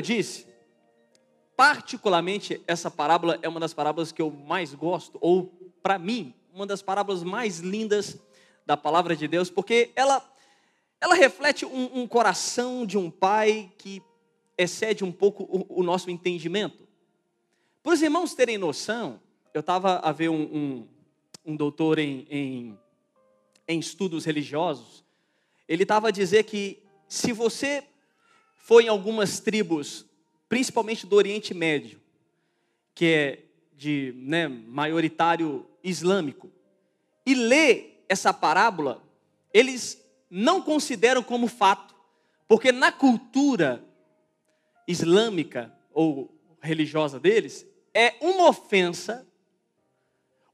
eu 0.00 0.02
disse, 0.02 0.46
particularmente 1.54 2.62
essa 2.66 2.90
parábola 2.90 3.38
é 3.42 3.48
uma 3.48 3.60
das 3.60 3.74
parábolas 3.74 4.10
que 4.10 4.22
eu 4.22 4.30
mais 4.30 4.72
gosto, 4.74 5.18
ou 5.20 5.52
para 5.82 5.98
mim, 5.98 6.34
uma 6.54 6.66
das 6.66 6.80
parábolas 6.80 7.22
mais 7.22 7.58
lindas 7.58 8.18
da 8.64 8.78
palavra 8.78 9.14
de 9.14 9.28
Deus, 9.28 9.50
porque 9.50 9.90
ela, 9.94 10.26
ela 11.02 11.14
reflete 11.14 11.66
um, 11.66 12.00
um 12.00 12.08
coração 12.08 12.86
de 12.86 12.96
um 12.96 13.10
pai 13.10 13.70
que 13.76 14.02
excede 14.56 15.04
um 15.04 15.12
pouco 15.12 15.42
o, 15.44 15.80
o 15.80 15.82
nosso 15.82 16.10
entendimento. 16.10 16.88
Para 17.82 17.92
os 17.92 18.00
irmãos 18.00 18.32
terem 18.32 18.56
noção, 18.56 19.20
eu 19.52 19.60
estava 19.60 19.98
a 19.98 20.12
ver 20.12 20.30
um, 20.30 20.42
um, 20.42 20.88
um 21.44 21.56
doutor 21.56 21.98
em, 21.98 22.26
em, 22.30 22.78
em 23.68 23.78
estudos 23.78 24.24
religiosos, 24.24 25.04
ele 25.68 25.82
estava 25.82 26.08
a 26.08 26.10
dizer 26.10 26.44
que 26.44 26.82
se 27.06 27.32
você 27.32 27.84
for 28.62 28.82
em 28.82 28.88
algumas 28.88 29.40
tribos, 29.40 30.06
principalmente 30.48 31.06
do 31.06 31.16
Oriente 31.16 31.52
Médio, 31.52 32.00
que 32.94 33.06
é 33.06 33.38
de 33.76 34.14
né, 34.16 34.46
maioritário 34.46 35.66
islâmico, 35.82 36.50
e 37.24 37.34
lê 37.34 37.90
essa 38.08 38.32
parábola, 38.32 39.02
eles 39.52 40.02
não 40.28 40.60
consideram 40.60 41.22
como 41.22 41.48
fato, 41.48 41.94
porque 42.46 42.70
na 42.70 42.92
cultura 42.92 43.84
islâmica 44.86 45.72
ou 45.92 46.30
religiosa 46.60 47.18
deles, 47.18 47.66
é 47.94 48.14
uma 48.20 48.48
ofensa 48.48 49.26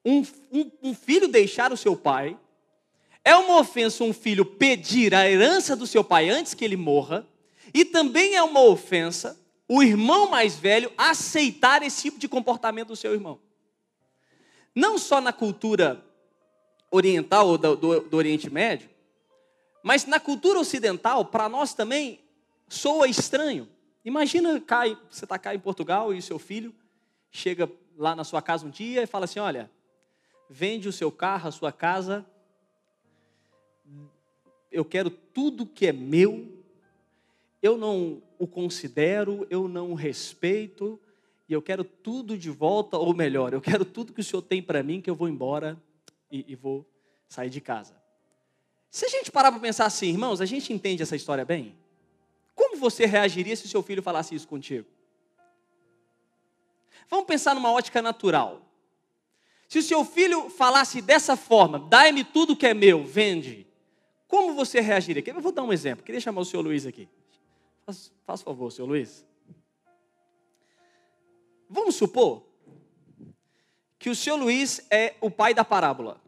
um, 0.05 0.25
um, 0.53 0.71
um, 0.83 0.95
filho 0.95 1.27
deixar 1.27 1.73
o 1.73 1.77
seu 1.77 1.97
pai, 1.97 2.39
é 3.25 3.35
uma 3.35 3.59
ofensa 3.59 4.05
um 4.05 4.13
filho 4.13 4.45
pedir 4.45 5.13
a 5.13 5.29
herança 5.29 5.75
do 5.75 5.85
seu 5.85 6.05
pai 6.05 6.29
antes 6.29 6.55
que 6.55 6.65
ele 6.65 6.77
morra, 6.77 7.27
e 7.77 7.85
também 7.85 8.35
é 8.35 8.43
uma 8.43 8.63
ofensa 8.63 9.39
o 9.69 9.83
irmão 9.83 10.31
mais 10.31 10.57
velho 10.57 10.91
aceitar 10.97 11.83
esse 11.83 12.05
tipo 12.05 12.19
de 12.19 12.27
comportamento 12.27 12.89
do 12.89 12.97
seu 12.97 13.13
irmão. 13.13 13.39
Não 14.75 14.97
só 14.97 15.21
na 15.21 15.31
cultura 15.31 16.03
oriental 16.91 17.49
ou 17.49 17.59
do, 17.59 17.77
do, 17.77 18.01
do 18.01 18.17
Oriente 18.17 18.49
Médio, 18.49 18.89
mas 19.83 20.07
na 20.07 20.19
cultura 20.19 20.59
ocidental, 20.59 21.27
para 21.27 21.51
nós 21.51 21.75
também 21.75 22.25
soa 22.67 23.09
estranho. 23.09 23.69
Imagina 24.03 24.59
cai, 24.59 24.97
você 25.11 25.27
está 25.27 25.39
cá 25.39 25.55
em 25.55 25.61
Portugal 25.61 26.15
e 26.15 26.23
seu 26.23 26.39
filho 26.39 26.75
chega 27.31 27.71
lá 27.99 28.17
na 28.17 28.25
sua 28.25 28.41
casa 28.41 28.65
um 28.65 28.71
dia 28.71 29.03
e 29.03 29.07
fala 29.07 29.27
assim: 29.27 29.39
Olha, 29.39 29.71
vende 30.49 30.89
o 30.89 30.93
seu 30.93 31.13
carro, 31.13 31.49
a 31.49 31.53
sua 31.53 31.73
casa, 31.73 32.25
eu 34.73 34.83
quero 34.83 35.11
tudo 35.11 35.67
que 35.67 35.87
é 35.87 35.93
meu, 35.93 36.56
eu 37.63 37.77
não 37.77 38.23
o 38.39 38.47
considero, 38.47 39.47
eu 39.51 39.69
não 39.69 39.93
o 39.93 39.95
respeito, 39.95 41.01
e 41.49 41.53
eu 41.53 41.63
quero 41.63 41.85
tudo 41.85 42.37
de 42.37 42.51
volta, 42.51 42.99
ou 42.99 43.15
melhor, 43.15 43.53
eu 43.53 43.61
quero 43.61 43.85
tudo 43.85 44.13
que 44.13 44.21
o 44.21 44.25
Senhor 44.25 44.43
tem 44.43 44.63
para 44.63 44.83
mim, 44.83 45.01
que 45.01 45.09
eu 45.09 45.15
vou 45.15 45.29
embora 45.29 45.81
e, 46.31 46.45
e 46.49 46.55
vou 46.55 46.87
sair 47.29 47.51
de 47.51 47.61
casa. 47.61 47.95
Se 48.91 49.07
a 49.07 49.09
gente 49.09 49.31
parar 49.31 49.51
para 49.53 49.61
pensar 49.61 49.87
assim, 49.87 50.09
irmãos, 50.09 50.41
a 50.41 50.47
gente 50.47 50.73
entende 50.73 51.03
essa 51.03 51.17
história 51.17 51.45
bem? 51.45 51.77
Como 52.55 52.77
você 52.77 53.05
reagiria 53.07 53.55
se 53.55 53.69
seu 53.69 53.83
filho 53.83 54.03
falasse 54.03 54.35
isso 54.35 54.49
contigo? 54.49 54.87
Vamos 57.09 57.27
pensar 57.27 57.55
numa 57.55 57.71
ótica 57.71 58.01
natural. 58.03 58.63
Se 59.69 59.79
o 59.79 59.83
seu 59.83 60.05
filho 60.05 60.49
falasse 60.49 61.03
dessa 61.03 61.37
forma, 61.37 61.79
dai-me 61.79 62.25
tudo 62.25 62.57
que 62.57 62.67
é 62.67 62.75
meu, 62.75 63.05
vende, 63.05 63.67
como 64.29 64.55
você 64.55 64.81
reagiria? 64.81 65.23
Eu 65.27 65.41
vou 65.41 65.53
dar 65.53 65.63
um 65.63 65.73
exemplo. 65.73 66.05
Queria 66.05 66.21
chamar 66.21 66.41
o 66.41 66.45
senhor 66.45 66.63
Luiz 66.63 66.87
aqui. 66.87 67.09
Faz, 67.87 68.13
faz 68.27 68.43
favor, 68.43 68.71
senhor 68.71 68.87
Luiz. 68.89 69.25
Vamos 71.71 71.95
supor 71.95 72.45
que 73.99 74.11
o 74.11 74.15
senhor 74.15 74.37
Luiz 74.37 74.87
é 74.91 75.15
o 75.21 75.31
pai 75.31 75.55
da 75.55 75.65
parábola. 75.65 76.21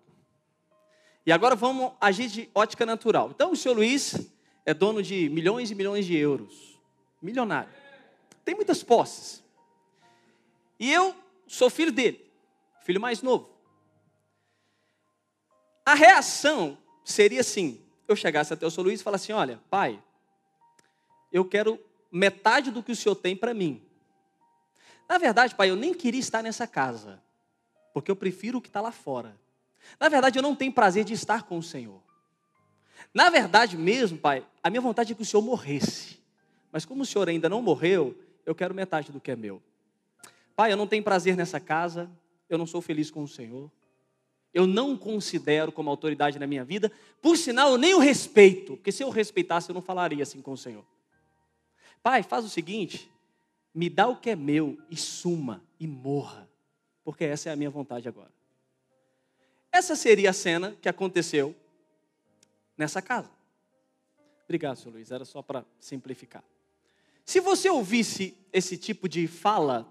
E 1.26 1.32
agora 1.32 1.54
vamos 1.54 1.92
agir 2.00 2.28
de 2.28 2.50
ótica 2.54 2.86
natural. 2.86 3.30
Então, 3.30 3.52
o 3.52 3.56
senhor 3.56 3.74
Luiz 3.74 4.16
é 4.64 4.72
dono 4.72 5.02
de 5.02 5.28
milhões 5.28 5.70
e 5.70 5.74
milhões 5.74 6.06
de 6.06 6.16
euros. 6.16 6.80
Milionário. 7.20 7.70
Tem 8.44 8.54
muitas 8.54 8.82
posses. 8.82 9.44
E 10.80 10.90
eu 10.90 11.14
sou 11.46 11.68
filho 11.68 11.92
dele 11.92 12.28
filho 12.88 13.02
mais 13.02 13.20
novo. 13.20 13.50
A 15.84 15.92
reação 15.92 16.78
seria 17.04 17.42
assim: 17.42 17.84
eu 18.08 18.16
chegasse 18.16 18.54
até 18.54 18.66
o 18.66 18.70
seu 18.70 18.82
Luiz 18.82 19.02
e 19.02 19.04
falasse 19.04 19.24
assim: 19.24 19.38
olha, 19.38 19.60
pai, 19.68 20.02
eu 21.32 21.44
quero 21.44 21.78
metade 22.10 22.70
do 22.70 22.82
que 22.82 22.92
o 22.92 22.96
senhor 22.96 23.14
tem 23.14 23.36
para 23.36 23.52
mim. 23.54 23.82
Na 25.08 25.18
verdade, 25.18 25.54
pai, 25.54 25.70
eu 25.70 25.76
nem 25.76 25.94
queria 25.94 26.20
estar 26.20 26.42
nessa 26.42 26.66
casa, 26.66 27.22
porque 27.94 28.10
eu 28.10 28.16
prefiro 28.16 28.58
o 28.58 28.60
que 28.60 28.68
está 28.68 28.80
lá 28.80 28.92
fora. 28.92 29.36
Na 29.98 30.08
verdade, 30.08 30.38
eu 30.38 30.42
não 30.42 30.54
tenho 30.54 30.72
prazer 30.72 31.04
de 31.04 31.14
estar 31.14 31.44
com 31.44 31.58
o 31.58 31.62
Senhor. 31.62 32.02
Na 33.14 33.30
verdade 33.30 33.76
mesmo, 33.76 34.18
pai, 34.18 34.44
a 34.62 34.68
minha 34.68 34.80
vontade 34.80 35.12
é 35.12 35.14
que 35.14 35.22
o 35.22 35.24
Senhor 35.24 35.42
morresse. 35.42 36.18
Mas 36.70 36.84
como 36.84 37.02
o 37.02 37.06
Senhor 37.06 37.28
ainda 37.28 37.48
não 37.48 37.62
morreu, 37.62 38.18
eu 38.44 38.54
quero 38.54 38.74
metade 38.74 39.10
do 39.10 39.20
que 39.20 39.30
é 39.30 39.36
meu. 39.36 39.62
Pai, 40.54 40.72
eu 40.72 40.76
não 40.76 40.86
tenho 40.86 41.02
prazer 41.02 41.36
nessa 41.36 41.58
casa, 41.58 42.10
eu 42.48 42.58
não 42.58 42.66
sou 42.66 42.82
feliz 42.82 43.10
com 43.10 43.22
o 43.22 43.28
Senhor. 43.28 43.70
Eu 44.52 44.66
não 44.66 44.96
considero 44.96 45.70
como 45.70 45.88
autoridade 45.88 46.38
na 46.38 46.46
minha 46.46 46.64
vida. 46.64 46.90
Por 47.22 47.36
sinal, 47.36 47.70
eu 47.70 47.78
nem 47.78 47.94
o 47.94 47.98
respeito, 47.98 48.76
porque 48.76 48.90
se 48.90 49.02
eu 49.02 49.10
respeitasse, 49.10 49.70
eu 49.70 49.74
não 49.74 49.82
falaria 49.82 50.22
assim 50.22 50.42
com 50.42 50.52
o 50.52 50.56
Senhor. 50.56 50.84
Pai, 52.02 52.22
faz 52.22 52.44
o 52.44 52.48
seguinte: 52.48 53.10
me 53.74 53.88
dá 53.88 54.08
o 54.08 54.16
que 54.16 54.30
é 54.30 54.36
meu 54.36 54.78
e 54.90 54.96
suma 54.96 55.62
e 55.78 55.86
morra, 55.86 56.48
porque 57.04 57.24
essa 57.24 57.48
é 57.48 57.52
a 57.52 57.56
minha 57.56 57.70
vontade 57.70 58.08
agora. 58.08 58.32
Essa 59.70 59.94
seria 59.94 60.30
a 60.30 60.32
cena 60.32 60.76
que 60.80 60.88
aconteceu 60.88 61.54
nessa 62.76 63.02
casa. 63.02 63.30
Obrigado, 64.44 64.76
senhor 64.76 64.94
Luiz, 64.94 65.10
era 65.10 65.24
só 65.24 65.42
para 65.42 65.64
simplificar. 65.78 66.42
Se 67.24 67.40
você 67.40 67.68
ouvisse 67.68 68.34
esse 68.52 68.78
tipo 68.78 69.08
de 69.08 69.26
fala 69.26 69.86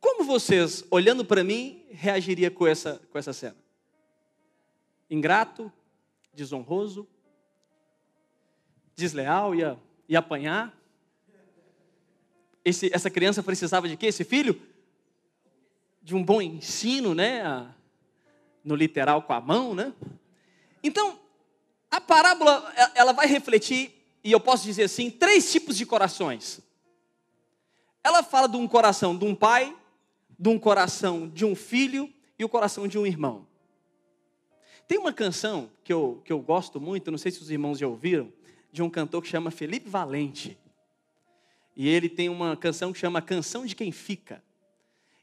como 0.00 0.24
vocês, 0.24 0.82
olhando 0.90 1.24
para 1.24 1.44
mim, 1.44 1.84
reagiria 1.90 2.50
com 2.50 2.66
essa, 2.66 3.00
com 3.10 3.18
essa 3.18 3.34
cena? 3.34 3.56
Ingrato, 5.10 5.70
desonroso, 6.32 7.06
desleal, 8.96 9.54
ia, 9.54 9.78
ia 10.10 10.18
apanhar? 10.18 10.76
Esse, 12.64 12.90
essa 12.92 13.08
criança 13.08 13.44
precisava 13.44 13.88
de 13.88 13.96
quê? 13.96 14.06
Esse 14.06 14.24
filho? 14.24 14.60
De 16.02 16.16
um 16.16 16.22
bom 16.22 16.42
ensino, 16.42 17.14
né? 17.14 17.72
No 18.64 18.74
literal 18.74 19.22
com 19.22 19.32
a 19.32 19.40
mão, 19.40 19.72
né? 19.72 19.94
Então, 20.82 21.18
a 21.88 22.00
parábola, 22.00 22.74
ela 22.94 23.12
vai 23.12 23.26
refletir, 23.26 23.92
e 24.24 24.32
eu 24.32 24.40
posso 24.40 24.64
dizer 24.64 24.84
assim, 24.84 25.10
três 25.10 25.50
tipos 25.50 25.76
de 25.76 25.86
corações. 25.86 26.60
Ela 28.02 28.22
fala 28.22 28.48
de 28.48 28.56
um 28.56 28.66
coração 28.66 29.16
de 29.16 29.24
um 29.24 29.34
pai, 29.34 29.76
de 30.36 30.48
um 30.48 30.58
coração 30.58 31.28
de 31.28 31.44
um 31.44 31.54
filho 31.54 32.12
e 32.36 32.44
o 32.44 32.48
coração 32.48 32.88
de 32.88 32.98
um 32.98 33.06
irmão. 33.06 33.46
Tem 34.88 34.98
uma 34.98 35.12
canção 35.12 35.70
que 35.84 35.92
eu, 35.92 36.20
que 36.24 36.32
eu 36.32 36.40
gosto 36.40 36.80
muito, 36.80 37.12
não 37.12 37.18
sei 37.18 37.30
se 37.30 37.40
os 37.40 37.50
irmãos 37.50 37.78
já 37.78 37.86
ouviram, 37.86 38.32
de 38.72 38.82
um 38.82 38.90
cantor 38.90 39.22
que 39.22 39.28
chama 39.28 39.50
Felipe 39.50 39.88
Valente. 39.88 40.58
E 41.76 41.88
ele 41.88 42.08
tem 42.08 42.28
uma 42.28 42.56
canção 42.56 42.92
que 42.92 42.98
chama 42.98 43.22
Canção 43.22 43.64
de 43.64 43.74
Quem 43.74 43.90
Fica. 43.92 44.42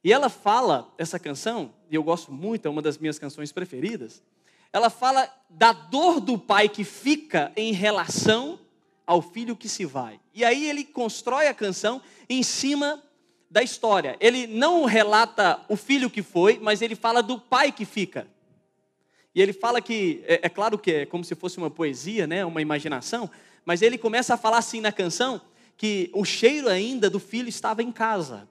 E 0.03 0.13
ela 0.13 0.29
fala, 0.29 0.93
essa 0.97 1.19
canção, 1.19 1.73
e 1.89 1.95
eu 1.95 2.03
gosto 2.03 2.31
muito, 2.31 2.65
é 2.65 2.69
uma 2.69 2.81
das 2.81 2.97
minhas 2.97 3.19
canções 3.19 3.51
preferidas, 3.51 4.23
ela 4.71 4.89
fala 4.89 5.29
da 5.49 5.71
dor 5.71 6.19
do 6.19 6.37
pai 6.37 6.69
que 6.69 6.83
fica 6.83 7.51
em 7.55 7.73
relação 7.73 8.59
ao 9.05 9.21
filho 9.21 9.55
que 9.55 9.69
se 9.69 9.85
vai. 9.85 10.19
E 10.33 10.43
aí 10.43 10.69
ele 10.69 10.83
constrói 10.83 11.47
a 11.47 11.53
canção 11.53 12.01
em 12.29 12.43
cima 12.43 13.01
da 13.49 13.63
história. 13.63 14.17
Ele 14.19 14.45
não 14.45 14.85
relata 14.85 15.61
o 15.69 15.75
filho 15.75 16.09
que 16.09 16.21
foi, 16.21 16.59
mas 16.61 16.81
ele 16.81 16.95
fala 16.95 17.23
do 17.23 17.39
pai 17.39 17.71
que 17.71 17.85
fica. 17.85 18.27
E 19.37 19.41
ele 19.41 19.53
fala 19.53 19.79
que, 19.79 20.23
é, 20.25 20.39
é, 20.41 20.49
claro 20.49 20.79
que 20.79 20.91
é 20.91 21.05
como 21.05 21.23
se 21.23 21.35
fosse 21.35 21.59
uma 21.59 21.69
poesia, 21.69 22.25
né, 22.25 22.43
uma 22.43 22.59
imaginação, 22.59 23.29
mas 23.63 23.83
ele 23.83 23.95
começa 23.95 24.33
a 24.33 24.37
falar 24.37 24.57
assim 24.57 24.81
na 24.81 24.91
canção 24.91 25.39
que 25.77 26.09
o 26.11 26.25
cheiro 26.25 26.67
ainda 26.67 27.07
do 27.07 27.19
filho 27.19 27.47
estava 27.47 27.83
em 27.83 27.91
casa. 27.91 28.49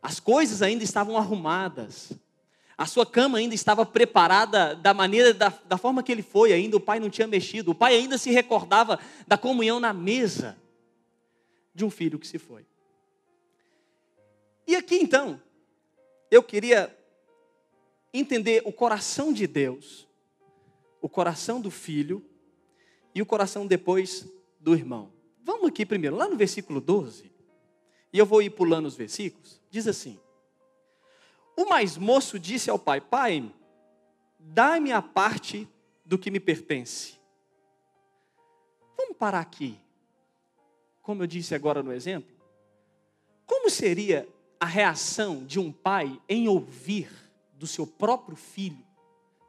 As 0.00 0.18
coisas 0.18 0.62
ainda 0.62 0.82
estavam 0.82 1.18
arrumadas. 1.18 2.12
A 2.78 2.86
sua 2.86 3.04
cama 3.04 3.36
ainda 3.36 3.54
estava 3.54 3.84
preparada 3.84 4.74
da 4.74 4.94
maneira, 4.94 5.34
da, 5.34 5.52
da 5.68 5.76
forma 5.76 6.02
que 6.02 6.10
ele 6.10 6.22
foi 6.22 6.54
ainda, 6.54 6.78
o 6.78 6.80
pai 6.80 6.98
não 6.98 7.10
tinha 7.10 7.26
mexido. 7.26 7.72
O 7.72 7.74
pai 7.74 7.94
ainda 7.94 8.16
se 8.16 8.30
recordava 8.30 8.98
da 9.28 9.36
comunhão 9.36 9.78
na 9.78 9.92
mesa 9.92 10.56
de 11.74 11.84
um 11.84 11.90
filho 11.90 12.18
que 12.18 12.26
se 12.26 12.38
foi. 12.38 12.64
E 14.66 14.74
aqui 14.74 14.96
então, 14.96 15.38
eu 16.30 16.42
queria 16.42 16.90
entender 18.12 18.62
o 18.64 18.72
coração 18.72 19.32
de 19.32 19.46
Deus, 19.46 20.08
o 21.00 21.08
coração 21.08 21.60
do 21.60 21.70
filho 21.70 22.24
e 23.14 23.22
o 23.22 23.26
coração 23.26 23.66
depois 23.66 24.28
do 24.58 24.74
irmão. 24.74 25.12
Vamos 25.42 25.68
aqui 25.68 25.86
primeiro, 25.86 26.16
lá 26.16 26.28
no 26.28 26.36
versículo 26.36 26.80
12, 26.80 27.32
e 28.12 28.18
eu 28.18 28.26
vou 28.26 28.42
ir 28.42 28.50
pulando 28.50 28.86
os 28.86 28.96
versículos, 28.96 29.60
diz 29.70 29.86
assim: 29.86 30.18
O 31.56 31.68
mais 31.68 31.96
moço 31.96 32.38
disse 32.38 32.68
ao 32.68 32.78
pai: 32.78 33.00
Pai, 33.00 33.52
dá-me 34.38 34.92
a 34.92 35.00
parte 35.00 35.68
do 36.04 36.18
que 36.18 36.30
me 36.30 36.40
pertence. 36.40 37.14
Vamos 38.96 39.16
parar 39.16 39.40
aqui. 39.40 39.78
Como 41.02 41.22
eu 41.22 41.26
disse 41.26 41.54
agora 41.54 41.82
no 41.82 41.92
exemplo, 41.92 42.30
como 43.46 43.70
seria 43.70 44.28
a 44.60 44.66
reação 44.66 45.44
de 45.44 45.58
um 45.58 45.72
pai 45.72 46.20
em 46.28 46.46
ouvir 46.46 47.10
do 47.60 47.66
seu 47.66 47.86
próprio 47.86 48.36
filho 48.36 48.82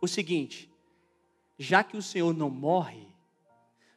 o 0.01 0.07
seguinte: 0.07 0.69
já 1.57 1.81
que 1.81 1.95
o 1.95 2.01
Senhor 2.01 2.35
não 2.35 2.49
morre, 2.49 3.07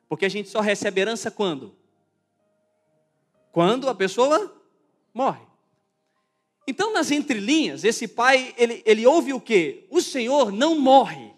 porque 0.08 0.24
a 0.24 0.28
gente 0.28 0.48
só 0.48 0.60
recebe 0.60 1.00
herança 1.00 1.32
quando? 1.32 1.74
Quando 3.50 3.88
a 3.88 3.94
pessoa 3.94 4.56
morre. 5.12 5.44
Então, 6.66 6.92
nas 6.92 7.10
entrelinhas, 7.10 7.84
esse 7.84 8.06
pai, 8.08 8.54
ele, 8.56 8.82
ele 8.86 9.06
ouve 9.06 9.32
o 9.32 9.40
quê? 9.40 9.84
O 9.90 10.00
Senhor 10.00 10.50
não 10.50 10.78
morre. 10.78 11.34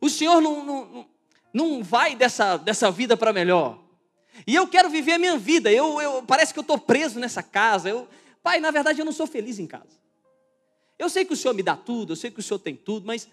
O 0.00 0.10
Senhor 0.10 0.40
não, 0.40 0.64
não, 0.64 1.08
não 1.52 1.82
vai 1.82 2.14
dessa, 2.14 2.56
dessa 2.56 2.90
vida 2.90 3.16
para 3.16 3.32
melhor. 3.32 3.78
E 4.46 4.54
eu 4.54 4.68
quero 4.68 4.90
viver 4.90 5.12
a 5.12 5.18
minha 5.18 5.38
vida. 5.38 5.72
Eu, 5.72 6.00
eu 6.00 6.22
parece 6.22 6.52
que 6.52 6.58
eu 6.58 6.62
estou 6.62 6.78
preso 6.78 7.18
nessa 7.18 7.42
casa. 7.42 7.88
Eu, 7.88 8.06
pai, 8.42 8.60
na 8.60 8.70
verdade, 8.70 9.00
eu 9.00 9.04
não 9.04 9.12
sou 9.12 9.26
feliz 9.26 9.58
em 9.58 9.66
casa. 9.66 10.07
Eu 10.98 11.08
sei 11.08 11.24
que 11.24 11.32
o 11.32 11.36
Senhor 11.36 11.54
me 11.54 11.62
dá 11.62 11.76
tudo, 11.76 12.12
eu 12.12 12.16
sei 12.16 12.30
que 12.30 12.40
o 12.40 12.42
Senhor 12.42 12.58
tem 12.58 12.74
tudo, 12.74 13.06
mas 13.06 13.28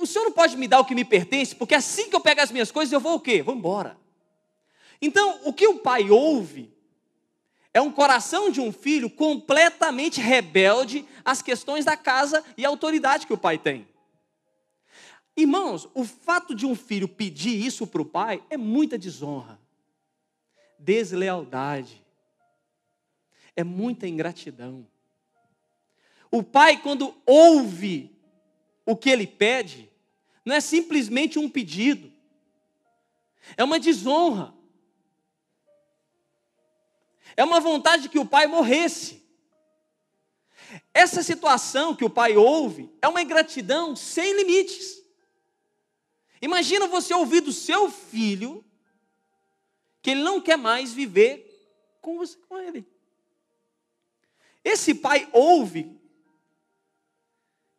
o 0.00 0.06
Senhor 0.06 0.24
não 0.24 0.32
pode 0.32 0.56
me 0.56 0.66
dar 0.66 0.80
o 0.80 0.84
que 0.84 0.94
me 0.94 1.04
pertence, 1.04 1.54
porque 1.54 1.74
assim 1.74 2.08
que 2.08 2.16
eu 2.16 2.20
pego 2.20 2.40
as 2.40 2.50
minhas 2.50 2.70
coisas, 2.70 2.92
eu 2.92 3.00
vou 3.00 3.14
o 3.14 3.20
quê? 3.20 3.42
Vou 3.42 3.54
embora. 3.54 3.98
Então, 5.00 5.40
o 5.44 5.52
que 5.52 5.66
o 5.66 5.78
pai 5.78 6.10
ouve 6.10 6.74
é 7.72 7.80
um 7.80 7.92
coração 7.92 8.50
de 8.50 8.60
um 8.60 8.72
filho 8.72 9.10
completamente 9.10 10.20
rebelde 10.20 11.06
às 11.22 11.42
questões 11.42 11.84
da 11.84 11.96
casa 11.96 12.42
e 12.56 12.64
à 12.64 12.68
autoridade 12.68 13.26
que 13.26 13.34
o 13.34 13.38
pai 13.38 13.58
tem. 13.58 13.86
Irmãos, 15.36 15.86
o 15.92 16.02
fato 16.02 16.54
de 16.54 16.64
um 16.64 16.74
filho 16.74 17.06
pedir 17.06 17.62
isso 17.62 17.86
para 17.86 18.00
o 18.00 18.06
pai 18.06 18.42
é 18.48 18.56
muita 18.56 18.96
desonra, 18.96 19.60
deslealdade, 20.78 22.02
é 23.54 23.62
muita 23.62 24.08
ingratidão. 24.08 24.86
O 26.36 26.42
pai, 26.42 26.82
quando 26.82 27.16
ouve 27.24 28.14
o 28.84 28.94
que 28.94 29.08
ele 29.08 29.26
pede, 29.26 29.90
não 30.44 30.54
é 30.54 30.60
simplesmente 30.60 31.38
um 31.38 31.48
pedido, 31.48 32.12
é 33.56 33.64
uma 33.64 33.80
desonra. 33.80 34.52
É 37.34 37.42
uma 37.42 37.58
vontade 37.58 38.10
que 38.10 38.18
o 38.18 38.26
pai 38.26 38.46
morresse. 38.46 39.26
Essa 40.92 41.22
situação 41.22 41.96
que 41.96 42.04
o 42.04 42.10
pai 42.10 42.36
ouve 42.36 42.94
é 43.00 43.08
uma 43.08 43.22
ingratidão 43.22 43.96
sem 43.96 44.36
limites. 44.36 45.02
Imagina 46.42 46.86
você 46.86 47.14
ouvir 47.14 47.40
do 47.40 47.52
seu 47.52 47.90
filho 47.90 48.62
que 50.02 50.10
ele 50.10 50.22
não 50.22 50.38
quer 50.42 50.58
mais 50.58 50.92
viver 50.92 51.66
com 52.02 52.18
você 52.18 52.36
com 52.46 52.58
ele. 52.58 52.86
Esse 54.62 54.94
pai 54.94 55.26
ouve 55.32 55.96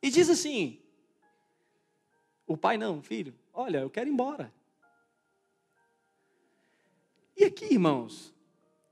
e 0.08 0.12
diz 0.12 0.30
assim: 0.30 0.80
o 2.46 2.56
pai 2.56 2.78
não, 2.78 3.02
filho, 3.02 3.36
olha, 3.54 3.80
eu 3.80 3.90
quero 3.90 4.10
ir 4.10 4.14
embora. 4.14 4.54
E 7.36 7.44
aqui, 7.44 7.66
irmãos, 7.66 8.34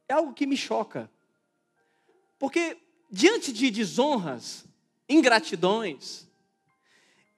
é 0.07 0.13
algo 0.13 0.33
que 0.33 0.45
me 0.45 0.57
choca. 0.57 1.09
Porque 2.37 2.77
diante 3.09 3.51
de 3.51 3.71
desonras, 3.71 4.65
ingratidões, 5.07 6.27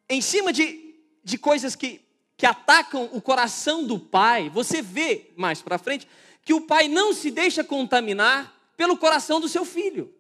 em 0.09 0.21
cima 0.21 0.51
de, 0.51 0.95
de 1.23 1.37
coisas 1.37 1.75
que, 1.75 2.01
que 2.35 2.45
atacam 2.45 3.09
o 3.13 3.21
coração 3.21 3.85
do 3.85 3.99
pai, 3.99 4.49
você 4.49 4.81
vê 4.81 5.31
mais 5.35 5.61
para 5.61 5.77
frente 5.77 6.07
que 6.43 6.53
o 6.53 6.61
pai 6.61 6.87
não 6.87 7.13
se 7.13 7.29
deixa 7.29 7.63
contaminar 7.63 8.53
pelo 8.75 8.97
coração 8.97 9.39
do 9.39 9.47
seu 9.47 9.63
filho. 9.63 10.13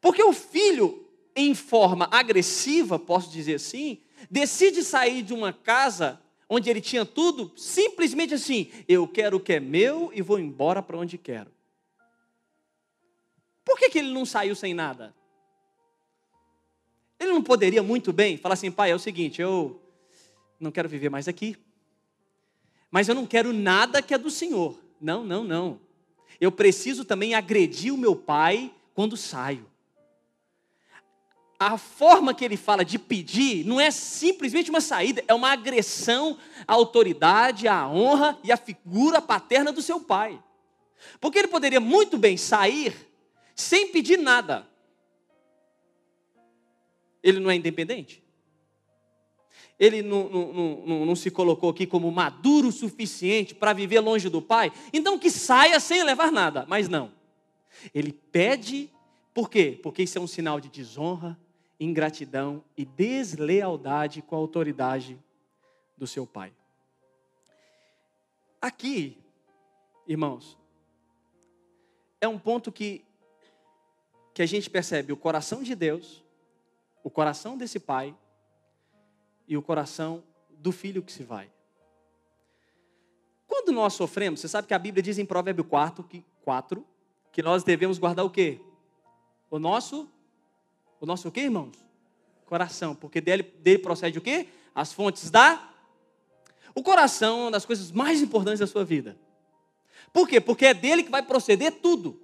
Porque 0.00 0.22
o 0.22 0.32
filho, 0.32 1.01
em 1.34 1.54
forma 1.54 2.08
agressiva, 2.10 2.98
posso 2.98 3.30
dizer 3.30 3.54
assim, 3.54 3.98
decide 4.30 4.82
sair 4.82 5.22
de 5.22 5.32
uma 5.32 5.52
casa 5.52 6.20
onde 6.48 6.68
ele 6.68 6.80
tinha 6.80 7.04
tudo, 7.04 7.52
simplesmente 7.56 8.34
assim: 8.34 8.70
eu 8.86 9.08
quero 9.08 9.38
o 9.38 9.40
que 9.40 9.54
é 9.54 9.60
meu 9.60 10.10
e 10.14 10.20
vou 10.20 10.38
embora 10.38 10.82
para 10.82 10.98
onde 10.98 11.16
quero. 11.16 11.50
Por 13.64 13.78
que, 13.78 13.88
que 13.88 13.98
ele 13.98 14.12
não 14.12 14.26
saiu 14.26 14.54
sem 14.54 14.74
nada? 14.74 15.14
Ele 17.18 17.32
não 17.32 17.42
poderia 17.42 17.82
muito 17.82 18.12
bem 18.12 18.36
falar 18.36 18.54
assim: 18.54 18.70
pai, 18.70 18.90
é 18.90 18.94
o 18.94 18.98
seguinte, 18.98 19.40
eu 19.40 19.80
não 20.60 20.70
quero 20.70 20.88
viver 20.88 21.08
mais 21.08 21.26
aqui, 21.26 21.56
mas 22.90 23.08
eu 23.08 23.14
não 23.14 23.26
quero 23.26 23.52
nada 23.52 24.02
que 24.02 24.12
é 24.12 24.18
do 24.18 24.30
Senhor. 24.30 24.78
Não, 25.00 25.24
não, 25.24 25.42
não. 25.42 25.80
Eu 26.40 26.52
preciso 26.52 27.04
também 27.04 27.34
agredir 27.34 27.94
o 27.94 27.98
meu 27.98 28.14
pai 28.14 28.72
quando 28.94 29.16
saio 29.16 29.71
a 31.66 31.78
forma 31.78 32.34
que 32.34 32.44
ele 32.44 32.56
fala 32.56 32.84
de 32.84 32.98
pedir 32.98 33.64
não 33.64 33.80
é 33.80 33.90
simplesmente 33.90 34.70
uma 34.70 34.80
saída, 34.80 35.22
é 35.28 35.34
uma 35.34 35.52
agressão 35.52 36.38
à 36.66 36.72
autoridade, 36.72 37.68
à 37.68 37.88
honra 37.88 38.38
e 38.42 38.50
à 38.50 38.56
figura 38.56 39.20
paterna 39.20 39.72
do 39.72 39.82
seu 39.82 40.00
pai. 40.00 40.42
Porque 41.20 41.38
ele 41.38 41.48
poderia 41.48 41.80
muito 41.80 42.16
bem 42.16 42.36
sair 42.36 42.94
sem 43.54 43.88
pedir 43.88 44.18
nada. 44.18 44.66
Ele 47.22 47.38
não 47.38 47.50
é 47.50 47.54
independente? 47.54 48.22
Ele 49.78 50.02
não, 50.02 50.28
não, 50.28 50.52
não, 50.86 51.06
não 51.06 51.16
se 51.16 51.30
colocou 51.30 51.70
aqui 51.70 51.86
como 51.86 52.10
maduro 52.10 52.68
o 52.68 52.72
suficiente 52.72 53.54
para 53.54 53.72
viver 53.72 54.00
longe 54.00 54.28
do 54.28 54.40
pai? 54.40 54.72
Então 54.92 55.18
que 55.18 55.30
saia 55.30 55.78
sem 55.80 56.02
levar 56.04 56.30
nada. 56.30 56.64
Mas 56.68 56.88
não. 56.88 57.12
Ele 57.94 58.12
pede, 58.12 58.90
por 59.34 59.50
quê? 59.50 59.78
Porque 59.82 60.02
isso 60.02 60.18
é 60.18 60.20
um 60.20 60.26
sinal 60.26 60.60
de 60.60 60.68
desonra, 60.68 61.38
ingratidão 61.78 62.64
e 62.76 62.84
deslealdade 62.84 64.22
com 64.22 64.36
a 64.36 64.38
autoridade 64.38 65.18
do 65.96 66.06
seu 66.06 66.26
pai. 66.26 66.52
Aqui, 68.60 69.18
irmãos, 70.06 70.56
é 72.20 72.28
um 72.28 72.38
ponto 72.38 72.70
que, 72.70 73.04
que 74.32 74.42
a 74.42 74.46
gente 74.46 74.70
percebe 74.70 75.12
o 75.12 75.16
coração 75.16 75.62
de 75.62 75.74
Deus, 75.74 76.24
o 77.02 77.10
coração 77.10 77.56
desse 77.56 77.80
pai 77.80 78.16
e 79.48 79.56
o 79.56 79.62
coração 79.62 80.22
do 80.50 80.70
filho 80.70 81.02
que 81.02 81.12
se 81.12 81.24
vai. 81.24 81.50
Quando 83.48 83.72
nós 83.72 83.94
sofremos, 83.94 84.40
você 84.40 84.48
sabe 84.48 84.68
que 84.68 84.74
a 84.74 84.78
Bíblia 84.78 85.02
diz 85.02 85.18
em 85.18 85.26
Provérbio 85.26 85.64
4 85.64 86.04
que, 86.04 86.24
4, 86.44 86.86
que 87.32 87.42
nós 87.42 87.64
devemos 87.64 87.98
guardar 87.98 88.24
o 88.24 88.30
quê? 88.30 88.60
O 89.50 89.58
nosso 89.58 90.08
o 91.02 91.06
nosso 91.06 91.28
o 91.28 91.32
quê, 91.32 91.40
irmãos? 91.40 91.76
Coração, 92.46 92.94
porque 92.94 93.20
dele, 93.20 93.42
dele 93.42 93.78
procede 93.78 94.18
o 94.18 94.22
quê? 94.22 94.46
As 94.72 94.92
fontes 94.92 95.30
da. 95.30 95.68
O 96.76 96.82
coração 96.82 97.38
é 97.38 97.42
uma 97.42 97.50
das 97.50 97.66
coisas 97.66 97.90
mais 97.90 98.22
importantes 98.22 98.60
da 98.60 98.68
sua 98.68 98.84
vida. 98.84 99.18
Por 100.12 100.28
quê? 100.28 100.40
Porque 100.40 100.66
é 100.66 100.72
dele 100.72 101.02
que 101.02 101.10
vai 101.10 101.22
proceder 101.22 101.80
tudo. 101.80 102.22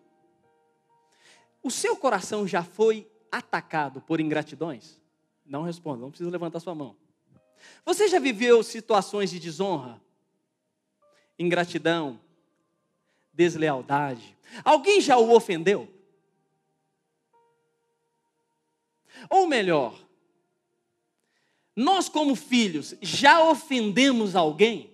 O 1.60 1.72
seu 1.72 1.96
coração 1.96 2.46
já 2.46 2.62
foi 2.62 3.10
atacado 3.32 4.00
por 4.00 4.20
ingratidões? 4.20 5.00
Não 5.44 5.64
responda, 5.64 6.02
não 6.02 6.10
precisa 6.10 6.30
levantar 6.30 6.60
sua 6.60 6.74
mão. 6.74 6.94
Você 7.84 8.06
já 8.06 8.20
viveu 8.20 8.62
situações 8.62 9.28
de 9.28 9.40
desonra, 9.40 10.00
ingratidão, 11.36 12.20
deslealdade? 13.32 14.38
Alguém 14.64 15.00
já 15.00 15.18
o 15.18 15.34
ofendeu? 15.34 15.97
Ou 19.28 19.46
melhor, 19.46 19.98
nós, 21.74 22.08
como 22.08 22.34
filhos, 22.34 22.94
já 23.00 23.42
ofendemos 23.44 24.34
alguém? 24.34 24.90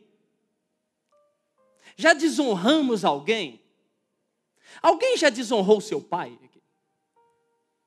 Já 1.96 2.12
desonramos 2.12 3.04
alguém? 3.04 3.60
Alguém 4.82 5.16
já 5.16 5.30
desonrou 5.30 5.80
seu 5.80 6.00
pai? 6.00 6.38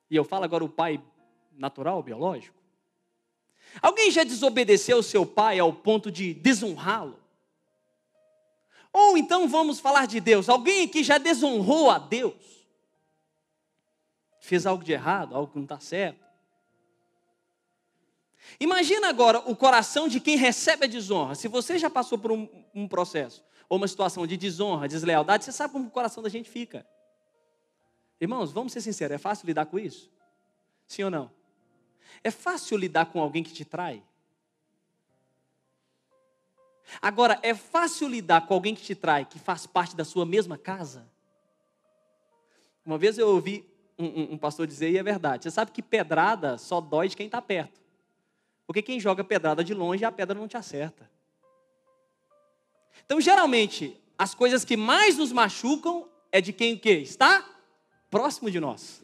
E 0.10 0.16
eu 0.16 0.24
falo 0.24 0.46
agora 0.46 0.64
o 0.64 0.70
pai 0.70 1.00
natural, 1.52 2.02
biológico. 2.02 2.58
Alguém 3.82 4.10
já 4.10 4.24
desobedeceu 4.24 5.04
seu 5.04 5.26
pai 5.26 5.60
ao 5.60 5.72
ponto 5.72 6.10
de 6.10 6.34
desonrá-lo? 6.34 7.20
Ou 8.92 9.18
então 9.18 9.48
vamos 9.48 9.80
falar 9.80 10.08
de 10.08 10.20
Deus. 10.20 10.50
Alguém 10.50 10.86
aqui 10.86 11.04
já 11.04 11.18
desonrou 11.18 11.92
a 11.92 12.00
Deus? 12.00 12.34
Fez 14.40 14.66
algo 14.66 14.84
de 14.84 14.94
errado, 14.94 15.36
algo 15.36 15.52
que 15.52 15.58
não 15.58 15.66
está 15.66 15.80
certo? 15.80 16.27
Imagina 18.60 19.10
agora 19.10 19.40
o 19.40 19.56
coração 19.56 20.08
de 20.08 20.20
quem 20.20 20.38
recebe 20.38 20.86
a 20.86 20.88
desonra. 20.88 21.36
Se 21.36 21.48
você 21.48 21.78
já 21.78 21.90
passou 21.90 22.18
por 22.18 22.32
um, 22.32 22.48
um 22.74 22.88
processo 22.88 23.44
ou 23.70 23.78
uma 23.78 23.88
situação 23.88 24.26
de 24.26 24.38
desonra, 24.38 24.88
deslealdade, 24.88 25.46
você 25.46 25.52
sabe 25.52 25.74
como 25.74 25.88
o 25.88 25.92
coração 25.92 26.24
da 26.24 26.30
gente 26.30 26.50
fica. 26.50 26.86
Irmãos, 28.20 28.52
vamos 28.52 28.74
ser 28.74 28.82
sinceros, 28.82 29.16
é 29.16 29.18
fácil 29.18 29.46
lidar 29.46 29.66
com 29.66 29.78
isso? 29.78 30.10
Sim 30.88 31.04
ou 31.04 31.12
não? 31.12 31.32
É 32.24 32.32
fácil 32.32 32.78
lidar 32.78 33.08
com 33.08 33.22
alguém 33.22 33.44
que 33.44 33.54
te 33.54 33.64
trai? 33.64 34.04
Agora, 37.02 37.38
é 37.44 37.54
fácil 37.54 38.08
lidar 38.08 38.48
com 38.48 38.54
alguém 38.54 38.74
que 38.74 38.82
te 38.82 38.96
trai, 38.96 39.26
que 39.26 39.38
faz 39.38 39.68
parte 39.68 39.96
da 39.96 40.06
sua 40.06 40.26
mesma 40.26 40.58
casa? 40.58 41.08
Uma 42.86 42.98
vez 42.98 43.18
eu 43.18 43.28
ouvi 43.28 43.70
um, 44.00 44.06
um, 44.06 44.34
um 44.34 44.38
pastor 44.38 44.66
dizer, 44.66 44.90
e 44.90 44.98
é 44.98 45.04
verdade, 45.04 45.44
você 45.44 45.52
sabe 45.52 45.72
que 45.72 45.84
pedrada 45.84 46.58
só 46.58 46.80
dói 46.80 47.10
de 47.10 47.18
quem 47.18 47.26
está 47.26 47.42
perto. 47.42 47.82
Porque 48.68 48.82
quem 48.82 49.00
joga 49.00 49.24
pedrada 49.24 49.64
de 49.64 49.74
longe, 49.74 50.04
a 50.04 50.12
pedra 50.12 50.38
não 50.38 50.48
te 50.48 50.58
acerta. 50.58 51.10
Então, 53.06 53.22
geralmente, 53.22 53.98
as 54.18 54.36
coisas 54.36 54.66
que 54.66 54.76
mais 54.76 55.18
nos 55.18 55.32
machucam 55.32 56.10
é 56.30 56.42
de 56.42 56.52
quem 56.52 56.78
que 56.78 56.90
está 56.90 57.50
próximo 58.12 58.52
de 58.52 58.60
nós. 58.60 59.02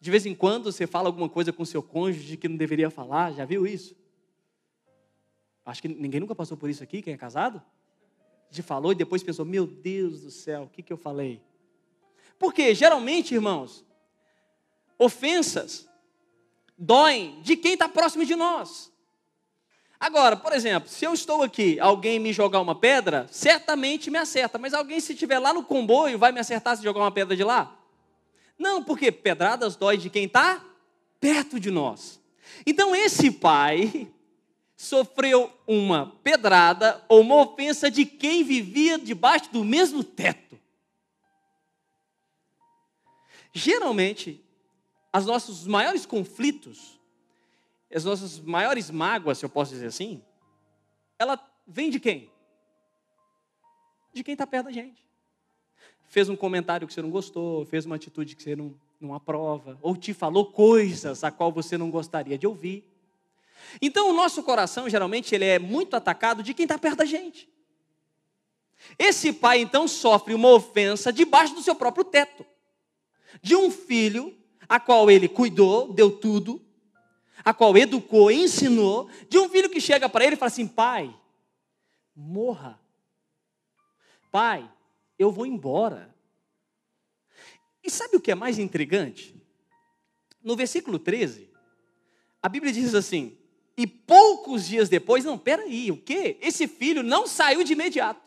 De 0.00 0.10
vez 0.10 0.24
em 0.24 0.36
quando 0.36 0.70
você 0.70 0.86
fala 0.86 1.08
alguma 1.08 1.28
coisa 1.28 1.52
com 1.52 1.64
seu 1.64 1.82
cônjuge 1.82 2.36
que 2.36 2.48
não 2.48 2.56
deveria 2.56 2.90
falar, 2.90 3.32
já 3.32 3.44
viu 3.44 3.66
isso? 3.66 3.96
Acho 5.64 5.82
que 5.82 5.88
ninguém 5.88 6.20
nunca 6.20 6.34
passou 6.34 6.56
por 6.56 6.70
isso 6.70 6.84
aqui, 6.84 7.02
quem 7.02 7.12
é 7.12 7.16
casado? 7.16 7.60
De 8.48 8.62
falou 8.62 8.92
e 8.92 8.94
depois 8.94 9.24
pensou: 9.24 9.44
meu 9.44 9.66
Deus 9.66 10.20
do 10.20 10.30
céu, 10.30 10.62
o 10.62 10.68
que, 10.68 10.80
que 10.80 10.92
eu 10.92 10.96
falei? 10.96 11.42
Porque 12.38 12.72
geralmente, 12.72 13.34
irmãos, 13.34 13.84
ofensas 14.96 15.88
doem 16.76 17.40
de 17.42 17.56
quem 17.56 17.74
está 17.74 17.88
próximo 17.88 18.24
de 18.24 18.34
nós. 18.34 18.92
Agora, 19.98 20.36
por 20.36 20.52
exemplo, 20.52 20.88
se 20.88 21.04
eu 21.04 21.14
estou 21.14 21.42
aqui, 21.42 21.80
alguém 21.80 22.18
me 22.18 22.32
jogar 22.32 22.60
uma 22.60 22.74
pedra, 22.74 23.26
certamente 23.30 24.10
me 24.10 24.18
acerta, 24.18 24.58
mas 24.58 24.74
alguém 24.74 25.00
se 25.00 25.14
estiver 25.14 25.38
lá 25.38 25.54
no 25.54 25.64
comboio 25.64 26.18
vai 26.18 26.32
me 26.32 26.40
acertar 26.40 26.76
se 26.76 26.82
jogar 26.82 27.00
uma 27.00 27.10
pedra 27.10 27.34
de 27.34 27.42
lá? 27.42 27.74
Não, 28.58 28.84
porque 28.84 29.10
pedradas 29.10 29.74
dói 29.74 29.96
de 29.96 30.10
quem 30.10 30.24
está 30.24 30.62
perto 31.18 31.58
de 31.58 31.70
nós. 31.70 32.20
Então 32.66 32.94
esse 32.94 33.30
pai 33.30 34.08
sofreu 34.76 35.50
uma 35.66 36.14
pedrada 36.22 37.02
ou 37.08 37.22
uma 37.22 37.36
ofensa 37.36 37.90
de 37.90 38.04
quem 38.04 38.44
vivia 38.44 38.98
debaixo 38.98 39.50
do 39.50 39.64
mesmo 39.64 40.04
teto. 40.04 40.58
Geralmente, 43.52 44.44
os 45.24 45.26
nossos 45.26 45.66
maiores 45.66 46.04
conflitos, 46.04 47.00
as 47.94 48.04
nossas 48.04 48.38
maiores 48.40 48.90
mágoas, 48.90 49.38
se 49.38 49.44
eu 49.44 49.48
posso 49.48 49.72
dizer 49.72 49.86
assim, 49.86 50.22
ela 51.18 51.38
vem 51.66 51.90
de 51.90 52.00
quem? 52.00 52.30
De 54.12 54.22
quem 54.24 54.32
está 54.32 54.46
perto 54.46 54.66
da 54.66 54.72
gente. 54.72 55.04
Fez 56.08 56.28
um 56.28 56.36
comentário 56.36 56.86
que 56.86 56.92
você 56.92 57.02
não 57.02 57.10
gostou, 57.10 57.64
fez 57.66 57.86
uma 57.86 57.96
atitude 57.96 58.36
que 58.36 58.42
você 58.42 58.54
não, 58.56 58.74
não 59.00 59.14
aprova, 59.14 59.78
ou 59.82 59.96
te 59.96 60.12
falou 60.12 60.46
coisas 60.46 61.24
a 61.24 61.30
qual 61.30 61.52
você 61.52 61.76
não 61.76 61.90
gostaria 61.90 62.38
de 62.38 62.46
ouvir. 62.46 62.84
Então, 63.80 64.10
o 64.10 64.14
nosso 64.14 64.42
coração, 64.42 64.88
geralmente, 64.88 65.34
ele 65.34 65.44
é 65.44 65.58
muito 65.58 65.96
atacado 65.96 66.42
de 66.42 66.54
quem 66.54 66.64
está 66.64 66.78
perto 66.78 66.98
da 66.98 67.04
gente. 67.04 67.48
Esse 68.98 69.32
pai, 69.32 69.60
então, 69.60 69.88
sofre 69.88 70.34
uma 70.34 70.50
ofensa 70.50 71.12
debaixo 71.12 71.54
do 71.54 71.62
seu 71.62 71.74
próprio 71.74 72.04
teto. 72.04 72.46
De 73.42 73.56
um 73.56 73.70
filho 73.70 74.36
a 74.68 74.80
qual 74.80 75.10
ele 75.10 75.28
cuidou, 75.28 75.92
deu 75.92 76.10
tudo, 76.10 76.60
a 77.44 77.54
qual 77.54 77.76
educou, 77.76 78.30
ensinou, 78.30 79.08
de 79.28 79.38
um 79.38 79.48
filho 79.48 79.70
que 79.70 79.80
chega 79.80 80.08
para 80.08 80.24
ele 80.24 80.34
e 80.34 80.38
fala 80.38 80.50
assim: 80.50 80.66
pai, 80.66 81.14
morra. 82.14 82.80
Pai, 84.30 84.70
eu 85.18 85.30
vou 85.30 85.46
embora. 85.46 86.14
E 87.82 87.90
sabe 87.90 88.16
o 88.16 88.20
que 88.20 88.32
é 88.32 88.34
mais 88.34 88.58
intrigante? 88.58 89.34
No 90.42 90.56
versículo 90.56 90.98
13, 90.98 91.48
a 92.42 92.48
Bíblia 92.48 92.72
diz 92.72 92.94
assim: 92.94 93.38
e 93.76 93.86
poucos 93.86 94.66
dias 94.66 94.88
depois, 94.88 95.24
não, 95.24 95.36
peraí, 95.38 95.90
o 95.90 95.96
quê? 95.96 96.38
Esse 96.40 96.66
filho 96.66 97.02
não 97.02 97.26
saiu 97.26 97.62
de 97.62 97.74
imediato. 97.74 98.25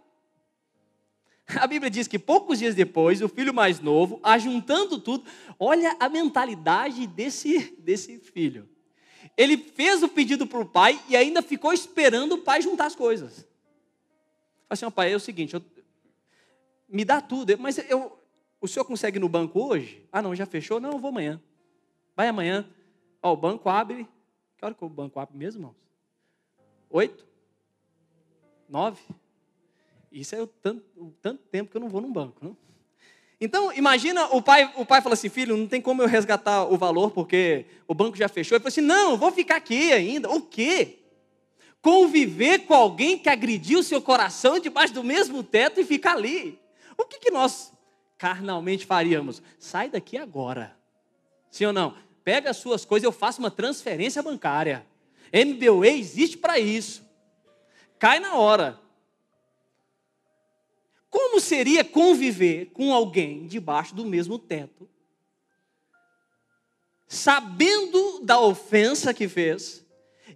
A 1.56 1.66
Bíblia 1.66 1.90
diz 1.90 2.08
que 2.08 2.20
poucos 2.20 2.60
dias 2.60 2.76
depois, 2.76 3.22
o 3.22 3.30
filho 3.30 3.54
mais 3.54 3.80
novo, 3.80 4.20
ajuntando 4.22 5.00
tudo, 5.00 5.26
olha 5.58 5.96
a 6.00 6.08
mentalidade 6.08 7.08
desse, 7.08 7.76
desse 7.80 8.20
filho. 8.20 8.70
Ele 9.36 9.58
fez 9.58 10.04
o 10.04 10.10
pedido 10.10 10.46
para 10.46 10.60
o 10.60 10.66
pai 10.66 11.02
e 11.10 11.16
ainda 11.16 11.42
ficou 11.42 11.74
esperando 11.74 12.34
o 12.34 12.38
pai 12.40 12.62
juntar 12.62 12.86
as 12.86 12.96
coisas. 12.96 13.38
Falei 13.38 13.48
assim, 14.70 14.86
oh, 14.86 14.92
pai, 14.92 15.12
é 15.12 15.16
o 15.16 15.20
seguinte, 15.20 15.56
eu, 15.56 15.62
me 16.88 17.04
dá 17.04 17.20
tudo, 17.20 17.58
mas 17.58 17.78
eu, 17.90 18.20
o 18.62 18.68
senhor 18.68 18.86
consegue 18.86 19.18
ir 19.18 19.22
no 19.22 19.30
banco 19.30 19.60
hoje? 19.60 20.06
Ah, 20.12 20.22
não, 20.22 20.36
já 20.36 20.46
fechou? 20.46 20.80
Não, 20.80 20.92
eu 20.92 21.00
vou 21.00 21.10
amanhã. 21.10 21.42
Vai 22.16 22.28
amanhã. 22.28 22.70
Ó, 23.24 23.34
o 23.34 23.38
banco 23.38 23.70
abre 23.70 24.08
que 24.60 24.66
hora 24.66 24.76
que 24.76 24.84
o 24.84 24.90
banco 24.90 25.18
abre 25.22 25.38
mesmo, 25.38 25.62
irmãos? 25.62 25.76
Oito? 26.90 27.26
Nove? 28.68 29.02
Isso 30.12 30.36
é 30.36 30.42
o 30.42 30.48
tanto, 30.48 30.84
o 30.98 31.12
tanto 31.22 31.42
tempo 31.44 31.72
que 31.72 31.78
eu 31.78 31.82
não 31.82 31.90
vou 31.90 32.02
num 32.02 32.12
banco, 32.12 32.38
não? 32.44 32.58
Então, 33.42 33.72
imagina 33.72 34.26
o 34.36 34.42
pai, 34.42 34.72
o 34.76 34.86
pai 34.86 35.02
fala 35.02 35.14
assim, 35.14 35.30
filho, 35.30 35.56
não 35.56 35.66
tem 35.66 35.82
como 35.82 36.02
eu 36.02 36.08
resgatar 36.08 36.66
o 36.66 36.78
valor 36.78 37.12
porque 37.12 37.66
o 37.88 37.94
banco 37.94 38.18
já 38.18 38.28
fechou. 38.28 38.56
Ele 38.56 38.62
falou 38.62 38.70
assim, 38.70 38.82
não, 38.82 39.18
vou 39.18 39.32
ficar 39.32 39.56
aqui 39.56 39.94
ainda. 39.94 40.30
O 40.30 40.42
quê? 40.42 41.00
Conviver 41.82 42.60
com 42.66 42.74
alguém 42.74 43.18
que 43.18 43.30
agrediu 43.30 43.82
seu 43.82 44.02
coração 44.02 44.60
debaixo 44.60 44.94
do 44.94 45.04
mesmo 45.04 45.42
teto 45.42 45.80
e 45.80 45.86
ficar 45.86 46.16
ali. 46.16 46.60
O 46.98 47.06
que, 47.06 47.18
que 47.18 47.32
nós 47.32 47.72
carnalmente 48.18 48.86
faríamos? 48.86 49.42
Sai 49.58 49.90
daqui 49.90 50.18
agora. 50.18 50.76
Sim 51.50 51.68
ou 51.68 51.74
não? 51.74 51.96
pega 52.30 52.52
as 52.52 52.58
suas 52.58 52.86
coisas, 52.86 53.04
eu 53.04 53.12
faço 53.12 53.40
uma 53.40 53.50
transferência 53.50 54.22
bancária. 54.22 54.86
MBWay 55.34 56.00
existe 56.00 56.38
para 56.38 56.60
isso. 56.60 57.04
Cai 57.98 58.20
na 58.20 58.36
hora. 58.36 58.80
Como 61.10 61.40
seria 61.40 61.84
conviver 61.84 62.68
com 62.68 62.94
alguém 62.94 63.48
debaixo 63.48 63.96
do 63.96 64.06
mesmo 64.06 64.38
teto, 64.38 64.88
sabendo 67.08 68.20
da 68.22 68.40
ofensa 68.40 69.14
que 69.14 69.28
fez, 69.28 69.84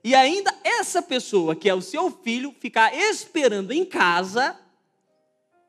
e 0.04 0.16
ainda 0.16 0.54
essa 0.64 1.02
pessoa, 1.02 1.56
que 1.56 1.70
é 1.70 1.74
o 1.74 1.82
seu 1.82 2.10
filho, 2.10 2.56
ficar 2.60 2.96
esperando 2.96 3.72
em 3.72 3.86
casa 3.86 4.60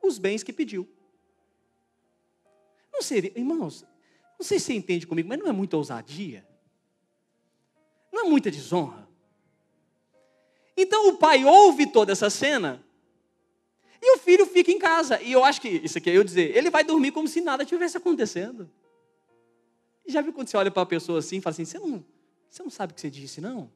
os 0.02 0.18
bens 0.18 0.42
que 0.42 0.52
pediu? 0.52 0.88
Não 2.92 3.02
seria, 3.02 3.32
irmãos, 3.36 3.84
não 4.38 4.46
sei 4.46 4.58
se 4.58 4.66
você 4.66 4.74
entende 4.74 5.06
comigo, 5.06 5.28
mas 5.28 5.38
não 5.38 5.48
é 5.48 5.52
muita 5.52 5.76
ousadia? 5.76 6.46
Não 8.12 8.26
é 8.26 8.28
muita 8.28 8.50
desonra? 8.50 9.08
Então 10.76 11.08
o 11.08 11.18
pai 11.18 11.44
ouve 11.44 11.86
toda 11.86 12.12
essa 12.12 12.30
cena 12.30 12.84
e 14.04 14.16
o 14.16 14.18
filho 14.18 14.44
fica 14.44 14.70
em 14.70 14.78
casa. 14.78 15.20
E 15.22 15.32
eu 15.32 15.42
acho 15.42 15.62
que, 15.62 15.68
isso 15.68 15.96
aqui 15.96 16.10
é 16.10 16.16
eu 16.16 16.22
dizer, 16.22 16.54
ele 16.54 16.68
vai 16.68 16.84
dormir 16.84 17.10
como 17.10 17.26
se 17.26 17.40
nada 17.40 17.64
tivesse 17.64 17.96
acontecendo. 17.96 18.70
E 20.04 20.12
já 20.12 20.20
viu 20.20 20.32
quando 20.32 20.48
você 20.48 20.58
olha 20.58 20.70
para 20.70 20.82
a 20.82 20.86
pessoa 20.86 21.20
assim 21.20 21.38
e 21.38 21.40
fala 21.40 21.52
assim: 21.52 21.64
você 21.64 21.78
não, 21.78 22.04
você 22.50 22.62
não 22.62 22.70
sabe 22.70 22.92
o 22.92 22.94
que 22.94 23.00
você 23.00 23.08
disse, 23.08 23.40
não? 23.40 23.70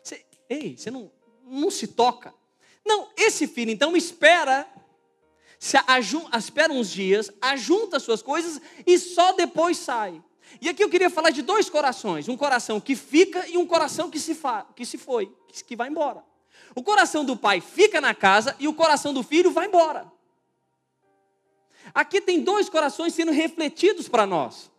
Você, 0.00 0.24
ei, 0.48 0.76
você 0.76 0.92
não, 0.92 1.10
não 1.44 1.70
se 1.72 1.88
toca. 1.88 2.32
Não, 2.84 3.08
esse 3.16 3.48
filho 3.48 3.72
então 3.72 3.96
espera 3.96 4.64
se 5.58 5.76
espera 6.38 6.72
uns 6.72 6.90
dias, 6.90 7.32
ajunta 7.40 7.98
suas 7.98 8.22
coisas 8.22 8.60
e 8.86 8.96
só 8.98 9.32
depois 9.32 9.76
sai. 9.78 10.22
E 10.60 10.68
aqui 10.68 10.84
eu 10.84 10.88
queria 10.88 11.10
falar 11.10 11.30
de 11.30 11.42
dois 11.42 11.68
corações: 11.68 12.28
um 12.28 12.36
coração 12.36 12.80
que 12.80 12.94
fica 12.94 13.48
e 13.48 13.56
um 13.56 13.66
coração 13.66 14.08
que 14.08 14.20
se, 14.20 14.34
fa, 14.34 14.64
que 14.76 14.86
se 14.86 14.96
foi, 14.96 15.34
que 15.66 15.74
vai 15.74 15.88
embora. 15.88 16.22
O 16.76 16.82
coração 16.82 17.24
do 17.24 17.34
pai 17.34 17.62
fica 17.62 18.02
na 18.02 18.14
casa 18.14 18.54
e 18.60 18.68
o 18.68 18.74
coração 18.74 19.14
do 19.14 19.22
filho 19.22 19.50
vai 19.50 19.66
embora. 19.66 20.12
Aqui 21.94 22.20
tem 22.20 22.42
dois 22.42 22.68
corações 22.68 23.14
sendo 23.14 23.32
refletidos 23.32 24.10
para 24.10 24.26
nós: 24.26 24.70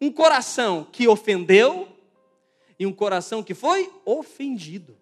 um 0.00 0.10
coração 0.10 0.82
que 0.90 1.06
ofendeu 1.06 1.86
e 2.78 2.86
um 2.86 2.94
coração 2.94 3.42
que 3.42 3.52
foi 3.52 3.92
ofendido. 4.06 4.96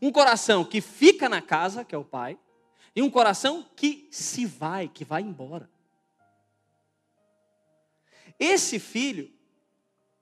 Um 0.00 0.12
coração 0.12 0.64
que 0.64 0.80
fica 0.80 1.28
na 1.28 1.42
casa, 1.42 1.84
que 1.84 1.92
é 1.92 1.98
o 1.98 2.04
pai, 2.04 2.38
e 2.94 3.02
um 3.02 3.10
coração 3.10 3.68
que 3.74 4.06
se 4.12 4.46
vai, 4.46 4.86
que 4.86 5.04
vai 5.04 5.22
embora. 5.22 5.68
Esse 8.38 8.78
filho, 8.78 9.28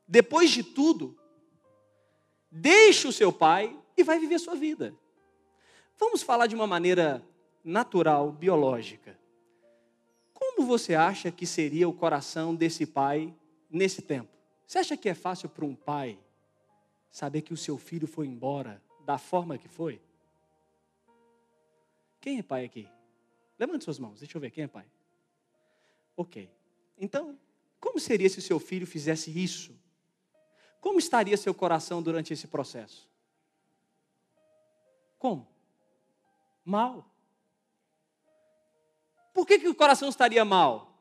depois 0.08 0.50
de 0.50 0.62
tudo, 0.62 1.14
deixa 2.50 3.06
o 3.06 3.12
seu 3.12 3.30
pai 3.30 3.78
e 4.02 4.04
vai 4.04 4.18
viver 4.18 4.38
sua 4.38 4.54
vida. 4.54 4.94
Vamos 5.98 6.22
falar 6.22 6.46
de 6.46 6.54
uma 6.54 6.66
maneira 6.66 7.24
natural, 7.64 8.30
biológica. 8.30 9.18
Como 10.34 10.66
você 10.66 10.94
acha 10.94 11.30
que 11.30 11.46
seria 11.46 11.88
o 11.88 11.92
coração 11.92 12.54
desse 12.54 12.84
pai 12.84 13.34
nesse 13.70 14.02
tempo? 14.02 14.28
Você 14.66 14.78
acha 14.78 14.96
que 14.96 15.08
é 15.08 15.14
fácil 15.14 15.48
para 15.48 15.64
um 15.64 15.74
pai 15.74 16.18
saber 17.10 17.42
que 17.42 17.54
o 17.54 17.56
seu 17.56 17.78
filho 17.78 18.06
foi 18.06 18.26
embora 18.26 18.82
da 19.04 19.18
forma 19.18 19.56
que 19.56 19.68
foi? 19.68 20.00
Quem 22.20 22.38
é 22.38 22.42
pai 22.42 22.64
aqui? 22.64 22.88
Levante 23.58 23.84
suas 23.84 23.98
mãos, 23.98 24.18
deixa 24.18 24.36
eu 24.36 24.40
ver, 24.40 24.50
quem 24.50 24.64
é 24.64 24.68
pai? 24.68 24.86
Ok. 26.16 26.50
Então, 26.98 27.38
como 27.80 28.00
seria 28.00 28.28
se 28.28 28.38
o 28.38 28.42
seu 28.42 28.58
filho 28.58 28.86
fizesse 28.86 29.30
isso? 29.30 29.78
Como 30.80 30.98
estaria 30.98 31.36
seu 31.36 31.54
coração 31.54 32.02
durante 32.02 32.32
esse 32.32 32.48
processo? 32.48 33.11
Como? 35.22 35.46
Mal. 36.64 37.06
Por 39.32 39.46
que, 39.46 39.60
que 39.60 39.68
o 39.68 39.74
coração 39.74 40.08
estaria 40.08 40.44
mal? 40.44 40.98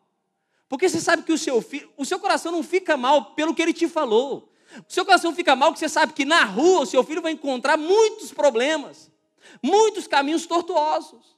Porque 0.69 0.87
você 0.87 1.01
sabe 1.01 1.23
que 1.23 1.33
o 1.33 1.39
seu 1.39 1.57
o 1.97 2.05
seu 2.05 2.19
coração 2.19 2.51
não 2.51 2.61
fica 2.61 2.95
mal 2.95 3.33
pelo 3.33 3.55
que 3.55 3.63
ele 3.63 3.73
te 3.73 3.87
falou. 3.87 4.53
O 4.87 4.93
seu 4.93 5.03
coração 5.03 5.33
fica 5.33 5.55
mal 5.55 5.71
porque 5.71 5.79
você 5.79 5.89
sabe 5.89 6.13
que 6.13 6.23
na 6.23 6.43
rua 6.43 6.81
o 6.81 6.85
seu 6.85 7.03
filho 7.03 7.19
vai 7.19 7.31
encontrar 7.31 7.77
muitos 7.77 8.31
problemas, 8.31 9.11
muitos 9.59 10.05
caminhos 10.05 10.45
tortuosos. 10.45 11.35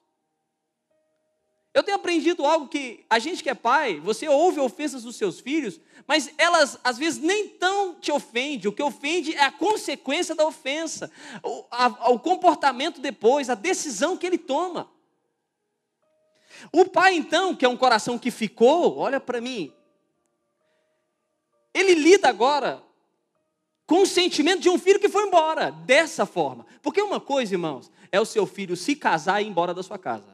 Eu 1.74 1.82
tenho 1.82 1.98
aprendido 1.98 2.46
algo 2.46 2.68
que 2.68 3.04
a 3.10 3.18
gente 3.18 3.42
que 3.42 3.50
é 3.50 3.56
pai, 3.56 4.00
você 4.00 4.30
ouve 4.30 4.60
ofensas 4.60 5.02
dos 5.02 5.16
seus 5.16 5.40
filhos, 5.40 5.80
mas 6.06 6.32
elas 6.38 6.78
às 6.84 7.00
vezes 7.00 7.20
nem 7.20 7.50
tão 7.50 7.96
te 7.96 8.12
ofende. 8.12 8.68
O 8.68 8.72
que 8.72 8.84
ofende 8.84 9.34
é 9.34 9.44
a 9.44 9.52
consequência 9.52 10.36
da 10.36 10.46
ofensa, 10.46 11.12
o, 11.42 11.66
a, 11.72 12.12
o 12.12 12.20
comportamento 12.20 13.02
depois, 13.02 13.50
a 13.50 13.56
decisão 13.56 14.16
que 14.16 14.28
ele 14.28 14.38
toma. 14.38 14.88
O 16.72 16.86
pai, 16.86 17.16
então, 17.16 17.56
que 17.56 17.66
é 17.66 17.70
um 17.70 17.76
coração 17.76 18.20
que 18.20 18.30
ficou, 18.30 18.98
olha 18.98 19.20
para 19.20 19.42
mim, 19.42 19.74
ele 21.74 21.96
lida 21.96 22.30
agora 22.30 22.84
com 23.88 24.04
o 24.04 24.06
sentimento 24.06 24.62
de 24.62 24.70
um 24.70 24.78
filho 24.78 25.00
que 25.00 25.10
foi 25.10 25.26
embora, 25.26 25.72
dessa 25.72 26.24
forma. 26.28 26.68
Porque 26.84 27.02
uma 27.02 27.20
coisa, 27.20 27.56
irmãos, 27.56 27.92
é 28.12 28.22
o 28.22 28.26
seu 28.26 28.46
filho 28.46 28.78
se 28.78 28.96
casar 28.96 29.42
e 29.42 29.46
ir 29.46 29.50
embora 29.50 29.74
da 29.74 29.82
sua 29.82 29.98
casa 29.98 30.33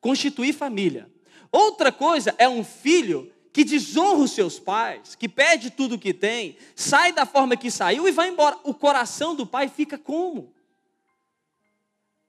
constituir 0.00 0.52
família. 0.52 1.10
Outra 1.50 1.90
coisa 1.90 2.34
é 2.38 2.48
um 2.48 2.64
filho 2.64 3.32
que 3.52 3.64
desonra 3.64 4.22
os 4.22 4.32
seus 4.32 4.58
pais, 4.58 5.14
que 5.14 5.28
pede 5.28 5.70
tudo 5.70 5.94
o 5.94 5.98
que 5.98 6.12
tem, 6.12 6.58
sai 6.74 7.12
da 7.12 7.24
forma 7.24 7.56
que 7.56 7.70
saiu 7.70 8.06
e 8.06 8.12
vai 8.12 8.28
embora. 8.28 8.58
O 8.64 8.74
coração 8.74 9.34
do 9.34 9.46
pai 9.46 9.68
fica 9.68 9.96
como? 9.96 10.52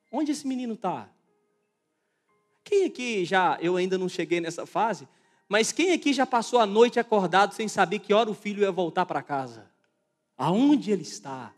Onde 0.10 0.32
esse 0.32 0.48
menino 0.48 0.76
está? 0.76 1.10
Quem 2.64 2.86
aqui 2.86 3.26
já, 3.26 3.58
eu 3.62 3.76
ainda 3.76 3.98
não 3.98 4.08
cheguei 4.08 4.40
nessa 4.40 4.66
fase, 4.66 5.08
mas 5.50 5.72
quem 5.72 5.92
aqui 5.92 6.14
já 6.14 6.26
passou 6.26 6.60
a 6.60 6.66
noite 6.66 7.00
acordado 7.00 7.54
sem 7.54 7.68
saber 7.68 8.00
que 8.00 8.14
hora 8.14 8.30
o 8.30 8.34
filho 8.34 8.62
ia 8.62 8.72
voltar 8.72 9.06
para 9.06 9.22
casa? 9.22 9.70
Aonde 10.38 10.92
ele 10.92 11.04
está? 11.04 11.54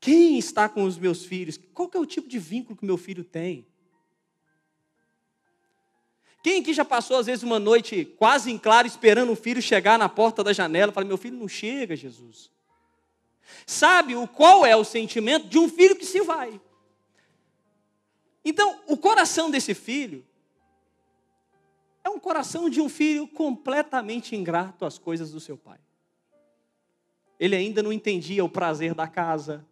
Quem 0.00 0.38
está 0.38 0.68
com 0.68 0.84
os 0.84 0.96
meus 0.96 1.24
filhos? 1.24 1.60
Qual 1.74 1.90
é 1.94 1.98
o 1.98 2.06
tipo 2.06 2.26
de 2.26 2.38
vínculo 2.38 2.76
que 2.76 2.86
meu 2.86 2.96
filho 2.96 3.22
tem? 3.22 3.66
Quem 6.42 6.62
aqui 6.62 6.72
já 6.72 6.86
passou, 6.86 7.18
às 7.18 7.26
vezes, 7.26 7.42
uma 7.42 7.58
noite 7.58 8.06
quase 8.16 8.50
em 8.50 8.56
claro, 8.56 8.86
esperando 8.86 9.30
o 9.30 9.36
filho 9.36 9.60
chegar 9.60 9.98
na 9.98 10.08
porta 10.08 10.42
da 10.42 10.54
janela? 10.54 10.90
Fala, 10.90 11.06
meu 11.06 11.18
filho 11.18 11.36
não 11.36 11.46
chega, 11.46 11.94
Jesus. 11.94 12.50
Sabe 13.66 14.16
o 14.16 14.26
qual 14.26 14.64
é 14.64 14.74
o 14.74 14.84
sentimento 14.84 15.48
de 15.48 15.58
um 15.58 15.68
filho 15.68 15.96
que 15.96 16.06
se 16.06 16.22
vai? 16.22 16.58
Então, 18.42 18.80
o 18.86 18.96
coração 18.96 19.50
desse 19.50 19.74
filho 19.74 20.26
é 22.02 22.08
um 22.08 22.18
coração 22.18 22.70
de 22.70 22.80
um 22.80 22.88
filho 22.88 23.28
completamente 23.28 24.34
ingrato 24.34 24.86
às 24.86 24.98
coisas 24.98 25.30
do 25.30 25.40
seu 25.40 25.58
pai. 25.58 25.78
Ele 27.38 27.54
ainda 27.54 27.82
não 27.82 27.92
entendia 27.92 28.42
o 28.42 28.48
prazer 28.48 28.94
da 28.94 29.06
casa, 29.06 29.66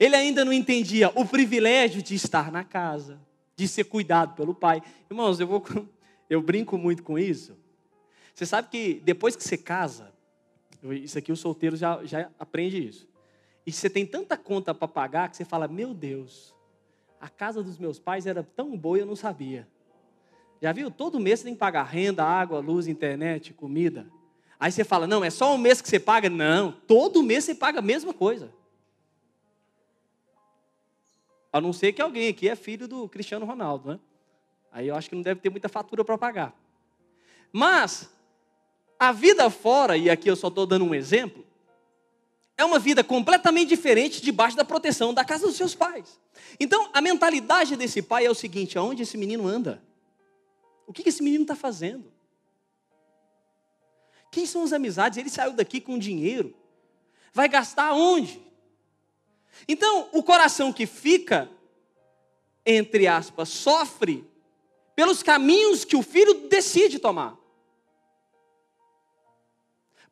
ele 0.00 0.16
ainda 0.16 0.46
não 0.46 0.52
entendia 0.52 1.12
o 1.14 1.26
privilégio 1.26 2.02
de 2.02 2.14
estar 2.14 2.50
na 2.50 2.64
casa, 2.64 3.20
de 3.54 3.68
ser 3.68 3.84
cuidado 3.84 4.34
pelo 4.34 4.54
pai. 4.54 4.82
Irmãos, 5.10 5.38
eu, 5.38 5.46
vou, 5.46 5.62
eu 6.30 6.40
brinco 6.40 6.78
muito 6.78 7.02
com 7.02 7.18
isso. 7.18 7.54
Você 8.34 8.46
sabe 8.46 8.68
que 8.70 8.94
depois 9.04 9.36
que 9.36 9.44
você 9.44 9.58
casa, 9.58 10.10
isso 10.82 11.18
aqui 11.18 11.30
os 11.30 11.38
solteiros 11.38 11.78
já, 11.78 12.02
já 12.04 12.30
aprende 12.38 12.82
isso. 12.82 13.06
E 13.66 13.70
você 13.70 13.90
tem 13.90 14.06
tanta 14.06 14.38
conta 14.38 14.74
para 14.74 14.88
pagar 14.88 15.28
que 15.28 15.36
você 15.36 15.44
fala: 15.44 15.68
Meu 15.68 15.92
Deus, 15.92 16.54
a 17.20 17.28
casa 17.28 17.62
dos 17.62 17.76
meus 17.76 17.98
pais 17.98 18.26
era 18.26 18.42
tão 18.42 18.74
boa 18.78 18.96
eu 18.96 19.04
não 19.04 19.14
sabia. 19.14 19.68
Já 20.62 20.72
viu? 20.72 20.90
Todo 20.90 21.20
mês 21.20 21.40
você 21.40 21.44
tem 21.44 21.54
que 21.54 21.60
pagar 21.60 21.82
renda, 21.82 22.24
água, 22.24 22.58
luz, 22.60 22.88
internet, 22.88 23.52
comida. 23.52 24.06
Aí 24.58 24.72
você 24.72 24.82
fala: 24.82 25.06
Não, 25.06 25.22
é 25.22 25.28
só 25.28 25.54
um 25.54 25.58
mês 25.58 25.82
que 25.82 25.88
você 25.90 26.00
paga? 26.00 26.30
Não, 26.30 26.72
todo 26.72 27.22
mês 27.22 27.44
você 27.44 27.54
paga 27.54 27.80
a 27.80 27.82
mesma 27.82 28.14
coisa. 28.14 28.50
A 31.52 31.60
não 31.60 31.72
ser 31.72 31.92
que 31.92 32.00
alguém 32.00 32.28
aqui 32.28 32.48
é 32.48 32.54
filho 32.54 32.86
do 32.86 33.08
Cristiano 33.08 33.44
Ronaldo, 33.44 33.92
né? 33.92 34.00
Aí 34.72 34.88
eu 34.88 34.94
acho 34.94 35.08
que 35.08 35.16
não 35.16 35.22
deve 35.22 35.40
ter 35.40 35.50
muita 35.50 35.68
fatura 35.68 36.04
para 36.04 36.16
pagar. 36.16 36.54
Mas, 37.52 38.08
a 38.98 39.10
vida 39.10 39.50
fora, 39.50 39.96
e 39.96 40.08
aqui 40.08 40.28
eu 40.28 40.36
só 40.36 40.48
estou 40.48 40.64
dando 40.64 40.84
um 40.84 40.94
exemplo, 40.94 41.44
é 42.56 42.64
uma 42.64 42.78
vida 42.78 43.02
completamente 43.02 43.70
diferente 43.70 44.20
debaixo 44.20 44.56
da 44.56 44.64
proteção 44.64 45.12
da 45.12 45.24
casa 45.24 45.46
dos 45.46 45.56
seus 45.56 45.74
pais. 45.74 46.20
Então, 46.58 46.90
a 46.92 47.00
mentalidade 47.00 47.74
desse 47.74 48.02
pai 48.02 48.26
é 48.26 48.30
o 48.30 48.34
seguinte: 48.34 48.78
aonde 48.78 49.02
esse 49.02 49.16
menino 49.16 49.48
anda? 49.48 49.82
O 50.86 50.92
que 50.92 51.08
esse 51.08 51.22
menino 51.22 51.42
está 51.42 51.56
fazendo? 51.56 52.12
Quem 54.30 54.46
são 54.46 54.62
as 54.62 54.72
amizades? 54.72 55.18
Ele 55.18 55.30
saiu 55.30 55.52
daqui 55.52 55.80
com 55.80 55.98
dinheiro. 55.98 56.54
Vai 57.32 57.48
gastar 57.48 57.92
onde? 57.92 58.40
Então, 59.68 60.08
o 60.12 60.22
coração 60.22 60.72
que 60.72 60.86
fica, 60.86 61.50
entre 62.64 63.06
aspas, 63.06 63.48
sofre 63.48 64.24
pelos 64.94 65.22
caminhos 65.22 65.84
que 65.84 65.96
o 65.96 66.02
filho 66.02 66.48
decide 66.48 66.98
tomar. 66.98 67.38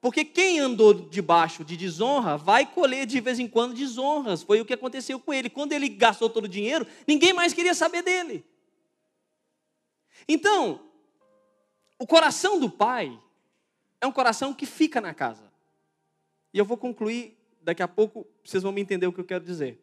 Porque 0.00 0.24
quem 0.24 0.60
andou 0.60 0.94
debaixo 0.94 1.64
de 1.64 1.76
desonra 1.76 2.36
vai 2.36 2.64
colher 2.64 3.04
de 3.04 3.20
vez 3.20 3.38
em 3.38 3.48
quando 3.48 3.74
desonras. 3.74 4.42
Foi 4.42 4.60
o 4.60 4.64
que 4.64 4.74
aconteceu 4.74 5.18
com 5.18 5.32
ele. 5.32 5.50
Quando 5.50 5.72
ele 5.72 5.88
gastou 5.88 6.30
todo 6.30 6.44
o 6.44 6.48
dinheiro, 6.48 6.86
ninguém 7.06 7.32
mais 7.32 7.52
queria 7.52 7.74
saber 7.74 8.02
dele. 8.02 8.44
Então, 10.28 10.80
o 11.98 12.06
coração 12.06 12.60
do 12.60 12.70
pai 12.70 13.18
é 14.00 14.06
um 14.06 14.12
coração 14.12 14.54
que 14.54 14.66
fica 14.66 15.00
na 15.00 15.12
casa. 15.12 15.52
E 16.54 16.58
eu 16.58 16.64
vou 16.64 16.76
concluir 16.76 17.37
daqui 17.68 17.82
a 17.82 17.88
pouco 17.88 18.26
vocês 18.42 18.62
vão 18.62 18.72
me 18.72 18.80
entender 18.80 19.06
o 19.06 19.12
que 19.12 19.20
eu 19.20 19.26
quero 19.26 19.44
dizer. 19.44 19.78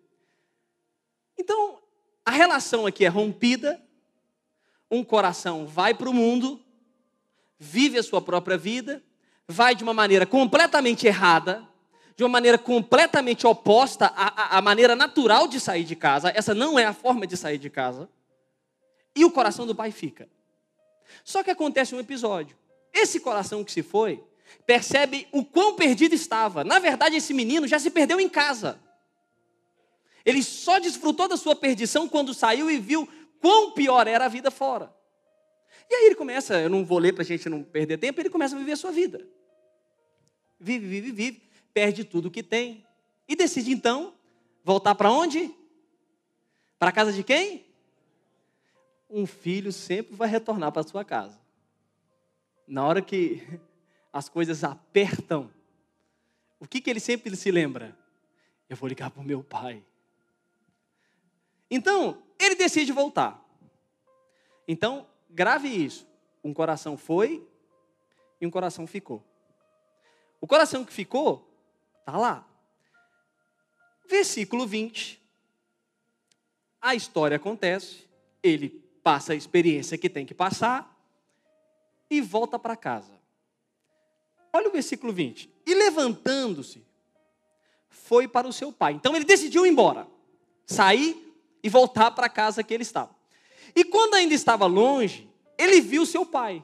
Então, 1.38 1.80
a 2.26 2.32
relação 2.32 2.88
aqui 2.88 3.06
é 3.06 3.08
rompida, 3.08 3.80
um 4.89 5.04
coração 5.04 5.67
vai 5.67 5.93
para 5.93 6.10
o 6.10 6.13
mundo, 6.13 6.60
vive 7.60 8.00
a 8.00 8.04
sua 8.04 8.19
própria 8.19 8.58
vida, 8.58 9.04
vai 9.48 9.76
de 9.76 9.84
uma 9.84 9.93
maneira 9.93 10.26
completamente 10.26 11.06
errada, 11.06 11.63
de 12.17 12.24
uma 12.24 12.30
maneira 12.30 12.58
completamente 12.58 13.45
oposta 13.45 14.08
à, 14.15 14.58
à, 14.58 14.62
maneira 14.63 14.95
natural 14.95 15.48
de 15.48 15.60
sair 15.60 15.84
de 15.84 15.95
casa. 15.95 16.32
Essa 16.36 16.56
não 16.56 16.80
é 16.80 16.86
a 16.86 16.93
forma 16.93 17.28
de 17.28 17.38
sair 17.38 17.60
de 17.60 17.69
casa. 17.69 18.10
E 19.15 19.24
o 19.24 19.30
coração 19.30 19.67
do 19.67 19.76
pai 19.76 19.91
fica. 19.91 20.28
Só 21.24 21.43
que 21.43 21.52
acontece 21.52 21.93
um 21.93 22.00
episódio. 22.00 22.58
Esse 22.91 23.19
coração 23.19 23.63
que 23.63 23.71
se 23.71 23.84
foi 23.84 24.24
percebe 24.65 25.28
o 25.32 25.44
quão 25.44 25.76
perdido 25.76 26.13
estava. 26.13 26.63
Na 26.63 26.80
verdade, 26.80 27.15
esse 27.15 27.34
menino 27.34 27.68
já 27.68 27.80
se 27.80 27.89
perdeu 27.89 28.20
em 28.20 28.30
casa. 28.30 28.80
Ele 30.26 30.41
só 30.41 30.80
desfrutou 30.80 31.28
da 31.28 31.38
sua 31.38 31.56
perdição 31.56 32.08
quando 32.08 32.34
saiu 32.34 32.70
e 32.70 32.80
viu 32.80 33.08
quão 33.39 33.72
pior 33.72 34.08
era 34.08 34.26
a 34.26 34.30
vida 34.30 34.50
fora. 34.50 34.94
E 35.89 35.94
aí 35.94 36.06
ele 36.08 36.15
começa, 36.15 36.60
eu 36.60 36.70
não 36.70 36.84
vou 36.84 36.98
ler 36.98 37.13
para 37.13 37.22
a 37.22 37.26
gente 37.26 37.48
não 37.48 37.63
perder 37.63 37.98
tempo, 37.98 38.20
ele 38.20 38.30
começa 38.30 38.56
a 38.56 38.60
viver 38.60 38.72
a 38.72 38.78
sua 38.78 38.91
vida. 38.91 39.28
Vive, 40.60 40.88
vive, 40.88 41.12
vive, 41.12 41.44
perde 41.74 42.04
tudo 42.04 42.32
que 42.32 42.41
tem. 42.41 42.86
E 43.28 43.36
decide 43.36 43.72
então 43.72 44.15
voltar 44.63 44.96
para 44.96 45.12
onde? 45.12 45.54
Para 46.80 46.89
a 46.89 46.94
casa 46.94 47.13
de 47.13 47.24
quem? 47.24 47.65
Um 49.08 49.28
filho 49.28 49.72
sempre 49.72 50.15
vai 50.15 50.28
retornar 50.28 50.72
para 50.72 50.84
sua 50.84 51.06
casa. 51.06 51.39
Na 52.68 52.84
hora 52.86 53.02
que 53.02 53.44
as 54.15 54.30
coisas 54.30 54.63
apertam, 54.63 55.51
o 56.58 56.65
que, 56.65 56.80
que 56.80 56.89
ele 56.89 57.01
sempre 57.01 57.36
se 57.36 57.51
lembra? 57.51 57.93
Eu 58.69 58.78
vou 58.78 58.88
ligar 58.88 59.12
para 59.12 59.19
o 59.19 59.25
meu 59.25 59.43
pai. 59.43 59.84
Então, 61.69 62.23
ele 62.39 62.56
decide 62.56 62.93
voltar. 62.93 63.43
Então, 64.65 65.06
grave 65.30 65.67
isso. 65.67 66.08
Um 66.41 66.54
coração 66.54 66.95
foi 66.95 67.45
e 68.39 68.47
um 68.47 68.49
coração 68.49 68.88
ficou. 68.88 69.21
O 70.39 70.47
coração 70.47 70.86
que 70.86 70.93
ficou, 70.93 71.54
está 71.99 72.17
lá. 72.17 72.47
Versículo 74.08 74.65
20. 74.65 75.21
A 76.80 76.95
história 76.95 77.36
acontece, 77.36 78.08
ele 78.41 78.69
passa 79.04 79.34
a 79.34 79.36
experiência 79.36 79.97
que 79.97 80.10
tem 80.10 80.25
que 80.25 80.34
passar 80.34 80.97
e 82.10 82.21
volta 82.21 82.58
para 82.58 82.78
casa. 82.78 83.14
Olha 84.56 84.70
o 84.70 84.72
versículo 84.72 85.12
20. 85.12 85.50
E 85.65 85.74
levantando-se, 85.74 86.82
foi 87.89 88.26
para 88.26 88.48
o 88.48 88.54
seu 88.54 88.72
pai. 88.72 88.94
Então 88.94 89.13
ele 89.13 89.26
decidiu 89.26 89.65
ir 89.65 89.70
embora. 89.70 90.08
sair 90.65 91.22
e 91.62 91.68
voltar 91.68 92.12
para 92.12 92.28
a 92.28 92.30
casa 92.30 92.63
que 92.63 92.74
ele 92.74 92.84
estava. 92.84 93.13
E 93.76 93.84
quando 93.84 94.13
ainda 94.13 94.34
estava 94.34 94.65
longe, 94.65 95.30
ele 95.58 95.82
viu 95.82 96.06
seu 96.06 96.26
pai. 96.26 96.63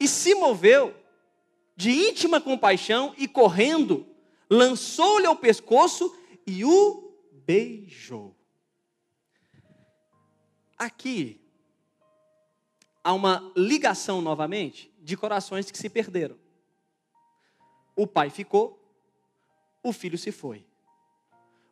E 0.00 0.08
se 0.08 0.34
moveu 0.34 0.94
de 1.76 1.90
íntima 1.90 2.40
compaixão 2.40 3.14
e 3.18 3.28
correndo, 3.28 4.06
lançou-lhe 4.48 5.26
ao 5.26 5.36
pescoço 5.36 6.16
e 6.46 6.64
o 6.64 7.14
beijou. 7.44 8.34
Aqui 10.78 11.40
há 13.02 13.12
uma 13.12 13.52
ligação 13.54 14.22
novamente 14.22 14.93
de 15.04 15.18
corações 15.18 15.70
que 15.70 15.76
se 15.76 15.90
perderam. 15.90 16.36
O 17.94 18.06
pai 18.06 18.30
ficou, 18.30 18.80
o 19.82 19.92
filho 19.92 20.16
se 20.16 20.32
foi. 20.32 20.66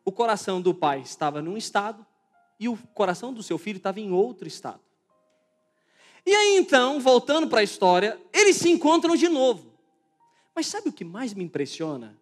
O 0.05 0.11
coração 0.11 0.61
do 0.61 0.73
pai 0.73 1.01
estava 1.01 1.41
num 1.41 1.57
estado 1.57 2.05
e 2.59 2.69
o 2.69 2.77
coração 2.93 3.33
do 3.33 3.41
seu 3.41 3.57
filho 3.57 3.77
estava 3.77 3.99
em 3.99 4.11
outro 4.11 4.47
estado. 4.47 4.79
E 6.23 6.33
aí 6.33 6.57
então, 6.57 6.99
voltando 6.99 7.47
para 7.47 7.61
a 7.61 7.63
história, 7.63 8.21
eles 8.31 8.57
se 8.57 8.69
encontram 8.69 9.15
de 9.15 9.27
novo. 9.27 9.73
Mas 10.55 10.67
sabe 10.67 10.89
o 10.89 10.93
que 10.93 11.03
mais 11.03 11.33
me 11.33 11.43
impressiona? 11.43 12.15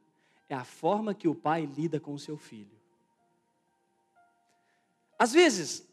É 0.47 0.55
a 0.55 0.63
forma 0.63 1.13
que 1.13 1.27
o 1.27 1.35
pai 1.35 1.65
lida 1.65 1.99
com 1.99 2.13
o 2.13 2.19
seu 2.19 2.37
filho. 2.37 2.79
Às 5.19 5.33
vezes, 5.33 5.85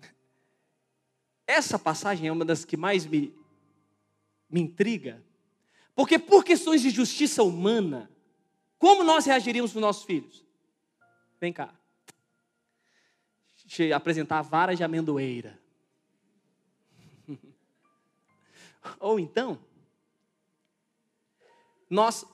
essa 1.46 1.78
passagem 1.78 2.26
é 2.26 2.32
uma 2.32 2.44
das 2.44 2.64
que 2.64 2.76
mais 2.76 3.04
me, 3.04 3.32
me 4.48 4.60
intriga, 4.60 5.22
porque 5.94 6.18
por 6.18 6.44
questões 6.44 6.82
de 6.82 6.90
justiça 6.90 7.42
humana, 7.42 8.10
como 8.78 9.02
nós 9.02 9.24
reagiríamos 9.24 9.72
com 9.72 9.80
nossos 9.80 10.04
filhos? 10.04 10.44
Vem 11.40 11.52
cá. 11.52 11.74
Eu 13.78 13.96
apresentar 13.96 14.38
a 14.38 14.42
vara 14.42 14.76
de 14.76 14.84
amendoeira. 14.84 15.58
Ou 19.00 19.18
então, 19.18 19.58
nós 21.90 22.24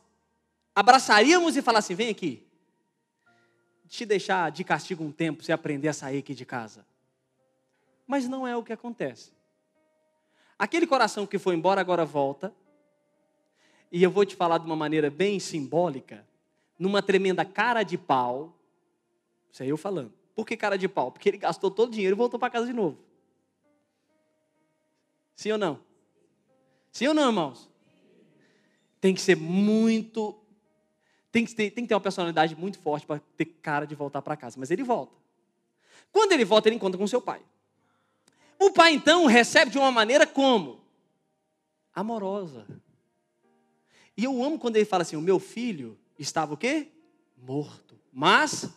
abraçaríamos 0.75 1.57
e 1.57 1.63
falaríamos 1.63 1.87
assim: 1.87 1.95
vem 1.95 2.11
aqui, 2.11 2.47
te 3.89 4.05
deixar 4.05 4.51
de 4.51 4.65
castigo 4.65 5.03
um 5.05 5.13
tempo, 5.13 5.43
você 5.43 5.53
aprender 5.53 5.89
a 5.89 5.93
sair 5.93 6.19
aqui 6.19 6.35
de 6.35 6.45
casa. 6.45 6.85
Mas 8.07 8.29
não 8.29 8.47
é 8.47 8.57
o 8.57 8.63
que 8.63 8.73
acontece. 8.73 9.33
Aquele 10.63 10.87
coração 10.87 11.27
que 11.27 11.41
foi 11.41 11.57
embora 11.57 11.81
agora 11.81 12.05
volta. 12.05 12.55
E 13.91 14.01
eu 14.01 14.13
vou 14.13 14.25
te 14.25 14.37
falar 14.37 14.59
de 14.59 14.65
uma 14.65 14.77
maneira 14.77 15.11
bem 15.11 15.41
simbólica, 15.41 16.25
numa 16.79 17.03
tremenda 17.03 17.45
cara 17.45 17.83
de 17.83 17.99
pau. 17.99 18.57
Isso 19.51 19.65
aí 19.65 19.71
eu 19.71 19.77
falando. 19.77 20.13
Por 20.37 20.47
que 20.47 20.57
cara 20.57 20.79
de 20.79 20.87
pau? 20.87 21.11
Porque 21.11 21.29
ele 21.29 21.37
gastou 21.37 21.69
todo 21.69 21.89
o 21.89 21.91
dinheiro 21.91 22.15
e 22.15 22.17
voltou 22.17 22.39
para 22.39 22.49
casa 22.49 22.65
de 22.65 22.73
novo. 22.73 22.97
Sim 25.35 25.51
ou 25.51 25.59
não? 25.59 25.81
Sim 26.93 27.09
ou 27.09 27.15
não, 27.15 27.27
irmãos? 27.27 27.69
Tem 29.01 29.13
que 29.13 29.21
ser 29.21 29.37
muito. 29.37 30.39
Tem 31.33 31.45
que 31.45 31.53
ter, 31.57 31.73
tem 31.73 31.83
que 31.83 31.89
ter 31.89 31.95
uma 31.97 32.01
personalidade 32.01 32.55
muito 32.55 32.79
forte 32.79 33.05
para 33.05 33.21
ter 33.37 33.47
cara 33.47 33.85
de 33.85 33.97
voltar 33.97 34.23
para 34.23 34.37
casa. 34.37 34.61
Mas 34.61 34.71
ele 34.71 34.85
volta. 34.85 35.17
Quando 36.13 36.31
ele 36.31 36.45
volta, 36.45 36.69
ele 36.69 36.77
encontra 36.77 36.97
com 36.97 37.07
seu 37.09 37.21
pai. 37.21 37.43
O 38.63 38.71
pai 38.71 38.93
então 38.93 39.27
recebe 39.27 39.73
de 39.73 39.79
uma 39.79 39.91
maneira 39.91 40.25
como? 40.25 40.81
Amorosa. 41.93 42.65
E 44.17 44.23
eu 44.23 44.41
amo 44.41 44.57
quando 44.57 44.77
ele 44.77 44.85
fala 44.85 45.03
assim: 45.03 45.17
o 45.17 45.21
meu 45.21 45.41
filho 45.41 45.99
estava 46.17 46.55
o 46.55 46.57
quê? 46.57 46.87
Morto, 47.37 47.99
mas 48.13 48.71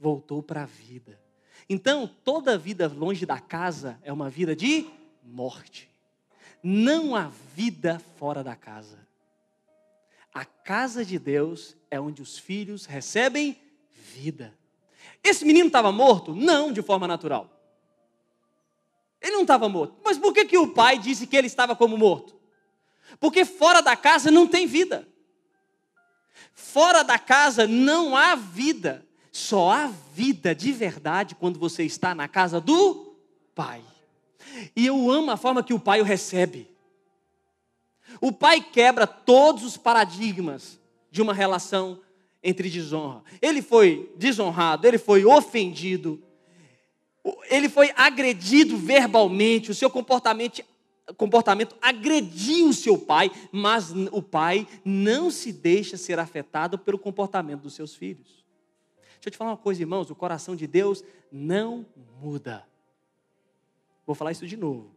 voltou 0.00 0.42
para 0.42 0.64
a 0.64 0.66
vida. 0.66 1.22
Então, 1.68 2.10
toda 2.24 2.58
vida 2.58 2.88
longe 2.88 3.24
da 3.24 3.38
casa 3.38 4.00
é 4.02 4.12
uma 4.12 4.28
vida 4.28 4.56
de 4.56 4.84
morte. 5.22 5.88
Não 6.60 7.14
há 7.14 7.30
vida 7.54 8.00
fora 8.16 8.42
da 8.42 8.56
casa. 8.56 8.98
A 10.34 10.44
casa 10.44 11.04
de 11.04 11.20
Deus 11.20 11.76
é 11.88 12.00
onde 12.00 12.20
os 12.20 12.36
filhos 12.36 12.84
recebem 12.84 13.56
vida. 14.12 14.52
Esse 15.22 15.44
menino 15.44 15.68
estava 15.68 15.92
morto? 15.92 16.34
Não, 16.34 16.72
de 16.72 16.82
forma 16.82 17.06
natural. 17.06 17.55
Ele 19.26 19.34
não 19.34 19.42
estava 19.42 19.68
morto. 19.68 19.96
Mas 20.04 20.16
por 20.16 20.32
que, 20.32 20.44
que 20.44 20.56
o 20.56 20.68
pai 20.68 20.98
disse 20.98 21.26
que 21.26 21.36
ele 21.36 21.48
estava 21.48 21.74
como 21.74 21.98
morto? 21.98 22.36
Porque 23.18 23.44
fora 23.44 23.80
da 23.80 23.96
casa 23.96 24.30
não 24.30 24.46
tem 24.46 24.68
vida. 24.68 25.06
Fora 26.54 27.02
da 27.02 27.18
casa 27.18 27.66
não 27.66 28.16
há 28.16 28.36
vida. 28.36 29.04
Só 29.32 29.72
há 29.72 29.92
vida 30.14 30.54
de 30.54 30.70
verdade 30.70 31.34
quando 31.34 31.58
você 31.58 31.82
está 31.82 32.14
na 32.14 32.28
casa 32.28 32.60
do 32.60 33.16
pai. 33.52 33.82
E 34.76 34.86
eu 34.86 35.10
amo 35.10 35.32
a 35.32 35.36
forma 35.36 35.64
que 35.64 35.74
o 35.74 35.80
pai 35.80 36.00
o 36.00 36.04
recebe. 36.04 36.70
O 38.20 38.30
pai 38.30 38.60
quebra 38.60 39.08
todos 39.08 39.64
os 39.64 39.76
paradigmas 39.76 40.78
de 41.10 41.20
uma 41.20 41.34
relação 41.34 42.00
entre 42.44 42.70
desonra. 42.70 43.24
Ele 43.42 43.60
foi 43.60 44.14
desonrado, 44.16 44.86
ele 44.86 44.98
foi 44.98 45.24
ofendido, 45.24 46.22
ele 47.50 47.68
foi 47.68 47.92
agredido 47.96 48.76
verbalmente, 48.76 49.70
o 49.70 49.74
seu 49.74 49.90
comportamento, 49.90 50.62
comportamento 51.16 51.76
agrediu 51.80 52.68
o 52.68 52.72
seu 52.72 52.98
pai, 52.98 53.30
mas 53.50 53.90
o 54.12 54.22
pai 54.22 54.66
não 54.84 55.30
se 55.30 55.52
deixa 55.52 55.96
ser 55.96 56.18
afetado 56.18 56.78
pelo 56.78 56.98
comportamento 56.98 57.62
dos 57.62 57.74
seus 57.74 57.94
filhos. 57.94 58.44
Deixa 59.14 59.26
eu 59.26 59.30
te 59.30 59.36
falar 59.36 59.50
uma 59.50 59.56
coisa, 59.56 59.82
irmãos: 59.82 60.10
o 60.10 60.14
coração 60.14 60.54
de 60.54 60.66
Deus 60.66 61.02
não 61.32 61.86
muda. 62.20 62.64
Vou 64.06 64.14
falar 64.14 64.32
isso 64.32 64.46
de 64.46 64.56
novo. 64.56 64.94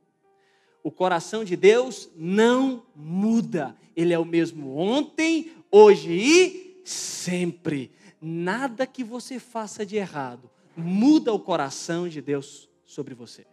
O 0.84 0.92
coração 0.92 1.44
de 1.44 1.56
Deus 1.56 2.10
não 2.16 2.84
muda. 2.96 3.76
Ele 3.96 4.14
é 4.14 4.20
o 4.20 4.26
mesmo 4.26 4.78
ontem, 4.78 5.52
hoje 5.72 6.12
e 6.12 6.82
sempre. 6.86 7.92
Nada 8.22 8.86
que 8.86 9.04
você 9.04 9.40
faça 9.40 9.86
de 9.86 9.96
errado 9.96 10.50
muda 10.76 11.34
o 11.34 11.40
coração 11.40 12.08
de 12.08 12.22
Deus 12.22 12.70
sobre 12.86 13.14
você. 13.14 13.46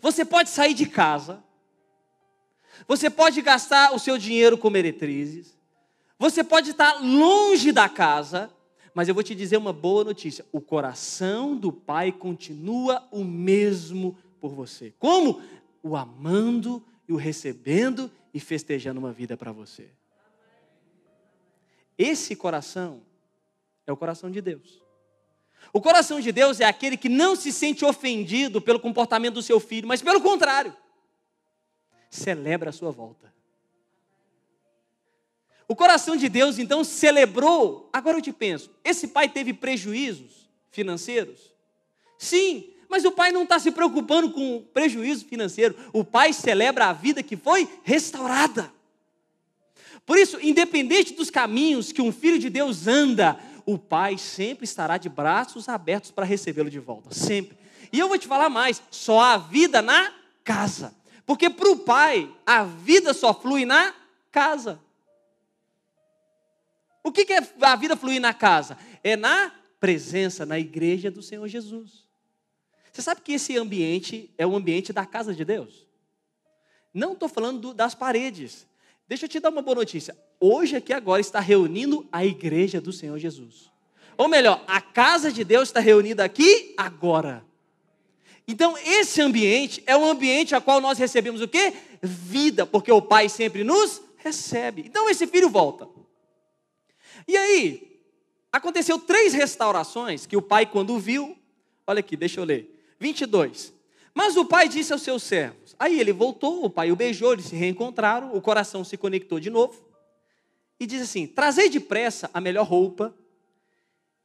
Você 0.00 0.24
pode 0.24 0.50
sair 0.50 0.74
de 0.74 0.86
casa, 0.86 1.42
você 2.86 3.08
pode 3.08 3.40
gastar 3.40 3.94
o 3.94 3.98
seu 3.98 4.18
dinheiro 4.18 4.58
com 4.58 4.68
meretrizes, 4.70 5.56
você 6.18 6.44
pode 6.44 6.70
estar 6.70 7.00
longe 7.00 7.72
da 7.72 7.88
casa, 7.88 8.50
mas 8.94 9.08
eu 9.08 9.14
vou 9.14 9.22
te 9.22 9.34
dizer 9.34 9.56
uma 9.56 9.72
boa 9.72 10.04
notícia: 10.04 10.44
o 10.52 10.60
coração 10.60 11.56
do 11.56 11.72
Pai 11.72 12.12
continua 12.12 13.06
o 13.10 13.24
mesmo 13.24 14.16
por 14.40 14.52
você. 14.52 14.92
Como? 14.98 15.40
O 15.82 15.96
amando 15.96 16.84
e 17.08 17.12
o 17.12 17.16
recebendo 17.16 18.10
e 18.32 18.38
festejando 18.38 19.00
uma 19.00 19.12
vida 19.12 19.36
para 19.36 19.52
você. 19.52 19.90
Esse 21.96 22.34
coração 22.36 23.02
é 23.86 23.92
o 23.92 23.96
coração 23.96 24.30
de 24.30 24.40
Deus. 24.40 24.81
O 25.72 25.80
coração 25.80 26.20
de 26.20 26.30
Deus 26.30 26.60
é 26.60 26.64
aquele 26.64 26.96
que 26.96 27.08
não 27.08 27.34
se 27.34 27.50
sente 27.50 27.84
ofendido 27.84 28.60
pelo 28.60 28.78
comportamento 28.78 29.34
do 29.34 29.42
seu 29.42 29.58
filho, 29.58 29.88
mas 29.88 30.02
pelo 30.02 30.20
contrário, 30.20 30.76
celebra 32.10 32.70
a 32.70 32.72
sua 32.72 32.90
volta. 32.90 33.32
O 35.66 35.74
coração 35.74 36.16
de 36.16 36.28
Deus 36.28 36.58
então 36.58 36.84
celebrou. 36.84 37.88
Agora 37.90 38.18
eu 38.18 38.22
te 38.22 38.32
penso: 38.32 38.70
esse 38.84 39.08
pai 39.08 39.28
teve 39.30 39.54
prejuízos 39.54 40.50
financeiros? 40.70 41.54
Sim, 42.18 42.68
mas 42.88 43.06
o 43.06 43.10
pai 43.10 43.32
não 43.32 43.44
está 43.44 43.58
se 43.58 43.70
preocupando 43.70 44.30
com 44.30 44.56
o 44.56 44.60
prejuízo 44.60 45.24
financeiro. 45.24 45.74
O 45.90 46.04
pai 46.04 46.34
celebra 46.34 46.88
a 46.88 46.92
vida 46.92 47.22
que 47.22 47.38
foi 47.38 47.66
restaurada. 47.82 48.70
Por 50.04 50.18
isso, 50.18 50.38
independente 50.42 51.14
dos 51.14 51.30
caminhos 51.30 51.92
que 51.92 52.02
um 52.02 52.12
filho 52.12 52.38
de 52.38 52.50
Deus 52.50 52.86
anda, 52.86 53.40
o 53.66 53.78
pai 53.78 54.18
sempre 54.18 54.64
estará 54.64 54.98
de 54.98 55.08
braços 55.08 55.68
abertos 55.68 56.10
para 56.10 56.24
recebê-lo 56.24 56.70
de 56.70 56.78
volta, 56.78 57.14
sempre. 57.14 57.58
E 57.92 57.98
eu 57.98 58.08
vou 58.08 58.18
te 58.18 58.26
falar 58.26 58.48
mais: 58.48 58.82
só 58.90 59.20
há 59.20 59.36
vida 59.36 59.82
na 59.82 60.12
casa. 60.44 60.94
Porque 61.24 61.48
para 61.48 61.70
o 61.70 61.78
pai, 61.78 62.30
a 62.44 62.64
vida 62.64 63.14
só 63.14 63.32
flui 63.32 63.64
na 63.64 63.94
casa. 64.30 64.80
O 67.02 67.10
que 67.10 67.32
é 67.32 67.38
a 67.60 67.76
vida 67.76 67.96
fluir 67.96 68.20
na 68.20 68.32
casa? 68.32 68.78
É 69.02 69.16
na 69.16 69.52
presença, 69.80 70.46
na 70.46 70.58
igreja 70.58 71.10
do 71.10 71.22
Senhor 71.22 71.46
Jesus. 71.48 72.06
Você 72.92 73.02
sabe 73.02 73.22
que 73.22 73.32
esse 73.32 73.56
ambiente 73.56 74.32
é 74.38 74.46
o 74.46 74.54
ambiente 74.54 74.92
da 74.92 75.04
casa 75.04 75.34
de 75.34 75.44
Deus? 75.44 75.86
Não 76.94 77.14
estou 77.14 77.28
falando 77.28 77.58
do, 77.58 77.74
das 77.74 77.94
paredes. 77.94 78.66
Deixa 79.08 79.26
eu 79.26 79.28
te 79.28 79.40
dar 79.40 79.50
uma 79.50 79.62
boa 79.62 79.76
notícia. 79.76 80.16
Hoje 80.40 80.76
aqui 80.76 80.92
agora 80.92 81.20
está 81.20 81.40
reunindo 81.40 82.08
a 82.10 82.24
igreja 82.24 82.80
do 82.80 82.92
Senhor 82.92 83.18
Jesus. 83.18 83.70
Ou 84.16 84.28
melhor, 84.28 84.62
a 84.66 84.80
casa 84.80 85.32
de 85.32 85.44
Deus 85.44 85.68
está 85.68 85.80
reunida 85.80 86.24
aqui 86.24 86.74
agora. 86.76 87.44
Então, 88.46 88.76
esse 88.78 89.20
ambiente 89.20 89.82
é 89.86 89.96
um 89.96 90.04
ambiente 90.04 90.54
a 90.54 90.60
qual 90.60 90.80
nós 90.80 90.98
recebemos 90.98 91.40
o 91.40 91.48
quê? 91.48 91.72
Vida, 92.02 92.66
porque 92.66 92.90
o 92.90 93.00
Pai 93.00 93.28
sempre 93.28 93.64
nos 93.64 94.02
recebe. 94.16 94.84
Então, 94.86 95.08
esse 95.08 95.26
filho 95.26 95.48
volta. 95.48 95.88
E 97.26 97.36
aí, 97.36 97.92
Aconteceu 98.52 98.98
três 98.98 99.32
restaurações 99.32 100.26
que 100.26 100.36
o 100.36 100.42
pai, 100.42 100.66
quando 100.66 100.98
viu, 100.98 101.34
olha 101.86 102.00
aqui, 102.00 102.14
deixa 102.14 102.38
eu 102.38 102.44
ler. 102.44 102.84
22. 103.00 103.72
Mas 104.14 104.36
o 104.36 104.44
pai 104.44 104.68
disse 104.68 104.92
aos 104.92 105.02
seus 105.02 105.22
servos. 105.22 105.74
Aí 105.78 105.98
ele 105.98 106.12
voltou, 106.12 106.64
o 106.64 106.70
pai 106.70 106.92
o 106.92 106.96
beijou, 106.96 107.32
eles 107.32 107.46
se 107.46 107.56
reencontraram, 107.56 108.34
o 108.34 108.40
coração 108.40 108.84
se 108.84 108.96
conectou 108.96 109.40
de 109.40 109.50
novo. 109.50 109.82
E 110.78 110.86
diz 110.86 111.02
assim: 111.02 111.26
Trazei 111.26 111.68
depressa 111.68 112.30
a 112.32 112.40
melhor 112.40 112.66
roupa 112.66 113.14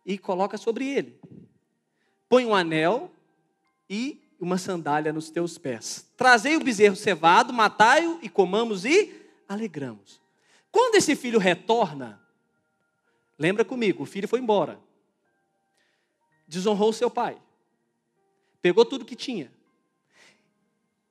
e 0.06 0.17
coloca 0.17 0.58
sobre 0.58 0.88
ele. 0.88 1.19
Põe 2.30 2.45
um 2.45 2.54
anel 2.54 3.12
e 3.89 4.21
uma 4.39 4.58
sandália 4.58 5.13
nos 5.13 5.30
teus 5.30 5.58
pés. 5.58 6.06
Trazei 6.15 6.56
o 6.56 6.63
bezerro 6.63 6.95
cevado, 6.95 7.54
matai-o 7.54 8.19
e 8.21 8.30
comamos 8.30 8.86
e 8.86 9.13
alegramos. 9.47 10.21
Quando 10.71 10.95
esse 10.95 11.15
filho 11.15 11.39
retorna, 11.39 12.21
lembra 13.39 13.63
comigo, 13.65 14.04
o 14.04 14.06
filho 14.06 14.28
foi 14.28 14.39
embora. 14.39 14.80
Desonrou 16.47 16.93
seu 16.93 17.10
pai. 17.10 17.38
Pegou 18.62 18.86
tudo 18.86 19.06
que 19.06 19.15
tinha. 19.15 19.52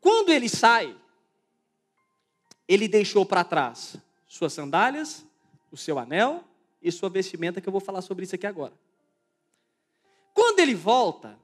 Quando 0.06 0.30
ele 0.30 0.48
sai, 0.48 0.96
ele 2.68 2.86
deixou 2.86 3.26
para 3.26 3.42
trás 3.42 3.96
suas 4.28 4.52
sandálias, 4.52 5.26
o 5.68 5.76
seu 5.76 5.98
anel 5.98 6.44
e 6.80 6.92
sua 6.92 7.08
vestimenta, 7.08 7.60
que 7.60 7.68
eu 7.68 7.72
vou 7.72 7.80
falar 7.80 8.00
sobre 8.02 8.22
isso 8.22 8.36
aqui 8.36 8.46
agora. 8.46 8.72
Quando 10.32 10.60
ele 10.60 10.76
volta, 10.76 11.36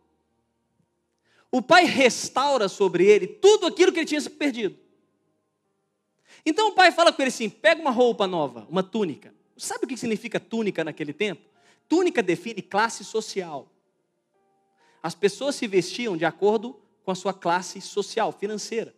o 1.50 1.60
pai 1.60 1.86
restaura 1.86 2.68
sobre 2.68 3.04
ele 3.04 3.26
tudo 3.26 3.66
aquilo 3.66 3.90
que 3.90 3.98
ele 3.98 4.06
tinha 4.06 4.22
perdido. 4.30 4.78
Então 6.46 6.68
o 6.68 6.72
pai 6.72 6.92
fala 6.92 7.12
com 7.12 7.20
ele 7.20 7.30
assim: 7.30 7.50
pega 7.50 7.80
uma 7.80 7.90
roupa 7.90 8.28
nova, 8.28 8.64
uma 8.70 8.84
túnica. 8.84 9.34
Sabe 9.56 9.86
o 9.86 9.88
que 9.88 9.96
significa 9.96 10.38
túnica 10.38 10.84
naquele 10.84 11.12
tempo? 11.12 11.42
Túnica 11.88 12.22
define 12.22 12.62
classe 12.62 13.04
social. 13.04 13.68
As 15.02 15.16
pessoas 15.16 15.56
se 15.56 15.66
vestiam 15.66 16.16
de 16.16 16.24
acordo 16.24 16.80
com 17.04 17.10
a 17.10 17.14
sua 17.14 17.34
classe 17.34 17.80
social, 17.80 18.32
financeira. 18.32 18.94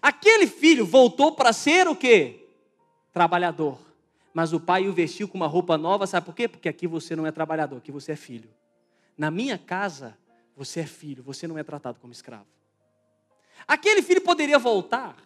Aquele 0.00 0.46
filho 0.46 0.86
voltou 0.86 1.32
para 1.32 1.52
ser 1.52 1.88
o 1.88 1.96
quê? 1.96 2.48
Trabalhador. 3.12 3.78
Mas 4.32 4.52
o 4.52 4.60
pai 4.60 4.86
o 4.88 4.92
vestiu 4.92 5.26
com 5.26 5.36
uma 5.36 5.46
roupa 5.46 5.76
nova, 5.76 6.06
sabe 6.06 6.26
por 6.26 6.34
quê? 6.34 6.46
Porque 6.46 6.68
aqui 6.68 6.86
você 6.86 7.16
não 7.16 7.26
é 7.26 7.32
trabalhador, 7.32 7.78
aqui 7.78 7.90
você 7.90 8.12
é 8.12 8.16
filho. 8.16 8.48
Na 9.18 9.30
minha 9.30 9.58
casa, 9.58 10.16
você 10.56 10.80
é 10.80 10.86
filho, 10.86 11.22
você 11.22 11.46
não 11.46 11.58
é 11.58 11.64
tratado 11.64 11.98
como 11.98 12.12
escravo. 12.12 12.46
Aquele 13.66 14.02
filho 14.02 14.20
poderia 14.20 14.58
voltar 14.58 15.16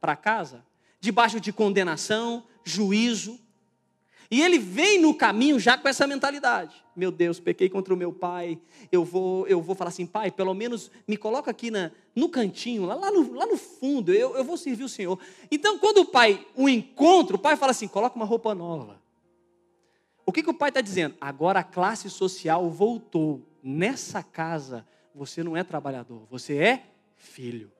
para 0.00 0.14
casa 0.14 0.64
debaixo 1.00 1.40
de 1.40 1.52
condenação, 1.52 2.44
juízo, 2.64 3.40
e 4.30 4.42
ele 4.42 4.58
vem 4.58 5.00
no 5.00 5.14
caminho 5.14 5.58
já 5.58 5.78
com 5.78 5.88
essa 5.88 6.06
mentalidade. 6.06 6.84
Meu 6.94 7.10
Deus, 7.10 7.40
pequei 7.40 7.68
contra 7.68 7.94
o 7.94 7.96
meu 7.96 8.12
pai. 8.12 8.58
Eu 8.92 9.02
vou, 9.04 9.46
eu 9.46 9.62
vou 9.62 9.74
falar 9.74 9.88
assim, 9.88 10.04
pai, 10.04 10.30
pelo 10.30 10.52
menos 10.52 10.90
me 11.06 11.16
coloca 11.16 11.50
aqui 11.50 11.70
na, 11.70 11.90
no 12.14 12.28
cantinho, 12.28 12.84
lá, 12.84 12.94
lá, 12.94 13.10
no, 13.10 13.32
lá 13.32 13.46
no 13.46 13.56
fundo, 13.56 14.12
eu, 14.12 14.36
eu 14.36 14.44
vou 14.44 14.58
servir 14.58 14.84
o 14.84 14.88
Senhor. 14.88 15.18
Então, 15.50 15.78
quando 15.78 15.98
o 15.98 16.04
pai 16.04 16.46
o 16.54 16.68
encontra, 16.68 17.36
o 17.36 17.38
pai 17.38 17.56
fala 17.56 17.70
assim: 17.70 17.88
coloca 17.88 18.16
uma 18.16 18.26
roupa 18.26 18.54
nova. 18.54 19.00
O 20.26 20.32
que, 20.32 20.42
que 20.42 20.50
o 20.50 20.54
pai 20.54 20.68
está 20.68 20.82
dizendo? 20.82 21.14
Agora 21.18 21.60
a 21.60 21.64
classe 21.64 22.10
social 22.10 22.68
voltou. 22.68 23.42
Nessa 23.62 24.22
casa, 24.22 24.86
você 25.14 25.42
não 25.42 25.56
é 25.56 25.64
trabalhador, 25.64 26.26
você 26.30 26.56
é 26.58 26.86
filho. 27.16 27.72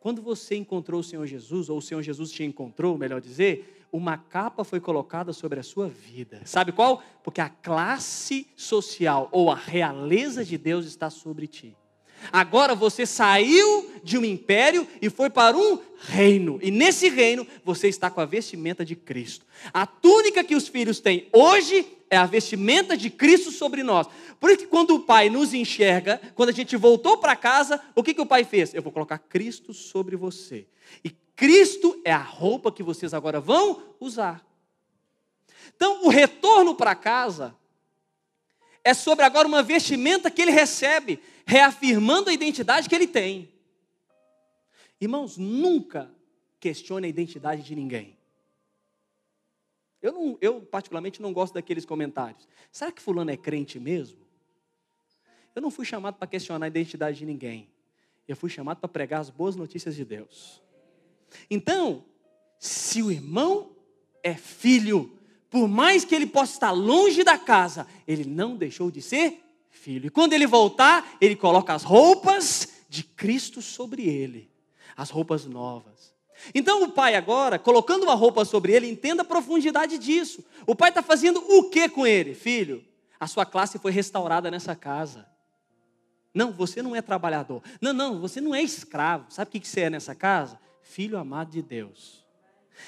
Quando 0.00 0.22
você 0.22 0.56
encontrou 0.56 1.00
o 1.00 1.04
Senhor 1.04 1.26
Jesus, 1.26 1.68
ou 1.68 1.78
o 1.78 1.82
Senhor 1.82 2.02
Jesus 2.02 2.30
te 2.30 2.42
encontrou, 2.42 2.96
melhor 2.96 3.20
dizer, 3.20 3.81
uma 3.92 4.16
capa 4.16 4.64
foi 4.64 4.80
colocada 4.80 5.34
sobre 5.34 5.60
a 5.60 5.62
sua 5.62 5.86
vida. 5.86 6.40
Sabe 6.46 6.72
qual? 6.72 7.02
Porque 7.22 7.42
a 7.42 7.50
classe 7.50 8.48
social 8.56 9.28
ou 9.30 9.50
a 9.50 9.54
realeza 9.54 10.42
de 10.42 10.56
Deus 10.56 10.86
está 10.86 11.10
sobre 11.10 11.46
ti. 11.46 11.76
Agora 12.32 12.74
você 12.74 13.04
saiu 13.04 13.90
de 14.02 14.16
um 14.16 14.24
império 14.24 14.86
e 15.00 15.10
foi 15.10 15.28
para 15.28 15.56
um 15.56 15.80
reino. 15.98 16.58
E 16.62 16.70
nesse 16.70 17.08
reino 17.08 17.46
você 17.64 17.88
está 17.88 18.10
com 18.10 18.20
a 18.20 18.24
vestimenta 18.24 18.84
de 18.84 18.94
Cristo. 18.94 19.44
A 19.72 19.86
túnica 19.86 20.44
que 20.44 20.54
os 20.54 20.68
filhos 20.68 21.00
têm 21.00 21.28
hoje 21.32 21.84
é 22.08 22.16
a 22.16 22.26
vestimenta 22.26 22.96
de 22.96 23.10
Cristo 23.10 23.50
sobre 23.50 23.82
nós. 23.82 24.06
Por 24.38 24.50
isso 24.50 24.60
que 24.60 24.66
quando 24.66 24.94
o 24.94 25.00
pai 25.00 25.30
nos 25.30 25.52
enxerga, 25.54 26.20
quando 26.34 26.50
a 26.50 26.52
gente 26.52 26.76
voltou 26.76 27.18
para 27.18 27.34
casa, 27.34 27.80
o 27.94 28.02
que, 28.02 28.14
que 28.14 28.20
o 28.20 28.26
pai 28.26 28.44
fez? 28.44 28.72
Eu 28.74 28.82
vou 28.82 28.92
colocar 28.92 29.18
Cristo 29.18 29.72
sobre 29.72 30.14
você. 30.16 30.66
E 31.04 31.10
Cristo 31.34 32.00
é 32.04 32.12
a 32.12 32.22
roupa 32.22 32.70
que 32.70 32.82
vocês 32.82 33.14
agora 33.14 33.40
vão 33.40 33.94
usar. 33.98 34.46
Então, 35.74 36.04
o 36.04 36.08
retorno 36.08 36.74
para 36.74 36.94
casa 36.94 37.56
é 38.84 38.94
sobre 38.94 39.24
agora 39.24 39.46
uma 39.46 39.62
vestimenta 39.62 40.30
que 40.30 40.42
ele 40.42 40.50
recebe 40.50 41.22
reafirmando 41.46 42.30
a 42.30 42.32
identidade 42.32 42.88
que 42.88 42.94
ele 42.94 43.06
tem. 43.06 43.52
Irmãos, 45.00 45.36
nunca 45.36 46.10
questione 46.60 47.06
a 47.06 47.10
identidade 47.10 47.62
de 47.62 47.74
ninguém. 47.74 48.16
Eu, 50.00 50.12
não, 50.12 50.38
eu, 50.40 50.60
particularmente, 50.60 51.22
não 51.22 51.32
gosto 51.32 51.54
daqueles 51.54 51.84
comentários. 51.84 52.48
Será 52.70 52.90
que 52.90 53.00
fulano 53.00 53.30
é 53.30 53.36
crente 53.36 53.78
mesmo? 53.78 54.18
Eu 55.54 55.62
não 55.62 55.70
fui 55.70 55.84
chamado 55.84 56.16
para 56.16 56.26
questionar 56.26 56.66
a 56.66 56.68
identidade 56.68 57.18
de 57.18 57.26
ninguém. 57.26 57.68
Eu 58.26 58.36
fui 58.36 58.50
chamado 58.50 58.78
para 58.78 58.88
pregar 58.88 59.20
as 59.20 59.30
boas 59.30 59.54
notícias 59.54 59.94
de 59.94 60.04
Deus. 60.04 60.62
Então, 61.50 62.04
se 62.58 63.02
o 63.02 63.10
irmão 63.10 63.72
é 64.22 64.34
filho, 64.34 65.18
por 65.50 65.68
mais 65.68 66.04
que 66.04 66.14
ele 66.14 66.26
possa 66.26 66.52
estar 66.52 66.70
longe 66.70 67.22
da 67.24 67.36
casa, 67.36 67.86
ele 68.06 68.24
não 68.24 68.56
deixou 68.56 68.90
de 68.90 69.02
ser 69.02 69.42
filho. 69.70 70.06
E 70.06 70.10
quando 70.10 70.32
ele 70.32 70.46
voltar, 70.46 71.16
ele 71.20 71.36
coloca 71.36 71.74
as 71.74 71.82
roupas 71.82 72.68
de 72.88 73.02
Cristo 73.02 73.60
sobre 73.60 74.08
ele, 74.08 74.50
as 74.96 75.10
roupas 75.10 75.44
novas. 75.44 76.12
Então 76.54 76.82
o 76.82 76.90
pai 76.90 77.14
agora, 77.14 77.58
colocando 77.58 78.04
uma 78.04 78.14
roupa 78.14 78.44
sobre 78.44 78.72
ele, 78.72 78.88
entenda 78.88 79.22
a 79.22 79.24
profundidade 79.24 79.98
disso. 79.98 80.44
O 80.66 80.74
pai 80.74 80.88
está 80.88 81.02
fazendo 81.02 81.38
o 81.38 81.70
que 81.70 81.88
com 81.88 82.06
ele? 82.06 82.34
Filho, 82.34 82.84
a 83.18 83.26
sua 83.26 83.46
classe 83.46 83.78
foi 83.78 83.92
restaurada 83.92 84.50
nessa 84.50 84.74
casa. 84.74 85.26
Não, 86.34 86.50
você 86.50 86.82
não 86.82 86.96
é 86.96 87.02
trabalhador. 87.02 87.62
Não, 87.80 87.92
não, 87.92 88.20
você 88.20 88.40
não 88.40 88.54
é 88.54 88.62
escravo. 88.62 89.26
Sabe 89.30 89.48
o 89.48 89.60
que 89.60 89.68
você 89.68 89.82
é 89.82 89.90
nessa 89.90 90.14
casa? 90.14 90.58
Filho 90.82 91.18
amado 91.18 91.50
de 91.50 91.62
Deus. 91.62 92.22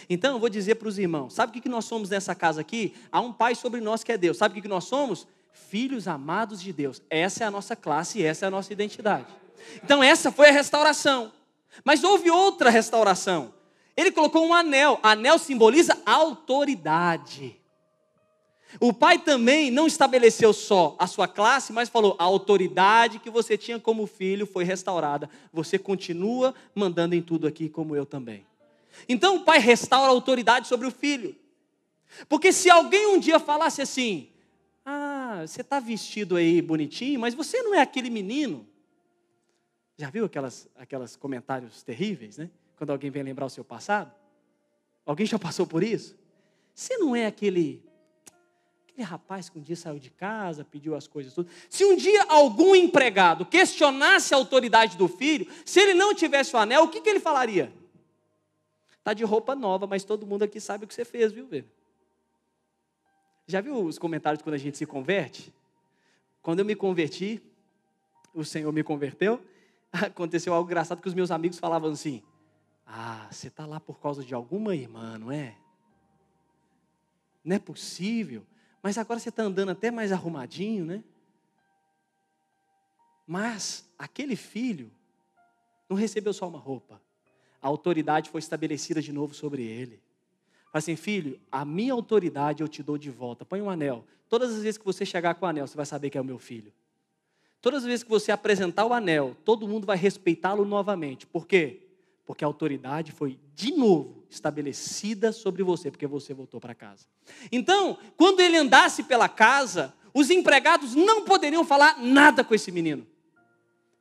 Então 0.09 0.35
eu 0.35 0.41
vou 0.41 0.49
dizer 0.49 0.75
para 0.75 0.89
os 0.89 0.99
irmãos: 0.99 1.35
sabe 1.35 1.59
o 1.59 1.63
que 1.63 1.69
nós 1.69 1.85
somos 1.85 2.11
nessa 2.11 2.35
casa 2.35 2.61
aqui? 2.61 2.95
Há 3.11 3.21
um 3.21 3.33
pai 3.33 3.55
sobre 3.55 3.81
nós 3.81 4.05
que 4.05 4.13
é 4.13 4.19
Deus. 4.19 4.37
Sabe 4.37 4.59
o 4.59 4.63
que 4.63 4.69
nós 4.69 4.85
somos? 4.85 5.27
filhos 5.55 6.07
amados 6.07 6.61
de 6.61 6.73
Deus. 6.73 7.01
Essa 7.09 7.45
é 7.45 7.47
a 7.47 7.51
nossa 7.51 7.75
classe 7.75 8.23
essa 8.25 8.45
é 8.45 8.49
a 8.49 8.51
nossa 8.51 8.73
identidade. 8.73 9.27
Então, 9.83 10.03
essa 10.03 10.31
foi 10.31 10.49
a 10.49 10.53
restauração. 10.53 11.33
Mas 11.85 12.05
houve 12.05 12.31
outra 12.31 12.71
restauração. 12.71 13.55
Ele 13.97 14.11
colocou 14.11 14.47
um 14.47 14.53
anel. 14.53 14.99
Anel 15.03 15.39
simboliza 15.39 15.97
autoridade. 16.05 17.59
O 18.81 18.93
pai 18.93 19.19
também 19.19 19.71
não 19.71 19.87
estabeleceu 19.87 20.53
só 20.53 20.97
a 20.99 21.07
sua 21.07 21.29
classe, 21.29 21.73
mas 21.73 21.89
falou: 21.89 22.17
a 22.19 22.25
autoridade 22.25 23.19
que 23.19 23.31
você 23.31 23.57
tinha 23.57 23.79
como 23.79 24.07
filho 24.07 24.47
foi 24.47 24.65
restaurada. 24.65 25.29
Você 25.53 25.79
continua 25.79 26.55
mandando 26.75 27.15
em 27.15 27.23
tudo 27.23 27.47
aqui, 27.47 27.69
como 27.69 27.95
eu 27.95 28.05
também. 28.05 28.47
Então 29.09 29.37
o 29.37 29.45
pai 29.45 29.59
restaura 29.59 30.09
a 30.09 30.15
autoridade 30.15 30.69
sobre 30.69 30.87
o 30.87 30.91
filho. 30.91 31.37
Porque 32.29 32.53
se 32.53 32.71
alguém 32.71 33.07
um 33.07 33.19
dia 33.19 33.39
falasse 33.39 33.83
assim: 33.83 34.29
ah, 34.85 35.45
você 35.47 35.61
está 35.61 35.81
vestido 35.81 36.37
aí 36.37 36.61
bonitinho, 36.61 37.21
mas 37.21 37.35
você 37.35 37.63
não 37.63 37.75
é 37.75 37.81
aquele 37.81 38.11
menino. 38.11 38.67
Já 39.97 40.11
viu 40.11 40.25
aquelas, 40.25 40.69
aquelas 40.77 41.15
comentários 41.15 41.83
terríveis, 41.83 42.39
né? 42.39 42.51
Quando 42.77 42.91
alguém 42.91 43.11
vem 43.11 43.23
lembrar 43.23 43.47
o 43.47 43.51
seu 43.51 43.65
passado? 43.65 44.13
Alguém 45.07 45.27
já 45.27 45.39
passou 45.39 45.67
por 45.67 45.85
isso? 45.85 46.17
Você 46.75 46.97
não 46.97 47.15
é 47.15 47.27
aquele 47.27 47.84
aquele 48.95 49.09
rapaz 49.09 49.49
que 49.49 49.59
um 49.59 49.63
dia 49.63 49.75
saiu 49.75 49.99
de 49.99 50.09
casa, 50.09 50.65
pediu 50.65 50.95
as 50.95 51.09
coisas 51.09 51.35
tudo. 51.35 51.51
Se 51.69 51.85
um 51.85 51.97
dia 51.97 52.25
algum 52.29 52.77
empregado 52.77 53.45
questionasse 53.45 54.33
a 54.33 54.37
autoridade 54.37 54.97
do 54.97 55.09
filho, 55.09 55.51
se 55.65 55.81
ele 55.81 55.95
não 55.95 56.15
tivesse 56.15 56.55
o 56.55 56.59
anel, 56.59 56.85
o 56.85 56.89
que, 56.89 57.01
que 57.01 57.11
ele 57.11 57.19
falaria? 57.19 57.73
Tá 59.03 59.13
de 59.13 59.25
roupa 59.25 59.57
nova, 59.57 59.85
mas 59.85 60.05
todo 60.05 60.25
mundo 60.25 60.45
aqui 60.45 60.61
sabe 60.61 60.85
o 60.85 60.89
que 60.89 60.95
você 60.95 61.05
fez, 61.05 61.33
viu, 61.33 61.47
velho? 61.47 61.69
Já 63.49 63.61
viu 63.61 63.85
os 63.85 63.99
comentários 63.99 64.41
quando 64.41 64.55
a 64.55 64.59
gente 64.59 64.79
se 64.79 64.87
converte? 64.87 65.53
Quando 66.41 66.61
eu 66.61 66.65
me 66.65 66.77
converti, 66.77 67.43
o 68.33 68.45
Senhor 68.45 68.73
me 68.73 68.85
converteu, 68.85 69.45
aconteceu 69.93 70.55
algo 70.55 70.69
engraçado 70.69 71.03
que 71.03 71.09
os 71.09 71.15
meus 71.15 71.33
amigos 71.33 71.59
falavam 71.59 71.91
assim: 71.91 72.23
Ah, 72.87 73.27
você 73.29 73.49
está 73.49 73.67
lá 73.67 73.81
por 73.81 73.99
causa 73.99 74.23
de 74.23 74.35
alguma 74.35 74.75
irmã, 74.75 75.19
não 75.19 75.33
é? 75.33 75.57
Não 77.45 77.57
é 77.57 77.59
possível. 77.59 78.47
Mas 78.85 78.99
agora 78.99 79.19
você 79.19 79.31
está 79.31 79.43
andando 79.43 79.71
até 79.71 79.91
mais 79.91 80.13
arrumadinho, 80.13 80.85
né? 80.85 81.03
Mas 83.27 83.89
aquele 83.99 84.37
filho 84.37 84.93
não 85.89 85.97
recebeu 85.97 86.35
só 86.35 86.47
uma 86.47 86.59
roupa. 86.59 87.01
A 87.63 87.67
autoridade 87.67 88.29
foi 88.29 88.41
estabelecida 88.41 89.01
de 89.01 89.11
novo 89.11 89.33
sobre 89.33 89.63
ele. 89.63 90.03
Fala 90.65 90.81
assim, 90.81 90.97
filho, 90.97 91.41
a 91.51 91.65
minha 91.65 91.95
autoridade 91.95 92.63
eu 92.63 92.69
te 92.69 92.83
dou 92.83 92.99
de 92.99 93.09
volta. 93.09 93.43
Põe 93.43 93.63
um 93.63 93.71
anel. 93.71 94.05
Todas 94.29 94.55
as 94.55 94.63
vezes 94.63 94.77
que 94.77 94.85
você 94.85 95.07
chegar 95.07 95.35
com 95.37 95.47
o 95.47 95.49
anel, 95.49 95.67
você 95.67 95.79
vai 95.79 95.87
saber 95.87 96.11
que 96.11 96.19
é 96.19 96.21
o 96.21 96.25
meu 96.25 96.39
filho. 96.39 96.71
Todas 97.63 97.85
as 97.85 97.87
vezes 97.87 98.03
que 98.03 98.11
você 98.11 98.31
apresentar 98.31 98.85
o 98.85 98.93
anel, 98.93 99.35
todo 99.47 99.67
mundo 99.67 99.87
vai 99.87 99.97
respeitá-lo 99.97 100.63
novamente. 100.67 101.27
Por 101.27 101.47
quê? 101.47 101.87
Porque 102.27 102.45
a 102.45 102.47
autoridade 102.47 103.13
foi 103.13 103.41
de 103.55 103.73
novo 103.73 104.24
estabelecida 104.35 105.33
sobre 105.33 105.63
você, 105.63 105.91
porque 105.91 106.07
você 106.07 106.35
voltou 106.35 106.61
para 106.61 106.75
casa. 106.75 107.07
Então, 107.51 107.99
quando 108.17 108.41
ele 108.41 108.57
andasse 108.57 109.03
pela 109.05 109.29
casa, 109.29 109.95
os 110.13 110.31
empregados 110.31 110.95
não 110.95 111.25
poderiam 111.25 111.65
falar 111.65 111.99
nada 111.99 112.45
com 112.45 112.55
esse 112.55 112.71
menino. 112.71 113.07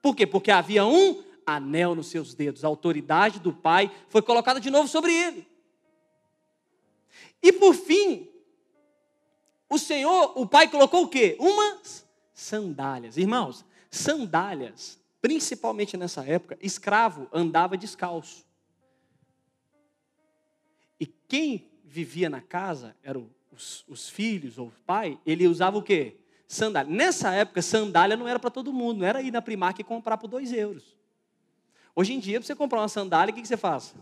Por 0.01 0.15
quê? 0.15 0.27
Porque 0.27 0.51
havia 0.51 0.85
um 0.85 1.23
anel 1.45 1.95
nos 1.95 2.07
seus 2.07 2.33
dedos. 2.33 2.63
A 2.63 2.67
autoridade 2.67 3.39
do 3.39 3.53
pai 3.53 3.91
foi 4.09 4.21
colocada 4.21 4.59
de 4.59 4.69
novo 4.69 4.87
sobre 4.87 5.13
ele. 5.13 5.47
E 7.41 7.51
por 7.51 7.73
fim, 7.73 8.29
o 9.69 9.77
Senhor, 9.77 10.33
o 10.35 10.45
pai 10.45 10.69
colocou 10.69 11.03
o 11.03 11.07
quê? 11.07 11.35
Umas 11.39 12.05
sandálias. 12.33 13.17
Irmãos, 13.17 13.65
sandálias, 13.89 14.99
principalmente 15.21 15.97
nessa 15.97 16.25
época, 16.25 16.57
escravo 16.61 17.27
andava 17.31 17.77
descalço. 17.77 18.42
Quem 21.33 21.67
vivia 21.83 22.29
na 22.29 22.41
casa, 22.41 22.95
eram 23.01 23.27
os, 23.51 23.83
os 23.87 24.07
filhos 24.07 24.59
ou 24.59 24.67
o 24.67 24.73
pai, 24.85 25.19
ele 25.25 25.47
usava 25.47 25.79
o 25.79 25.81
quê? 25.81 26.15
Sandália. 26.47 26.93
Nessa 26.93 27.33
época, 27.33 27.59
sandália 27.59 28.15
não 28.15 28.27
era 28.27 28.37
para 28.37 28.51
todo 28.51 28.71
mundo, 28.71 28.99
não 28.99 29.07
era 29.07 29.19
ir 29.19 29.31
na 29.31 29.41
Primark 29.41 29.79
e 29.79 29.83
comprar 29.83 30.17
por 30.17 30.27
dois 30.27 30.53
euros. 30.53 30.95
Hoje 31.95 32.13
em 32.13 32.19
dia, 32.19 32.39
para 32.39 32.45
você 32.45 32.53
comprar 32.53 32.81
uma 32.81 32.87
sandália, 32.87 33.31
o 33.31 33.35
que, 33.35 33.41
que 33.41 33.47
você 33.47 33.57
faz? 33.57 33.95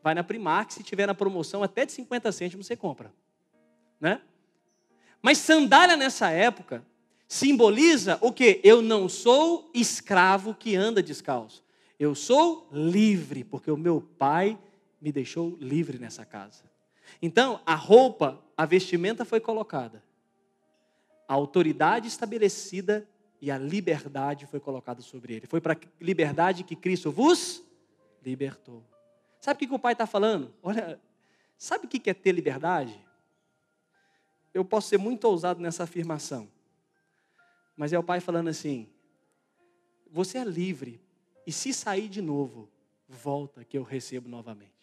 Vai 0.00 0.14
na 0.14 0.22
Primark, 0.22 0.72
se 0.72 0.84
tiver 0.84 1.08
na 1.08 1.14
promoção, 1.14 1.60
até 1.64 1.84
de 1.84 1.90
50 1.90 2.30
cêntimos 2.30 2.68
você 2.68 2.76
compra. 2.76 3.12
Né? 4.00 4.22
Mas 5.20 5.38
sandália 5.38 5.96
nessa 5.96 6.30
época 6.30 6.86
simboliza 7.26 8.16
o 8.20 8.30
que? 8.30 8.60
Eu 8.62 8.80
não 8.80 9.08
sou 9.08 9.68
escravo 9.74 10.54
que 10.54 10.76
anda 10.76 11.02
descalço. 11.02 11.64
Eu 11.98 12.14
sou 12.14 12.68
livre, 12.70 13.42
porque 13.42 13.72
o 13.72 13.76
meu 13.76 14.00
pai 14.00 14.56
me 15.00 15.10
deixou 15.10 15.56
livre 15.60 15.98
nessa 15.98 16.24
casa. 16.24 16.64
Então, 17.20 17.60
a 17.64 17.74
roupa, 17.74 18.42
a 18.56 18.66
vestimenta 18.66 19.24
foi 19.24 19.40
colocada. 19.40 20.02
A 21.26 21.34
autoridade 21.34 22.08
estabelecida 22.08 23.08
e 23.40 23.50
a 23.50 23.56
liberdade 23.56 24.46
foi 24.46 24.60
colocada 24.60 25.00
sobre 25.00 25.34
ele. 25.34 25.46
Foi 25.46 25.60
para 25.60 25.74
a 25.74 25.76
liberdade 26.00 26.62
que 26.64 26.76
Cristo 26.76 27.10
vos 27.10 27.62
libertou. 28.22 28.84
Sabe 29.40 29.56
o 29.56 29.68
que, 29.68 29.74
o 29.74 29.78
pai 29.78 29.92
está 29.92 30.06
falando? 30.06 30.52
Olha, 30.62 31.00
sabe 31.56 31.86
o 31.86 31.88
que 31.88 32.10
é 32.10 32.14
ter 32.14 32.32
liberdade? 32.32 33.00
Eu 34.52 34.64
posso 34.64 34.88
ser 34.88 34.98
muito 34.98 35.24
ousado 35.24 35.60
nessa 35.60 35.84
afirmação, 35.84 36.48
mas 37.76 37.92
é 37.92 37.98
o 37.98 38.02
pai 38.02 38.20
falando 38.20 38.48
assim: 38.48 38.88
você 40.10 40.38
é 40.38 40.44
livre, 40.44 41.00
e 41.46 41.52
se 41.52 41.72
sair 41.72 42.08
de 42.08 42.20
novo, 42.20 42.68
volta 43.08 43.64
que 43.64 43.78
eu 43.78 43.82
recebo 43.82 44.28
novamente. 44.28 44.79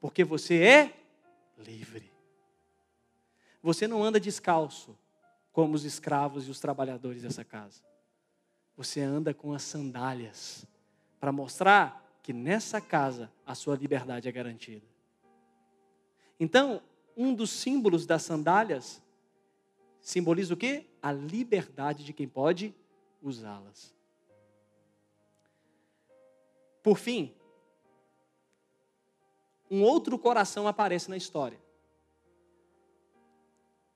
Porque 0.00 0.24
você 0.24 0.62
é 0.62 0.94
livre. 1.58 2.10
Você 3.62 3.86
não 3.86 4.02
anda 4.02 4.18
descalço, 4.18 4.98
como 5.52 5.74
os 5.74 5.84
escravos 5.84 6.48
e 6.48 6.50
os 6.50 6.58
trabalhadores 6.58 7.22
dessa 7.22 7.44
casa. 7.44 7.82
Você 8.76 9.00
anda 9.00 9.34
com 9.34 9.52
as 9.52 9.62
sandálias 9.62 10.66
para 11.20 11.30
mostrar 11.30 12.18
que 12.22 12.32
nessa 12.32 12.80
casa 12.80 13.30
a 13.44 13.54
sua 13.54 13.76
liberdade 13.76 14.28
é 14.28 14.32
garantida. 14.32 14.86
Então, 16.38 16.82
um 17.14 17.34
dos 17.34 17.50
símbolos 17.50 18.06
das 18.06 18.22
sandálias 18.22 19.02
simboliza 20.00 20.54
o 20.54 20.56
quê? 20.56 20.86
A 21.02 21.12
liberdade 21.12 22.04
de 22.04 22.14
quem 22.14 22.26
pode 22.26 22.74
usá-las. 23.20 23.94
Por 26.82 26.96
fim, 26.96 27.34
um 29.70 29.82
outro 29.82 30.18
coração 30.18 30.66
aparece 30.66 31.08
na 31.08 31.16
história. 31.16 31.58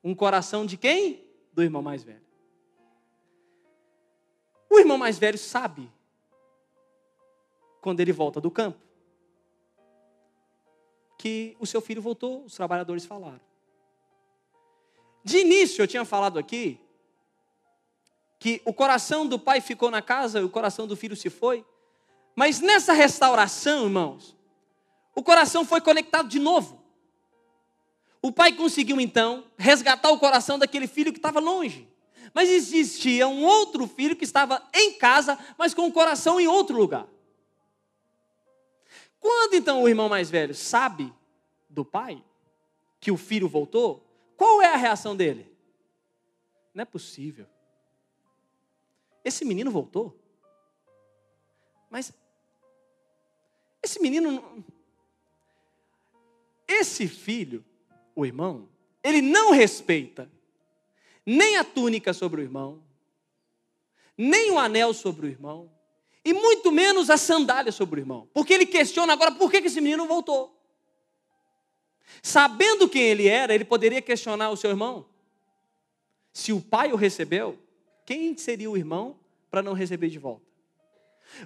Um 0.02 0.14
coração 0.14 0.64
de 0.64 0.76
quem? 0.76 1.24
Do 1.52 1.62
irmão 1.62 1.82
mais 1.82 2.02
velho. 2.02 2.22
O 4.70 4.78
irmão 4.78 4.96
mais 4.98 5.18
velho 5.18 5.38
sabe 5.38 5.90
quando 7.80 8.00
ele 8.00 8.12
volta 8.12 8.40
do 8.40 8.50
campo, 8.50 8.78
que 11.18 11.56
o 11.60 11.66
seu 11.66 11.80
filho 11.80 12.00
voltou, 12.00 12.44
os 12.44 12.54
trabalhadores 12.54 13.04
falaram. 13.04 13.40
De 15.22 15.38
início, 15.38 15.82
eu 15.82 15.86
tinha 15.86 16.04
falado 16.04 16.38
aqui 16.38 16.80
que 18.38 18.60
o 18.64 18.74
coração 18.74 19.26
do 19.26 19.38
pai 19.38 19.60
ficou 19.60 19.90
na 19.90 20.02
casa 20.02 20.40
e 20.40 20.44
o 20.44 20.50
coração 20.50 20.86
do 20.86 20.96
filho 20.96 21.16
se 21.16 21.30
foi. 21.30 21.64
Mas 22.36 22.60
nessa 22.60 22.92
restauração, 22.92 23.84
irmãos, 23.84 24.36
o 25.14 25.22
coração 25.22 25.64
foi 25.64 25.80
conectado 25.80 26.28
de 26.28 26.38
novo. 26.38 26.82
O 28.20 28.32
pai 28.32 28.52
conseguiu 28.52 29.00
então 29.00 29.44
resgatar 29.56 30.10
o 30.10 30.18
coração 30.18 30.58
daquele 30.58 30.86
filho 30.86 31.12
que 31.12 31.18
estava 31.18 31.40
longe. 31.40 31.88
Mas 32.32 32.48
existia 32.48 33.28
um 33.28 33.44
outro 33.44 33.86
filho 33.86 34.16
que 34.16 34.24
estava 34.24 34.66
em 34.72 34.94
casa, 34.94 35.38
mas 35.56 35.74
com 35.74 35.86
o 35.86 35.92
coração 35.92 36.40
em 36.40 36.48
outro 36.48 36.76
lugar. 36.76 37.06
Quando 39.20 39.54
então 39.54 39.82
o 39.82 39.88
irmão 39.88 40.08
mais 40.08 40.30
velho 40.30 40.54
sabe 40.54 41.12
do 41.68 41.84
pai 41.84 42.22
que 42.98 43.10
o 43.10 43.16
filho 43.16 43.48
voltou, 43.48 44.04
qual 44.36 44.60
é 44.60 44.66
a 44.66 44.76
reação 44.76 45.14
dele? 45.14 45.50
Não 46.74 46.82
é 46.82 46.84
possível. 46.84 47.46
Esse 49.24 49.44
menino 49.44 49.70
voltou. 49.70 50.18
Mas 51.88 52.12
esse 53.82 54.00
menino 54.00 54.64
esse 56.80 57.08
filho, 57.08 57.64
o 58.14 58.24
irmão, 58.24 58.68
ele 59.02 59.20
não 59.20 59.52
respeita 59.52 60.30
nem 61.26 61.56
a 61.56 61.64
túnica 61.64 62.12
sobre 62.12 62.40
o 62.40 62.44
irmão, 62.44 62.82
nem 64.16 64.50
o 64.50 64.58
anel 64.58 64.92
sobre 64.92 65.26
o 65.26 65.28
irmão, 65.28 65.70
e 66.24 66.32
muito 66.32 66.72
menos 66.72 67.10
a 67.10 67.16
sandália 67.16 67.72
sobre 67.72 68.00
o 68.00 68.02
irmão. 68.02 68.28
Porque 68.32 68.52
ele 68.52 68.66
questiona 68.66 69.12
agora 69.12 69.32
por 69.32 69.50
que 69.50 69.58
esse 69.58 69.80
menino 69.80 70.06
voltou. 70.06 70.54
Sabendo 72.22 72.88
quem 72.88 73.02
ele 73.02 73.28
era, 73.28 73.54
ele 73.54 73.64
poderia 73.64 74.00
questionar 74.00 74.50
o 74.50 74.56
seu 74.56 74.70
irmão. 74.70 75.06
Se 76.32 76.52
o 76.52 76.60
pai 76.60 76.92
o 76.92 76.96
recebeu, 76.96 77.58
quem 78.06 78.36
seria 78.36 78.70
o 78.70 78.76
irmão 78.76 79.18
para 79.50 79.62
não 79.62 79.72
receber 79.72 80.08
de 80.08 80.18
volta? 80.18 80.46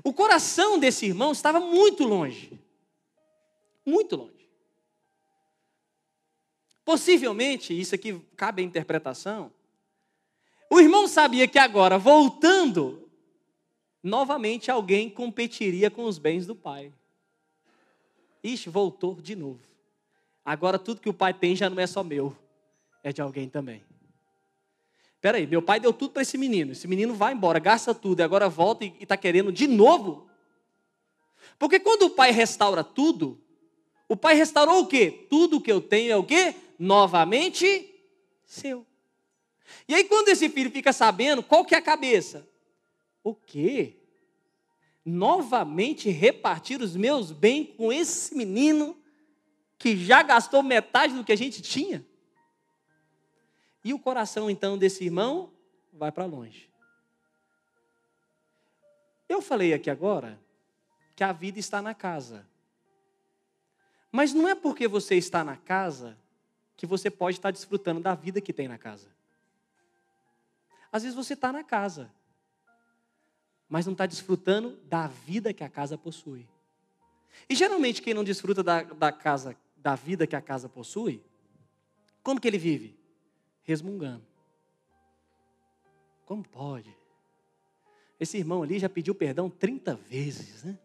O 0.04 0.12
coração 0.12 0.78
desse 0.78 1.06
irmão 1.06 1.32
estava 1.32 1.60
muito 1.60 2.04
longe. 2.04 2.58
Muito 3.84 4.16
longe. 4.16 4.37
Possivelmente, 6.88 7.78
isso 7.78 7.94
aqui 7.94 8.18
cabe 8.34 8.62
à 8.62 8.64
interpretação. 8.64 9.52
O 10.70 10.80
irmão 10.80 11.06
sabia 11.06 11.46
que 11.46 11.58
agora, 11.58 11.98
voltando 11.98 13.10
novamente 14.02 14.70
alguém 14.70 15.10
competiria 15.10 15.90
com 15.90 16.04
os 16.04 16.16
bens 16.16 16.46
do 16.46 16.56
pai. 16.56 16.90
Ixi, 18.42 18.70
voltou 18.70 19.20
de 19.20 19.36
novo. 19.36 19.60
Agora 20.42 20.78
tudo 20.78 21.02
que 21.02 21.10
o 21.10 21.12
pai 21.12 21.34
tem 21.34 21.54
já 21.54 21.68
não 21.68 21.78
é 21.78 21.86
só 21.86 22.02
meu, 22.02 22.34
é 23.04 23.12
de 23.12 23.20
alguém 23.20 23.50
também. 23.50 23.82
Espera 25.12 25.36
aí, 25.36 25.46
meu 25.46 25.60
pai 25.60 25.78
deu 25.78 25.92
tudo 25.92 26.12
para 26.12 26.22
esse 26.22 26.38
menino. 26.38 26.72
Esse 26.72 26.88
menino 26.88 27.12
vai 27.12 27.34
embora, 27.34 27.58
gasta 27.58 27.94
tudo 27.94 28.20
e 28.20 28.22
agora 28.22 28.48
volta 28.48 28.86
e 28.86 28.94
está 28.98 29.14
querendo 29.14 29.52
de 29.52 29.66
novo. 29.66 30.26
Porque 31.58 31.78
quando 31.78 32.04
o 32.04 32.10
pai 32.10 32.30
restaura 32.30 32.82
tudo, 32.82 33.38
o 34.08 34.16
pai 34.16 34.34
restaurou 34.36 34.80
o 34.80 34.86
quê? 34.86 35.26
Tudo 35.28 35.60
que 35.60 35.70
eu 35.70 35.82
tenho 35.82 36.12
é 36.12 36.16
o 36.16 36.24
quê? 36.24 36.54
Novamente 36.78 37.94
seu. 38.44 38.86
E 39.86 39.94
aí 39.94 40.04
quando 40.04 40.28
esse 40.28 40.48
filho 40.48 40.70
fica 40.70 40.92
sabendo, 40.92 41.42
qual 41.42 41.64
que 41.64 41.74
é 41.74 41.78
a 41.78 41.82
cabeça? 41.82 42.48
O 43.22 43.34
quê? 43.34 43.96
Novamente 45.04 46.08
repartir 46.10 46.80
os 46.80 46.96
meus 46.96 47.32
bens 47.32 47.74
com 47.76 47.92
esse 47.92 48.34
menino 48.34 48.96
que 49.78 49.96
já 49.96 50.22
gastou 50.22 50.62
metade 50.62 51.14
do 51.14 51.24
que 51.24 51.32
a 51.32 51.36
gente 51.36 51.62
tinha? 51.62 52.04
E 53.84 53.94
o 53.94 53.98
coração 53.98 54.50
então 54.50 54.76
desse 54.76 55.04
irmão 55.04 55.52
vai 55.92 56.10
para 56.12 56.24
longe. 56.24 56.68
Eu 59.28 59.42
falei 59.42 59.74
aqui 59.74 59.90
agora 59.90 60.40
que 61.14 61.22
a 61.22 61.32
vida 61.32 61.58
está 61.58 61.82
na 61.82 61.94
casa. 61.94 62.46
Mas 64.10 64.32
não 64.32 64.48
é 64.48 64.54
porque 64.54 64.88
você 64.88 65.16
está 65.16 65.44
na 65.44 65.56
casa 65.56 66.16
que 66.78 66.86
você 66.86 67.10
pode 67.10 67.36
estar 67.36 67.50
desfrutando 67.50 68.00
da 68.00 68.14
vida 68.14 68.40
que 68.40 68.52
tem 68.52 68.68
na 68.68 68.78
casa. 68.78 69.08
Às 70.92 71.02
vezes 71.02 71.16
você 71.16 71.34
está 71.34 71.52
na 71.52 71.64
casa, 71.64 72.08
mas 73.68 73.84
não 73.84 73.92
está 73.92 74.06
desfrutando 74.06 74.76
da 74.84 75.08
vida 75.08 75.52
que 75.52 75.64
a 75.64 75.68
casa 75.68 75.98
possui. 75.98 76.48
E 77.50 77.54
geralmente 77.56 78.00
quem 78.00 78.14
não 78.14 78.22
desfruta 78.22 78.62
da, 78.62 78.84
da 78.84 79.10
casa 79.10 79.56
da 79.76 79.96
vida 79.96 80.24
que 80.24 80.36
a 80.36 80.40
casa 80.40 80.68
possui, 80.68 81.20
como 82.22 82.40
que 82.40 82.46
ele 82.46 82.58
vive? 82.58 82.96
Resmungando. 83.64 84.24
Como 86.24 86.44
pode? 86.44 86.96
Esse 88.20 88.38
irmão 88.38 88.62
ali 88.62 88.78
já 88.78 88.88
pediu 88.88 89.16
perdão 89.16 89.50
30 89.50 89.96
vezes, 89.96 90.62
né? 90.62 90.78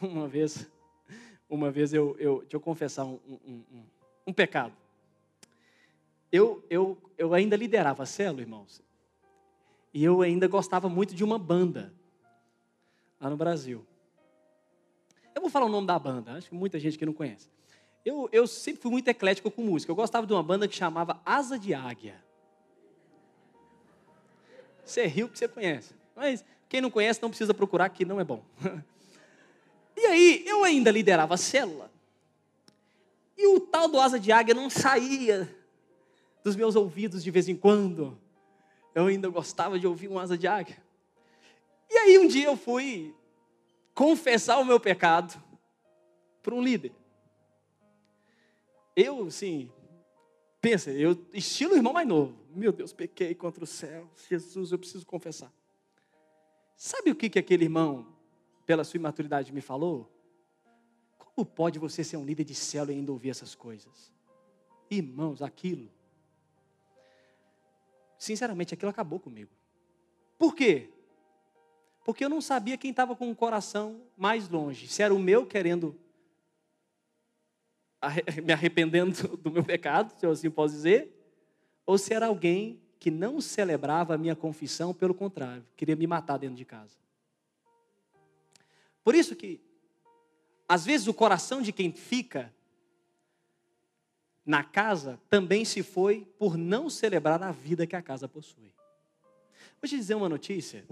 Uma 0.00 0.26
vez, 0.26 0.68
uma 1.48 1.70
vez 1.70 1.94
eu, 1.94 2.16
eu 2.18 2.40
deixa 2.40 2.56
eu 2.56 2.60
confessar 2.60 3.04
um, 3.04 3.20
um, 3.26 3.64
um, 3.72 3.86
um 4.28 4.32
pecado. 4.32 4.74
Eu, 6.30 6.64
eu, 6.68 6.98
eu 7.16 7.32
ainda 7.32 7.56
liderava 7.56 8.04
célula, 8.04 8.42
irmãos, 8.42 8.82
e 9.92 10.04
eu 10.04 10.20
ainda 10.20 10.46
gostava 10.46 10.88
muito 10.88 11.14
de 11.14 11.24
uma 11.24 11.38
banda 11.38 11.92
lá 13.20 13.30
no 13.30 13.36
Brasil. 13.36 13.84
Eu 15.34 15.40
vou 15.40 15.50
falar 15.50 15.66
o 15.66 15.70
nome 15.70 15.86
da 15.86 15.98
banda, 15.98 16.32
acho 16.32 16.48
que 16.48 16.54
muita 16.54 16.78
gente 16.78 16.98
que 16.98 17.06
não 17.06 17.12
conhece. 17.12 17.48
Eu, 18.04 18.28
eu 18.32 18.46
sempre 18.46 18.82
fui 18.82 18.90
muito 18.90 19.08
eclético 19.08 19.50
com 19.50 19.62
música. 19.62 19.90
Eu 19.90 19.96
gostava 19.96 20.26
de 20.26 20.32
uma 20.32 20.42
banda 20.42 20.68
que 20.68 20.74
chamava 20.74 21.20
Asa 21.24 21.58
de 21.58 21.74
Águia. 21.74 22.22
Você 24.84 25.06
riu 25.06 25.28
que 25.28 25.38
você 25.38 25.46
conhece. 25.46 25.94
Mas 26.16 26.44
quem 26.68 26.80
não 26.80 26.90
conhece 26.90 27.20
não 27.20 27.28
precisa 27.28 27.52
procurar, 27.52 27.88
que 27.90 28.04
não 28.04 28.20
é 28.20 28.24
bom. 28.24 28.42
E 30.00 30.06
aí, 30.06 30.44
eu 30.46 30.62
ainda 30.62 30.92
liderava 30.92 31.34
a 31.34 31.36
célula. 31.36 31.90
E 33.36 33.48
o 33.48 33.58
tal 33.58 33.88
do 33.88 33.98
asa 33.98 34.16
de 34.16 34.30
águia 34.30 34.54
não 34.54 34.70
saía 34.70 35.52
dos 36.42 36.56
meus 36.56 36.76
ouvidos 36.76 37.22
de 37.22 37.30
vez 37.30 37.48
em 37.48 37.56
quando. 37.56 38.18
Eu 38.94 39.06
ainda 39.06 39.28
gostava 39.28 39.78
de 39.78 39.86
ouvir 39.86 40.08
um 40.08 40.18
asa 40.18 40.36
de 40.36 40.46
águia. 40.46 40.82
E 41.90 41.96
aí, 41.96 42.18
um 42.18 42.26
dia 42.26 42.46
eu 42.46 42.56
fui 42.56 43.14
confessar 43.94 44.58
o 44.58 44.64
meu 44.64 44.78
pecado 44.78 45.42
para 46.42 46.54
um 46.54 46.62
líder. 46.62 46.92
Eu, 48.94 49.30
sim, 49.30 49.70
pensa, 50.60 50.90
eu 50.90 51.26
estilo 51.32 51.76
irmão 51.76 51.92
mais 51.92 52.06
novo. 52.06 52.36
Meu 52.54 52.72
Deus, 52.72 52.92
pequei 52.92 53.34
contra 53.34 53.62
o 53.62 53.66
céu. 53.66 54.10
Jesus, 54.28 54.72
eu 54.72 54.78
preciso 54.78 55.06
confessar. 55.06 55.52
Sabe 56.76 57.10
o 57.10 57.14
que, 57.14 57.28
que 57.28 57.38
aquele 57.38 57.64
irmão, 57.64 58.06
pela 58.64 58.84
sua 58.84 58.98
imaturidade, 58.98 59.52
me 59.52 59.60
falou? 59.60 60.12
Como 61.16 61.46
pode 61.46 61.78
você 61.78 62.02
ser 62.02 62.16
um 62.16 62.24
líder 62.24 62.44
de 62.44 62.54
célula 62.54 62.92
e 62.92 62.96
ainda 62.96 63.12
ouvir 63.12 63.30
essas 63.30 63.54
coisas? 63.54 64.12
Irmãos, 64.90 65.42
aquilo. 65.42 65.90
Sinceramente, 68.18 68.74
aquilo 68.74 68.90
acabou 68.90 69.20
comigo. 69.20 69.50
Por 70.36 70.54
quê? 70.54 70.90
Porque 72.04 72.24
eu 72.24 72.28
não 72.28 72.40
sabia 72.40 72.76
quem 72.76 72.90
estava 72.90 73.14
com 73.14 73.30
o 73.30 73.36
coração 73.36 74.02
mais 74.16 74.48
longe. 74.48 74.88
Se 74.88 75.02
era 75.02 75.14
o 75.14 75.18
meu 75.18 75.46
querendo, 75.46 75.98
me 78.44 78.52
arrependendo 78.52 79.36
do 79.36 79.50
meu 79.50 79.64
pecado, 79.64 80.12
se 80.18 80.26
eu 80.26 80.30
assim 80.30 80.50
posso 80.50 80.74
dizer, 80.74 81.14
ou 81.86 81.96
se 81.96 82.12
era 82.12 82.26
alguém 82.26 82.80
que 82.98 83.10
não 83.10 83.40
celebrava 83.40 84.14
a 84.14 84.18
minha 84.18 84.34
confissão, 84.34 84.92
pelo 84.92 85.14
contrário, 85.14 85.64
queria 85.76 85.94
me 85.94 86.06
matar 86.06 86.36
dentro 86.38 86.56
de 86.56 86.64
casa. 86.64 86.96
Por 89.04 89.14
isso 89.14 89.36
que, 89.36 89.60
às 90.68 90.84
vezes, 90.84 91.06
o 91.06 91.14
coração 91.14 91.62
de 91.62 91.72
quem 91.72 91.92
fica 91.92 92.52
na 94.48 94.64
casa 94.64 95.20
também 95.28 95.62
se 95.62 95.82
foi 95.82 96.26
por 96.38 96.56
não 96.56 96.88
celebrar 96.88 97.42
a 97.42 97.52
vida 97.52 97.86
que 97.86 97.94
a 97.94 98.00
casa 98.00 98.26
possui. 98.26 98.72
Vou 99.78 99.86
te 99.86 99.94
dizer 99.94 100.14
uma 100.14 100.26
notícia. 100.26 100.86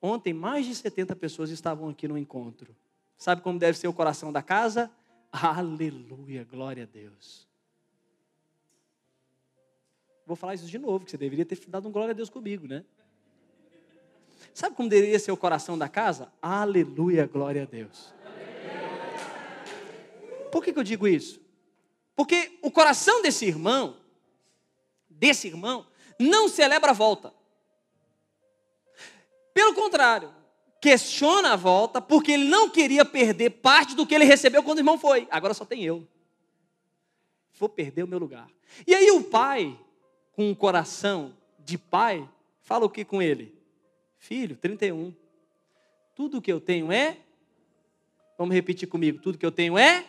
Ontem, 0.00 0.32
mais 0.32 0.64
de 0.66 0.72
70 0.72 1.16
pessoas 1.16 1.50
estavam 1.50 1.88
aqui 1.88 2.06
no 2.06 2.16
encontro. 2.16 2.76
Sabe 3.18 3.42
como 3.42 3.58
deve 3.58 3.76
ser 3.76 3.88
o 3.88 3.92
coração 3.92 4.32
da 4.32 4.40
casa? 4.40 4.88
Aleluia, 5.32 6.44
glória 6.44 6.84
a 6.84 6.86
Deus. 6.86 7.48
Vou 10.24 10.36
falar 10.36 10.54
isso 10.54 10.66
de 10.66 10.78
novo, 10.78 11.04
que 11.04 11.10
você 11.10 11.18
deveria 11.18 11.44
ter 11.44 11.58
dado 11.66 11.88
um 11.88 11.92
glória 11.92 12.12
a 12.12 12.16
Deus 12.16 12.30
comigo, 12.30 12.68
né? 12.68 12.84
Sabe 14.54 14.76
como 14.76 14.88
deveria 14.88 15.18
ser 15.18 15.32
o 15.32 15.36
coração 15.36 15.76
da 15.76 15.88
casa? 15.88 16.32
Aleluia, 16.40 17.26
glória 17.26 17.64
a 17.64 17.66
Deus. 17.66 18.14
Por 20.52 20.62
que, 20.62 20.72
que 20.72 20.78
eu 20.78 20.84
digo 20.84 21.08
isso? 21.08 21.44
Porque 22.16 22.58
o 22.62 22.70
coração 22.70 23.20
desse 23.20 23.44
irmão, 23.44 23.98
desse 25.08 25.46
irmão, 25.46 25.86
não 26.18 26.48
celebra 26.48 26.90
a 26.90 26.94
volta. 26.94 27.32
Pelo 29.52 29.74
contrário, 29.74 30.34
questiona 30.80 31.52
a 31.52 31.56
volta 31.56 32.00
porque 32.00 32.32
ele 32.32 32.44
não 32.44 32.70
queria 32.70 33.04
perder 33.04 33.50
parte 33.50 33.94
do 33.94 34.06
que 34.06 34.14
ele 34.14 34.24
recebeu 34.24 34.62
quando 34.62 34.78
o 34.78 34.80
irmão 34.80 34.98
foi. 34.98 35.28
Agora 35.30 35.52
só 35.52 35.64
tem 35.64 35.84
eu. 35.84 36.08
Vou 37.58 37.68
perder 37.68 38.02
o 38.02 38.08
meu 38.08 38.18
lugar. 38.18 38.50
E 38.86 38.94
aí 38.94 39.10
o 39.10 39.22
pai, 39.22 39.78
com 40.32 40.50
um 40.50 40.54
coração 40.54 41.36
de 41.58 41.76
pai, 41.76 42.28
fala 42.62 42.86
o 42.86 42.90
que 42.90 43.04
com 43.04 43.20
ele? 43.20 43.54
Filho, 44.18 44.56
31. 44.56 45.14
Tudo 46.14 46.40
que 46.40 46.52
eu 46.52 46.60
tenho 46.60 46.90
é. 46.90 47.18
Vamos 48.38 48.54
repetir 48.54 48.88
comigo: 48.88 49.20
tudo 49.20 49.38
que 49.38 49.46
eu 49.46 49.52
tenho 49.52 49.76
é. 49.78 50.04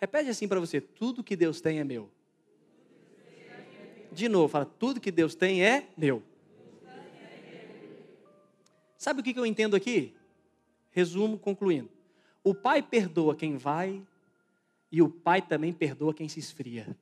Repete 0.00 0.30
assim 0.30 0.46
para 0.46 0.60
você: 0.60 0.80
tudo 0.80 1.24
que 1.24 1.36
Deus 1.36 1.60
tem 1.60 1.80
é 1.80 1.84
meu. 1.84 2.10
De 4.12 4.28
novo, 4.28 4.48
fala: 4.48 4.64
tudo 4.64 5.00
que 5.00 5.10
Deus 5.10 5.34
tem 5.34 5.64
é 5.64 5.88
meu. 5.96 6.22
Sabe 8.96 9.20
o 9.20 9.22
que 9.22 9.38
eu 9.38 9.46
entendo 9.46 9.76
aqui? 9.76 10.14
Resumo 10.90 11.38
concluindo: 11.38 11.90
o 12.42 12.54
pai 12.54 12.82
perdoa 12.82 13.34
quem 13.34 13.56
vai 13.56 14.02
e 14.90 15.02
o 15.02 15.08
pai 15.08 15.42
também 15.42 15.72
perdoa 15.72 16.14
quem 16.14 16.28
se 16.28 16.40
esfria. 16.40 16.96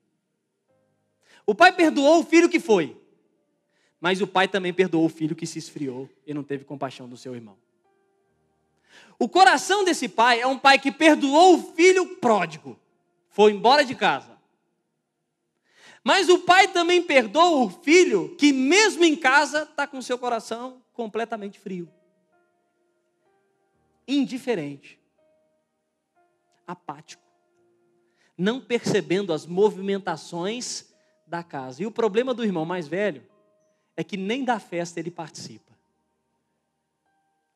O 1.46 1.54
pai 1.54 1.72
perdoou 1.72 2.20
o 2.20 2.24
filho 2.24 2.48
que 2.48 2.58
foi, 2.58 3.00
mas 4.00 4.20
o 4.20 4.26
pai 4.26 4.48
também 4.48 4.74
perdoou 4.74 5.06
o 5.06 5.08
filho 5.08 5.36
que 5.36 5.46
se 5.46 5.58
esfriou 5.58 6.10
e 6.26 6.34
não 6.34 6.42
teve 6.42 6.64
compaixão 6.64 7.08
do 7.08 7.16
seu 7.16 7.34
irmão. 7.34 7.56
O 9.18 9.28
coração 9.28 9.84
desse 9.84 10.08
pai 10.08 10.40
é 10.40 10.46
um 10.46 10.58
pai 10.58 10.78
que 10.78 10.90
perdoou 10.90 11.54
o 11.54 11.72
filho 11.74 12.16
pródigo, 12.16 12.78
foi 13.36 13.52
embora 13.52 13.84
de 13.84 13.94
casa. 13.94 14.40
Mas 16.02 16.30
o 16.30 16.38
pai 16.38 16.68
também 16.68 17.02
perdoa 17.02 17.66
o 17.66 17.68
filho 17.68 18.34
que, 18.36 18.50
mesmo 18.50 19.04
em 19.04 19.14
casa, 19.14 19.64
está 19.64 19.86
com 19.86 20.00
seu 20.00 20.18
coração 20.18 20.82
completamente 20.94 21.60
frio, 21.60 21.86
indiferente, 24.08 24.98
apático, 26.66 27.22
não 28.38 28.58
percebendo 28.58 29.34
as 29.34 29.44
movimentações 29.44 30.90
da 31.26 31.42
casa. 31.42 31.82
E 31.82 31.86
o 31.86 31.90
problema 31.90 32.32
do 32.32 32.42
irmão 32.42 32.64
mais 32.64 32.88
velho 32.88 33.22
é 33.94 34.02
que 34.02 34.16
nem 34.16 34.46
da 34.46 34.58
festa 34.58 34.98
ele 34.98 35.10
participa. 35.10 35.76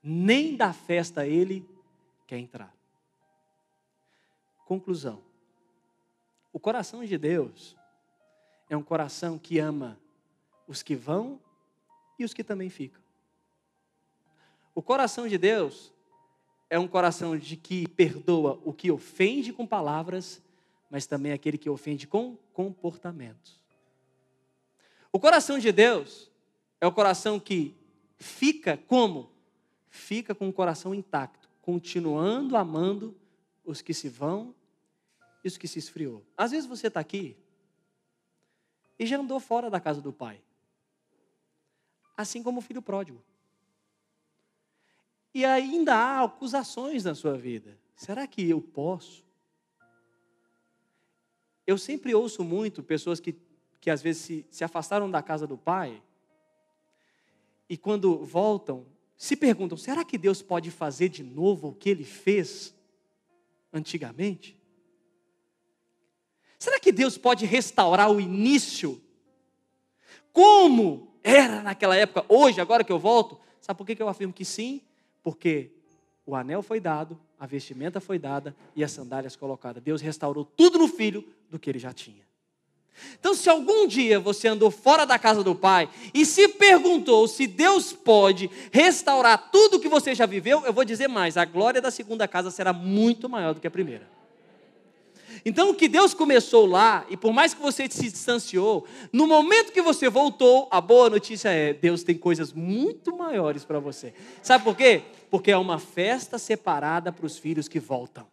Nem 0.03 0.57
da 0.57 0.75
festa 0.75 1.27
ele 1.27 1.67
quer 2.27 2.37
entrar. 2.37 2.75
Conclusão. 4.67 5.30
O 6.53 6.59
coração 6.59 7.05
de 7.05 7.17
Deus 7.17 7.77
é 8.69 8.77
um 8.77 8.83
coração 8.83 9.39
que 9.39 9.59
ama 9.59 9.99
os 10.67 10.83
que 10.83 10.95
vão 10.95 11.41
e 12.19 12.25
os 12.25 12.35
que 12.35 12.43
também 12.43 12.69
ficam. 12.69 13.01
O 14.75 14.83
coração 14.83 15.29
de 15.29 15.37
Deus 15.37 15.93
é 16.69 16.79
um 16.79 16.87
coração 16.87 17.37
de 17.37 17.57
que 17.57 17.89
perdoa 17.89 18.61
o 18.65 18.73
que 18.73 18.91
ofende 18.91 19.53
com 19.53 19.67
palavras, 19.67 20.41
mas 20.89 21.07
também 21.07 21.33
aquele 21.33 21.59
que 21.59 21.69
ofende 21.69 22.07
com 22.07 22.37
comportamentos. 22.53 23.61
O 25.13 25.19
coração 25.19 25.59
de 25.59 25.73
Deus 25.73 26.31
é 26.81 26.87
o 26.87 26.93
coração 26.93 27.41
que 27.41 27.75
fica 28.17 28.77
como? 28.77 29.31
Fica 29.89 30.35
com 30.35 30.49
o 30.49 30.53
coração 30.53 30.95
intacto, 30.95 31.49
continuando 31.61 32.57
amando 32.57 33.17
os 33.65 33.83
que 33.83 33.93
se 33.93 34.09
vão 34.09 34.55
os 35.49 35.57
que 35.57 35.69
se 35.69 35.79
esfriou. 35.79 36.25
Às 36.37 36.51
vezes 36.51 36.69
você 36.69 36.89
está 36.89 37.01
aqui 37.01 37.37
e 38.99 39.07
já 39.07 39.19
andou 39.19 39.41
fora 39.41 39.71
da 39.71 39.81
casa 39.81 40.01
do 40.01 40.13
pai, 40.13 40.43
assim 42.17 42.43
como 42.43 42.59
o 42.59 42.63
filho 42.63 42.83
pródigo. 42.83 43.23
E 45.33 45.45
ainda 45.45 45.95
há 45.95 46.25
acusações 46.25 47.05
na 47.05 47.15
sua 47.15 47.39
vida. 47.39 47.79
Será 47.95 48.27
que 48.27 48.49
eu 48.49 48.61
posso? 48.61 49.25
Eu 51.67 51.79
sempre 51.79 52.15
ouço 52.15 52.43
muito 52.43 52.83
pessoas 52.83 53.21
que 53.21 53.33
que 53.81 53.91
às 53.91 54.03
vezes 54.03 54.23
se, 54.23 54.47
se 54.51 54.63
afastaram 54.63 55.11
da 55.11 55.23
casa 55.23 55.47
do 55.47 55.57
pai 55.57 56.03
e 57.69 57.77
quando 57.77 58.25
voltam, 58.25 58.87
se 59.17 59.35
perguntam: 59.35 59.79
será 59.79 60.05
que 60.05 60.19
Deus 60.19 60.43
pode 60.43 60.71
fazer 60.71 61.09
de 61.09 61.23
novo 61.23 61.69
o 61.69 61.75
que 61.75 61.89
ele 61.89 62.05
fez 62.05 62.75
antigamente? 63.73 64.60
Será 66.61 66.79
que 66.79 66.93
Deus 66.93 67.17
pode 67.17 67.47
restaurar 67.47 68.13
o 68.13 68.21
início? 68.21 69.01
Como 70.31 71.17
era 71.25 71.63
naquela 71.63 71.97
época, 71.97 72.23
hoje, 72.29 72.61
agora 72.61 72.85
que 72.85 72.93
eu 72.93 72.99
volto? 72.99 73.41
Sabe 73.63 73.79
por 73.79 73.87
que 73.87 74.01
eu 74.01 74.09
afirmo 74.09 74.31
que 74.31 74.45
sim? 74.45 74.83
Porque 75.23 75.71
o 76.27 76.37
anel 76.37 76.63
foi 76.63 76.79
dado, 76.79 77.19
a 77.39 77.47
vestimenta 77.47 77.99
foi 77.99 78.19
dada 78.19 78.55
e 78.77 78.85
as 78.85 78.93
sandálias 78.93 79.35
colocadas. 79.35 79.83
Deus 79.83 80.03
restaurou 80.03 80.45
tudo 80.45 80.79
no 80.79 80.87
filho 80.87 81.27
do 81.49 81.59
que 81.59 81.71
ele 81.71 81.79
já 81.79 81.95
tinha. 81.95 82.29
Então, 83.19 83.33
se 83.35 83.49
algum 83.49 83.87
dia 83.87 84.21
você 84.21 84.47
andou 84.47 84.71
fora 84.71 85.07
da 85.07 85.19
casa 85.19 85.43
do 85.43 85.55
Pai 85.55 85.89
e 86.13 86.27
se 86.27 86.47
perguntou 86.47 87.27
se 87.27 87.47
Deus 87.47 87.95
pode 87.95 88.51
restaurar 88.71 89.51
tudo 89.51 89.81
que 89.81 89.89
você 89.89 90.15
já 90.15 90.27
viveu, 90.27 90.67
eu 90.67 90.75
vou 90.75 90.85
dizer 90.85 91.09
mais: 91.09 91.39
a 91.39 91.47
glória 91.47 91.81
da 91.81 91.91
segunda 91.91 92.29
casa 92.29 92.51
será 92.51 92.75
muito 92.75 93.31
maior 93.31 93.55
do 93.55 93.61
que 93.63 93.67
a 93.67 93.71
primeira. 93.71 94.20
Então, 95.45 95.71
o 95.71 95.75
que 95.75 95.89
Deus 95.89 96.13
começou 96.13 96.67
lá, 96.67 97.07
e 97.09 97.17
por 97.17 97.33
mais 97.33 97.55
que 97.55 97.61
você 97.61 97.89
se 97.91 98.11
distanciou, 98.11 98.87
no 99.13 99.27
momento 99.27 99.73
que 99.73 99.83
você 99.83 100.09
voltou, 100.09 100.69
a 100.71 100.81
boa 100.81 101.09
notícia 101.09 101.49
é: 101.49 101.73
Deus 101.73 102.03
tem 102.03 102.17
coisas 102.17 102.53
muito 102.53 103.17
maiores 103.17 103.65
para 103.65 103.79
você. 103.79 104.13
Sabe 104.43 104.65
por 104.65 104.77
quê? 104.77 105.03
Porque 105.31 105.51
é 105.51 105.57
uma 105.57 105.79
festa 105.79 106.39
separada 106.39 107.13
para 107.13 107.27
os 107.27 107.39
filhos 107.39 107.69
que 107.69 107.81
voltam. 107.81 108.27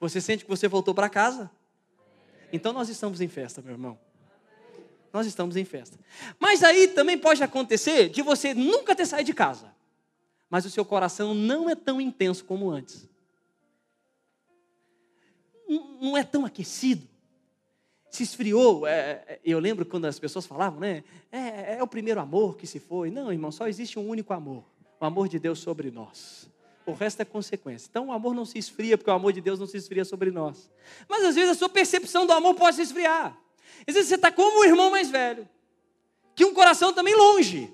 Você 0.00 0.20
sente 0.20 0.44
que 0.44 0.50
você 0.50 0.66
voltou 0.66 0.94
para 0.94 1.08
casa? 1.08 1.50
Então 2.52 2.72
nós 2.72 2.88
estamos 2.88 3.20
em 3.20 3.28
festa, 3.28 3.62
meu 3.62 3.72
irmão. 3.72 3.98
Nós 5.12 5.26
estamos 5.26 5.56
em 5.56 5.64
festa. 5.64 5.98
Mas 6.40 6.64
aí 6.64 6.88
também 6.88 7.16
pode 7.16 7.42
acontecer 7.42 8.08
de 8.08 8.22
você 8.22 8.54
nunca 8.54 8.96
ter 8.96 9.06
saído 9.06 9.26
de 9.26 9.34
casa, 9.34 9.72
mas 10.50 10.64
o 10.64 10.70
seu 10.70 10.84
coração 10.84 11.34
não 11.34 11.70
é 11.70 11.74
tão 11.74 12.00
intenso 12.00 12.44
como 12.44 12.70
antes. 12.70 13.08
Não 16.00 16.16
é 16.16 16.24
tão 16.24 16.44
aquecido. 16.44 17.06
Se 18.10 18.22
esfriou. 18.22 18.86
É, 18.86 19.24
é, 19.26 19.40
eu 19.44 19.58
lembro 19.58 19.86
quando 19.86 20.04
as 20.04 20.18
pessoas 20.18 20.46
falavam, 20.46 20.80
né? 20.80 21.02
É, 21.30 21.76
é 21.76 21.82
o 21.82 21.86
primeiro 21.86 22.20
amor 22.20 22.56
que 22.56 22.66
se 22.66 22.78
foi. 22.78 23.10
Não, 23.10 23.32
irmão, 23.32 23.50
só 23.50 23.66
existe 23.66 23.98
um 23.98 24.08
único 24.08 24.32
amor: 24.32 24.64
o 25.00 25.04
amor 25.04 25.28
de 25.28 25.38
Deus 25.38 25.58
sobre 25.58 25.90
nós 25.90 26.50
o 26.84 26.92
resto 26.92 27.20
é 27.20 27.24
consequência. 27.24 27.88
Então 27.88 28.08
o 28.08 28.12
amor 28.12 28.34
não 28.34 28.44
se 28.44 28.58
esfria, 28.58 28.98
porque 28.98 29.10
o 29.10 29.14
amor 29.14 29.32
de 29.32 29.40
Deus 29.40 29.58
não 29.58 29.66
se 29.66 29.76
esfria 29.76 30.04
sobre 30.04 30.30
nós. 30.30 30.70
Mas 31.08 31.24
às 31.24 31.34
vezes 31.34 31.50
a 31.50 31.54
sua 31.54 31.68
percepção 31.68 32.26
do 32.26 32.32
amor 32.32 32.54
pode 32.54 32.76
se 32.76 32.82
esfriar. 32.82 33.36
Às 33.86 33.94
vezes 33.94 34.08
você 34.08 34.16
está 34.16 34.30
como 34.30 34.60
um 34.60 34.64
irmão 34.64 34.90
mais 34.90 35.10
velho, 35.10 35.48
que 36.34 36.44
um 36.44 36.54
coração 36.54 36.92
também 36.92 37.14
longe. 37.14 37.72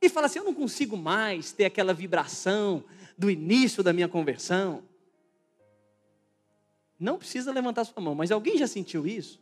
E 0.00 0.08
fala 0.08 0.26
assim: 0.26 0.38
eu 0.38 0.44
não 0.44 0.54
consigo 0.54 0.96
mais 0.96 1.52
ter 1.52 1.66
aquela 1.66 1.92
vibração 1.92 2.82
do 3.16 3.30
início 3.30 3.82
da 3.82 3.92
minha 3.92 4.08
conversão. 4.08 4.82
Não 7.02 7.18
precisa 7.18 7.52
levantar 7.52 7.84
sua 7.84 8.00
mão, 8.00 8.14
mas 8.14 8.30
alguém 8.30 8.56
já 8.56 8.68
sentiu 8.68 9.06
isso? 9.06 9.40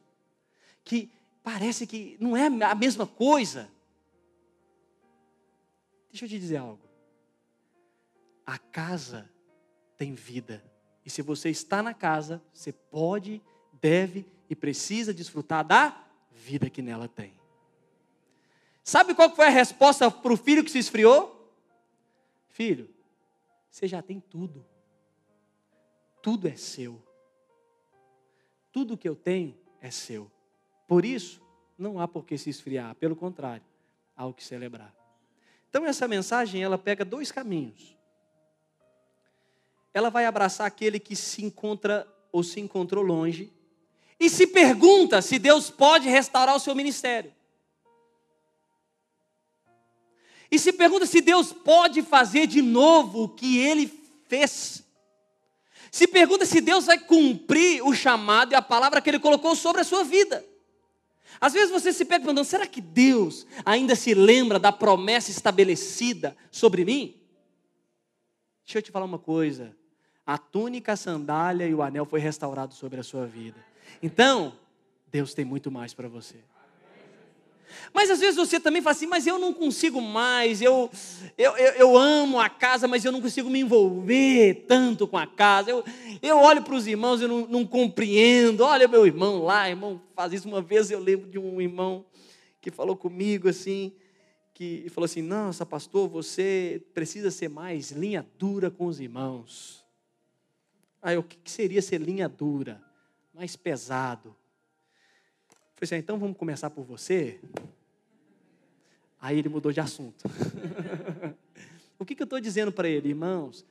Que 0.82 1.10
parece 1.42 1.86
que 1.86 2.16
não 2.18 2.34
é 2.34 2.46
a 2.46 2.74
mesma 2.74 3.06
coisa. 3.06 3.70
Deixa 6.10 6.24
eu 6.24 6.28
te 6.28 6.38
dizer 6.38 6.56
algo. 6.56 6.80
A 8.46 8.58
casa 8.58 9.30
tem 9.96 10.14
vida. 10.14 10.64
E 11.04 11.10
se 11.10 11.20
você 11.20 11.50
está 11.50 11.82
na 11.82 11.92
casa, 11.92 12.42
você 12.52 12.72
pode, 12.72 13.42
deve 13.80 14.26
e 14.48 14.56
precisa 14.56 15.12
desfrutar 15.12 15.62
da 15.62 16.02
vida 16.32 16.70
que 16.70 16.80
nela 16.80 17.08
tem. 17.08 17.34
Sabe 18.82 19.14
qual 19.14 19.36
foi 19.36 19.46
a 19.46 19.50
resposta 19.50 20.10
para 20.10 20.32
o 20.32 20.36
filho 20.36 20.64
que 20.64 20.70
se 20.70 20.78
esfriou? 20.78 21.54
Filho, 22.48 22.88
você 23.70 23.86
já 23.86 24.00
tem 24.00 24.18
tudo. 24.18 24.64
Tudo 26.22 26.48
é 26.48 26.56
seu. 26.56 27.09
Tudo 28.72 28.96
que 28.96 29.08
eu 29.08 29.16
tenho 29.16 29.56
é 29.80 29.90
seu. 29.90 30.30
Por 30.86 31.04
isso, 31.04 31.42
não 31.78 31.98
há 32.00 32.06
por 32.06 32.24
que 32.24 32.36
se 32.36 32.50
esfriar, 32.50 32.94
pelo 32.96 33.16
contrário, 33.16 33.64
há 34.16 34.26
o 34.26 34.34
que 34.34 34.44
celebrar. 34.44 34.94
Então 35.68 35.86
essa 35.86 36.06
mensagem, 36.08 36.62
ela 36.62 36.76
pega 36.76 37.04
dois 37.04 37.30
caminhos 37.30 38.00
ela 39.92 40.10
vai 40.10 40.24
abraçar 40.24 40.66
aquele 40.66 40.98
que 40.98 41.16
se 41.16 41.44
encontra 41.44 42.06
ou 42.32 42.42
se 42.42 42.60
encontrou 42.60 43.02
longe 43.02 43.52
e 44.18 44.30
se 44.30 44.46
pergunta 44.46 45.20
se 45.20 45.38
Deus 45.38 45.70
pode 45.70 46.08
restaurar 46.08 46.54
o 46.54 46.60
seu 46.60 46.74
ministério. 46.74 47.32
E 50.50 50.58
se 50.58 50.72
pergunta 50.72 51.06
se 51.06 51.20
Deus 51.20 51.52
pode 51.52 52.02
fazer 52.02 52.46
de 52.46 52.60
novo 52.60 53.24
o 53.24 53.28
que 53.28 53.58
ele 53.58 53.86
fez. 54.26 54.84
Se 55.90 56.06
pergunta 56.06 56.46
se 56.46 56.60
Deus 56.60 56.86
vai 56.86 56.98
cumprir 56.98 57.82
o 57.82 57.94
chamado 57.94 58.52
e 58.52 58.54
a 58.54 58.62
palavra 58.62 59.00
que 59.00 59.10
ele 59.10 59.18
colocou 59.18 59.56
sobre 59.56 59.80
a 59.80 59.84
sua 59.84 60.04
vida. 60.04 60.44
Às 61.40 61.52
vezes 61.52 61.70
você 61.70 61.92
se 61.92 62.04
pega 62.04 62.24
perguntando: 62.24 62.46
será 62.46 62.66
que 62.66 62.80
Deus 62.80 63.46
ainda 63.64 63.96
se 63.96 64.14
lembra 64.14 64.58
da 64.58 64.70
promessa 64.70 65.30
estabelecida 65.30 66.36
sobre 66.50 66.84
mim? 66.84 67.16
Deixa 68.64 68.78
eu 68.78 68.82
te 68.82 68.90
falar 68.90 69.04
uma 69.04 69.18
coisa 69.18 69.74
a 70.30 70.38
túnica, 70.38 70.92
a 70.92 70.96
sandália 70.96 71.66
e 71.66 71.74
o 71.74 71.82
anel 71.82 72.04
foi 72.04 72.20
restaurado 72.20 72.72
sobre 72.72 73.00
a 73.00 73.02
sua 73.02 73.26
vida. 73.26 73.58
Então, 74.00 74.52
Deus 75.10 75.34
tem 75.34 75.44
muito 75.44 75.72
mais 75.72 75.92
para 75.92 76.08
você. 76.08 76.36
Mas 77.92 78.10
às 78.10 78.20
vezes 78.20 78.36
você 78.36 78.58
também 78.58 78.80
fala 78.82 78.92
assim, 78.92 79.06
mas 79.06 79.26
eu 79.26 79.38
não 79.38 79.52
consigo 79.52 80.00
mais, 80.00 80.60
eu, 80.60 80.90
eu, 81.36 81.56
eu, 81.56 81.72
eu 81.72 81.96
amo 81.96 82.38
a 82.38 82.48
casa, 82.48 82.86
mas 82.86 83.04
eu 83.04 83.12
não 83.12 83.20
consigo 83.20 83.50
me 83.50 83.60
envolver 83.60 84.64
tanto 84.66 85.06
com 85.06 85.16
a 85.16 85.26
casa. 85.26 85.70
Eu, 85.70 85.84
eu 86.22 86.38
olho 86.38 86.62
para 86.62 86.74
os 86.74 86.86
irmãos 86.86 87.20
e 87.20 87.26
não, 87.26 87.46
não 87.46 87.66
compreendo. 87.66 88.62
Olha 88.64 88.88
meu 88.88 89.06
irmão 89.06 89.42
lá, 89.42 89.68
irmão 89.68 90.00
faz 90.14 90.32
isso. 90.32 90.48
Uma 90.48 90.62
vez 90.62 90.90
eu 90.90 91.00
lembro 91.00 91.28
de 91.28 91.38
um 91.38 91.60
irmão 91.60 92.04
que 92.60 92.70
falou 92.70 92.96
comigo 92.96 93.48
assim, 93.48 93.92
que 94.52 94.86
falou 94.90 95.06
assim, 95.06 95.22
nossa 95.22 95.64
pastor, 95.64 96.08
você 96.08 96.82
precisa 96.92 97.30
ser 97.30 97.48
mais 97.48 97.90
linha 97.90 98.26
dura 98.38 98.70
com 98.70 98.86
os 98.86 99.00
irmãos. 99.00 99.80
Aí, 101.02 101.16
o 101.16 101.22
que 101.22 101.50
seria 101.50 101.80
ser 101.80 101.98
linha 101.98 102.28
dura, 102.28 102.82
mais 103.32 103.56
pesado? 103.56 104.36
Falei 105.80 105.86
assim, 105.86 105.94
ah, 105.94 105.98
então 105.98 106.18
vamos 106.18 106.36
começar 106.36 106.68
por 106.68 106.84
você? 106.84 107.40
Aí 109.18 109.38
ele 109.38 109.48
mudou 109.48 109.72
de 109.72 109.80
assunto. 109.80 110.22
o 111.98 112.04
que, 112.04 112.14
que 112.14 112.22
eu 112.22 112.24
estou 112.24 112.38
dizendo 112.38 112.70
para 112.70 112.86
ele, 112.86 113.08
irmãos? 113.08 113.64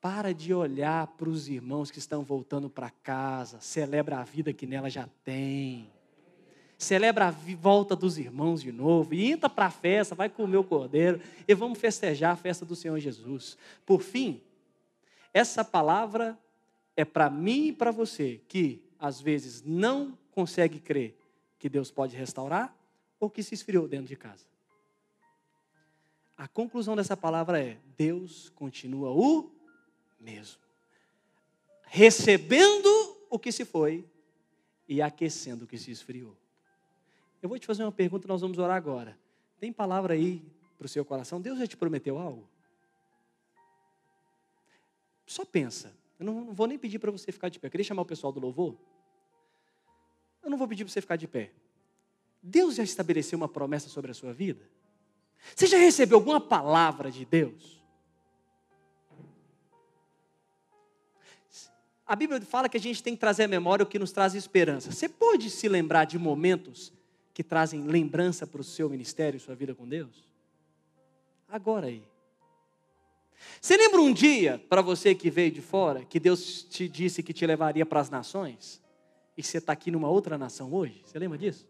Para 0.00 0.32
de 0.32 0.54
olhar 0.54 1.06
para 1.08 1.28
os 1.28 1.46
irmãos 1.46 1.90
que 1.90 1.98
estão 1.98 2.24
voltando 2.24 2.70
para 2.70 2.88
casa, 2.88 3.60
celebra 3.60 4.16
a 4.16 4.24
vida 4.24 4.50
que 4.50 4.66
nela 4.66 4.88
já 4.88 5.10
tem. 5.22 5.92
Celebra 6.78 7.26
a 7.26 7.30
volta 7.30 7.94
dos 7.94 8.16
irmãos 8.16 8.62
de 8.62 8.72
novo, 8.72 9.12
e 9.12 9.30
entra 9.30 9.50
para 9.50 9.66
a 9.66 9.70
festa, 9.70 10.14
vai 10.14 10.30
comer 10.30 10.56
o 10.56 10.64
cordeiro, 10.64 11.20
e 11.46 11.54
vamos 11.54 11.78
festejar 11.78 12.32
a 12.32 12.36
festa 12.36 12.64
do 12.64 12.74
Senhor 12.74 12.98
Jesus. 12.98 13.58
Por 13.84 14.00
fim, 14.00 14.40
essa 15.34 15.62
palavra 15.62 16.38
é 16.96 17.04
para 17.04 17.28
mim 17.28 17.66
e 17.66 17.72
para 17.74 17.90
você 17.90 18.40
que, 18.48 18.82
às 18.98 19.20
vezes, 19.20 19.62
não 19.62 20.16
consegue 20.30 20.80
crer 20.80 21.14
que 21.66 21.70
Deus 21.70 21.90
pode 21.90 22.16
restaurar 22.16 22.72
ou 23.18 23.28
que 23.28 23.42
se 23.42 23.52
esfriou 23.52 23.88
dentro 23.88 24.06
de 24.06 24.14
casa. 24.14 24.44
A 26.36 26.46
conclusão 26.46 26.94
dessa 26.94 27.16
palavra 27.16 27.60
é: 27.60 27.76
Deus 27.96 28.50
continua 28.50 29.10
o 29.10 29.50
mesmo, 30.20 30.60
recebendo 31.82 32.88
o 33.28 33.36
que 33.36 33.50
se 33.50 33.64
foi 33.64 34.08
e 34.86 35.02
aquecendo 35.02 35.64
o 35.64 35.66
que 35.66 35.76
se 35.76 35.90
esfriou. 35.90 36.36
Eu 37.42 37.48
vou 37.48 37.58
te 37.58 37.66
fazer 37.66 37.82
uma 37.82 37.90
pergunta, 37.90 38.28
nós 38.28 38.42
vamos 38.42 38.58
orar 38.58 38.76
agora. 38.76 39.18
Tem 39.58 39.72
palavra 39.72 40.14
aí 40.14 40.44
para 40.78 40.84
o 40.84 40.88
seu 40.88 41.04
coração? 41.04 41.40
Deus 41.40 41.58
já 41.58 41.66
te 41.66 41.76
prometeu 41.76 42.16
algo? 42.16 42.48
Só 45.26 45.44
pensa. 45.44 45.92
Eu 46.16 46.26
não, 46.26 46.54
vou 46.54 46.68
nem 46.68 46.78
pedir 46.78 47.00
para 47.00 47.10
você 47.10 47.32
ficar 47.32 47.48
de 47.48 47.58
pé. 47.58 47.66
Eu 47.66 47.70
queria 47.72 47.84
chamar 47.84 48.02
o 48.02 48.06
pessoal 48.06 48.32
do 48.32 48.38
louvor. 48.38 48.78
Eu 50.46 50.50
não 50.50 50.56
vou 50.56 50.68
pedir 50.68 50.84
para 50.84 50.92
você 50.92 51.00
ficar 51.00 51.16
de 51.16 51.26
pé. 51.26 51.50
Deus 52.40 52.76
já 52.76 52.84
estabeleceu 52.84 53.36
uma 53.36 53.48
promessa 53.48 53.88
sobre 53.88 54.12
a 54.12 54.14
sua 54.14 54.32
vida? 54.32 54.62
Você 55.52 55.66
já 55.66 55.76
recebeu 55.76 56.18
alguma 56.18 56.40
palavra 56.40 57.10
de 57.10 57.24
Deus? 57.24 57.82
A 62.06 62.14
Bíblia 62.14 62.40
fala 62.42 62.68
que 62.68 62.76
a 62.76 62.80
gente 62.80 63.02
tem 63.02 63.14
que 63.14 63.18
trazer 63.18 63.42
à 63.42 63.48
memória 63.48 63.82
o 63.82 63.88
que 63.88 63.98
nos 63.98 64.12
traz 64.12 64.36
esperança. 64.36 64.92
Você 64.92 65.08
pode 65.08 65.50
se 65.50 65.68
lembrar 65.68 66.04
de 66.04 66.16
momentos 66.16 66.92
que 67.34 67.42
trazem 67.42 67.82
lembrança 67.82 68.46
para 68.46 68.60
o 68.60 68.64
seu 68.64 68.88
ministério, 68.88 69.40
sua 69.40 69.56
vida 69.56 69.74
com 69.74 69.84
Deus? 69.88 70.28
Agora 71.48 71.88
aí. 71.88 72.04
Você 73.60 73.76
lembra 73.76 74.00
um 74.00 74.12
dia, 74.12 74.64
para 74.68 74.80
você 74.80 75.12
que 75.12 75.28
veio 75.28 75.50
de 75.50 75.60
fora, 75.60 76.04
que 76.04 76.20
Deus 76.20 76.62
te 76.62 76.88
disse 76.88 77.20
que 77.20 77.32
te 77.32 77.44
levaria 77.44 77.84
para 77.84 77.98
as 77.98 78.10
nações? 78.10 78.85
E 79.36 79.42
você 79.42 79.58
está 79.58 79.72
aqui 79.72 79.90
numa 79.90 80.08
outra 80.08 80.38
nação 80.38 80.72
hoje? 80.72 81.02
Você 81.04 81.18
lembra 81.18 81.36
disso? 81.36 81.66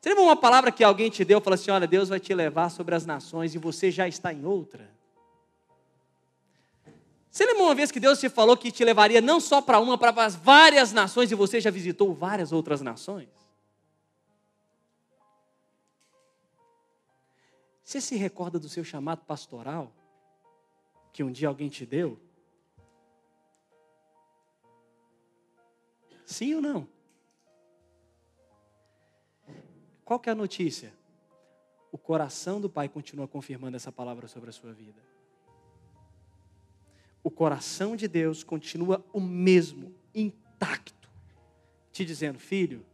Você 0.00 0.08
lembra 0.08 0.24
uma 0.24 0.36
palavra 0.36 0.72
que 0.72 0.82
alguém 0.82 1.10
te 1.10 1.24
deu, 1.24 1.40
falou 1.40 1.54
assim: 1.54 1.70
olha, 1.70 1.86
Deus 1.86 2.08
vai 2.08 2.18
te 2.18 2.34
levar 2.34 2.70
sobre 2.70 2.94
as 2.94 3.04
nações 3.04 3.54
e 3.54 3.58
você 3.58 3.90
já 3.90 4.08
está 4.08 4.32
em 4.32 4.44
outra? 4.44 4.90
Você 7.30 7.46
lembra 7.46 7.62
uma 7.62 7.74
vez 7.74 7.90
que 7.90 7.98
Deus 7.98 8.20
te 8.20 8.28
falou 8.28 8.56
que 8.56 8.70
te 8.70 8.84
levaria 8.84 9.20
não 9.20 9.40
só 9.40 9.62
para 9.62 9.80
uma, 9.80 9.96
para 9.96 10.28
várias 10.28 10.92
nações 10.92 11.32
e 11.32 11.34
você 11.34 11.60
já 11.60 11.70
visitou 11.70 12.12
várias 12.14 12.52
outras 12.52 12.82
nações? 12.82 13.28
Você 17.82 18.00
se 18.00 18.16
recorda 18.16 18.58
do 18.58 18.68
seu 18.68 18.84
chamado 18.84 19.24
pastoral? 19.24 19.92
Que 21.12 21.22
um 21.22 21.30
dia 21.30 21.48
alguém 21.48 21.68
te 21.68 21.84
deu? 21.84 22.18
Sim 26.32 26.54
ou 26.54 26.62
não? 26.62 26.88
Qual 30.04 30.18
que 30.18 30.28
é 30.28 30.32
a 30.32 30.34
notícia? 30.34 30.92
O 31.92 31.98
coração 31.98 32.58
do 32.60 32.70
Pai 32.70 32.88
continua 32.88 33.28
confirmando 33.28 33.76
essa 33.76 33.92
palavra 33.92 34.26
sobre 34.26 34.48
a 34.48 34.52
sua 34.52 34.72
vida. 34.72 35.00
O 37.22 37.30
coração 37.30 37.94
de 37.94 38.08
Deus 38.08 38.42
continua 38.42 39.04
o 39.12 39.20
mesmo, 39.20 39.94
intacto, 40.14 41.08
te 41.92 42.04
dizendo: 42.04 42.38
filho, 42.38 42.84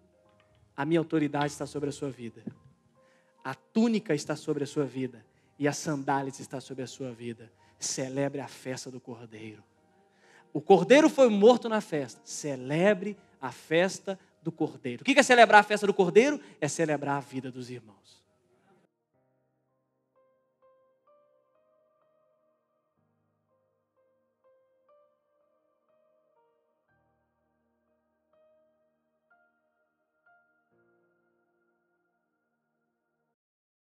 a 0.77 0.85
minha 0.85 1.01
autoridade 1.01 1.53
está 1.53 1.65
sobre 1.65 1.89
a 1.89 1.93
sua 1.93 2.11
vida, 2.11 2.45
a 3.45 3.55
túnica 3.55 4.15
está 4.15 4.35
sobre 4.35 4.65
a 4.65 4.67
sua 4.67 4.85
vida 4.85 5.25
e 5.59 5.69
as 5.69 5.77
sandálias 5.79 6.41
está 6.41 6.61
sobre 6.61 6.83
a 6.83 6.89
sua 6.89 7.13
vida. 7.13 7.51
Celebre 7.79 8.41
a 8.41 8.49
festa 8.49 8.91
do 8.91 9.01
Cordeiro. 9.01 9.63
O 10.53 10.61
Cordeiro 10.61 11.09
foi 11.09 11.29
morto 11.29 11.69
na 11.69 11.81
festa. 11.81 12.21
Celebre 12.25 13.17
a 13.41 13.51
festa 13.51 14.19
do 14.43 14.53
Cordeiro. 14.53 15.03
O 15.03 15.05
que 15.05 15.19
é 15.19 15.23
celebrar 15.23 15.61
a 15.61 15.65
festa 15.65 15.87
do 15.87 15.95
Cordeiro? 15.95 16.41
É 16.61 16.69
celebrar 16.69 17.17
a 17.17 17.21
vida 17.21 17.51
dos 17.51 17.71
irmãos. 17.71 18.18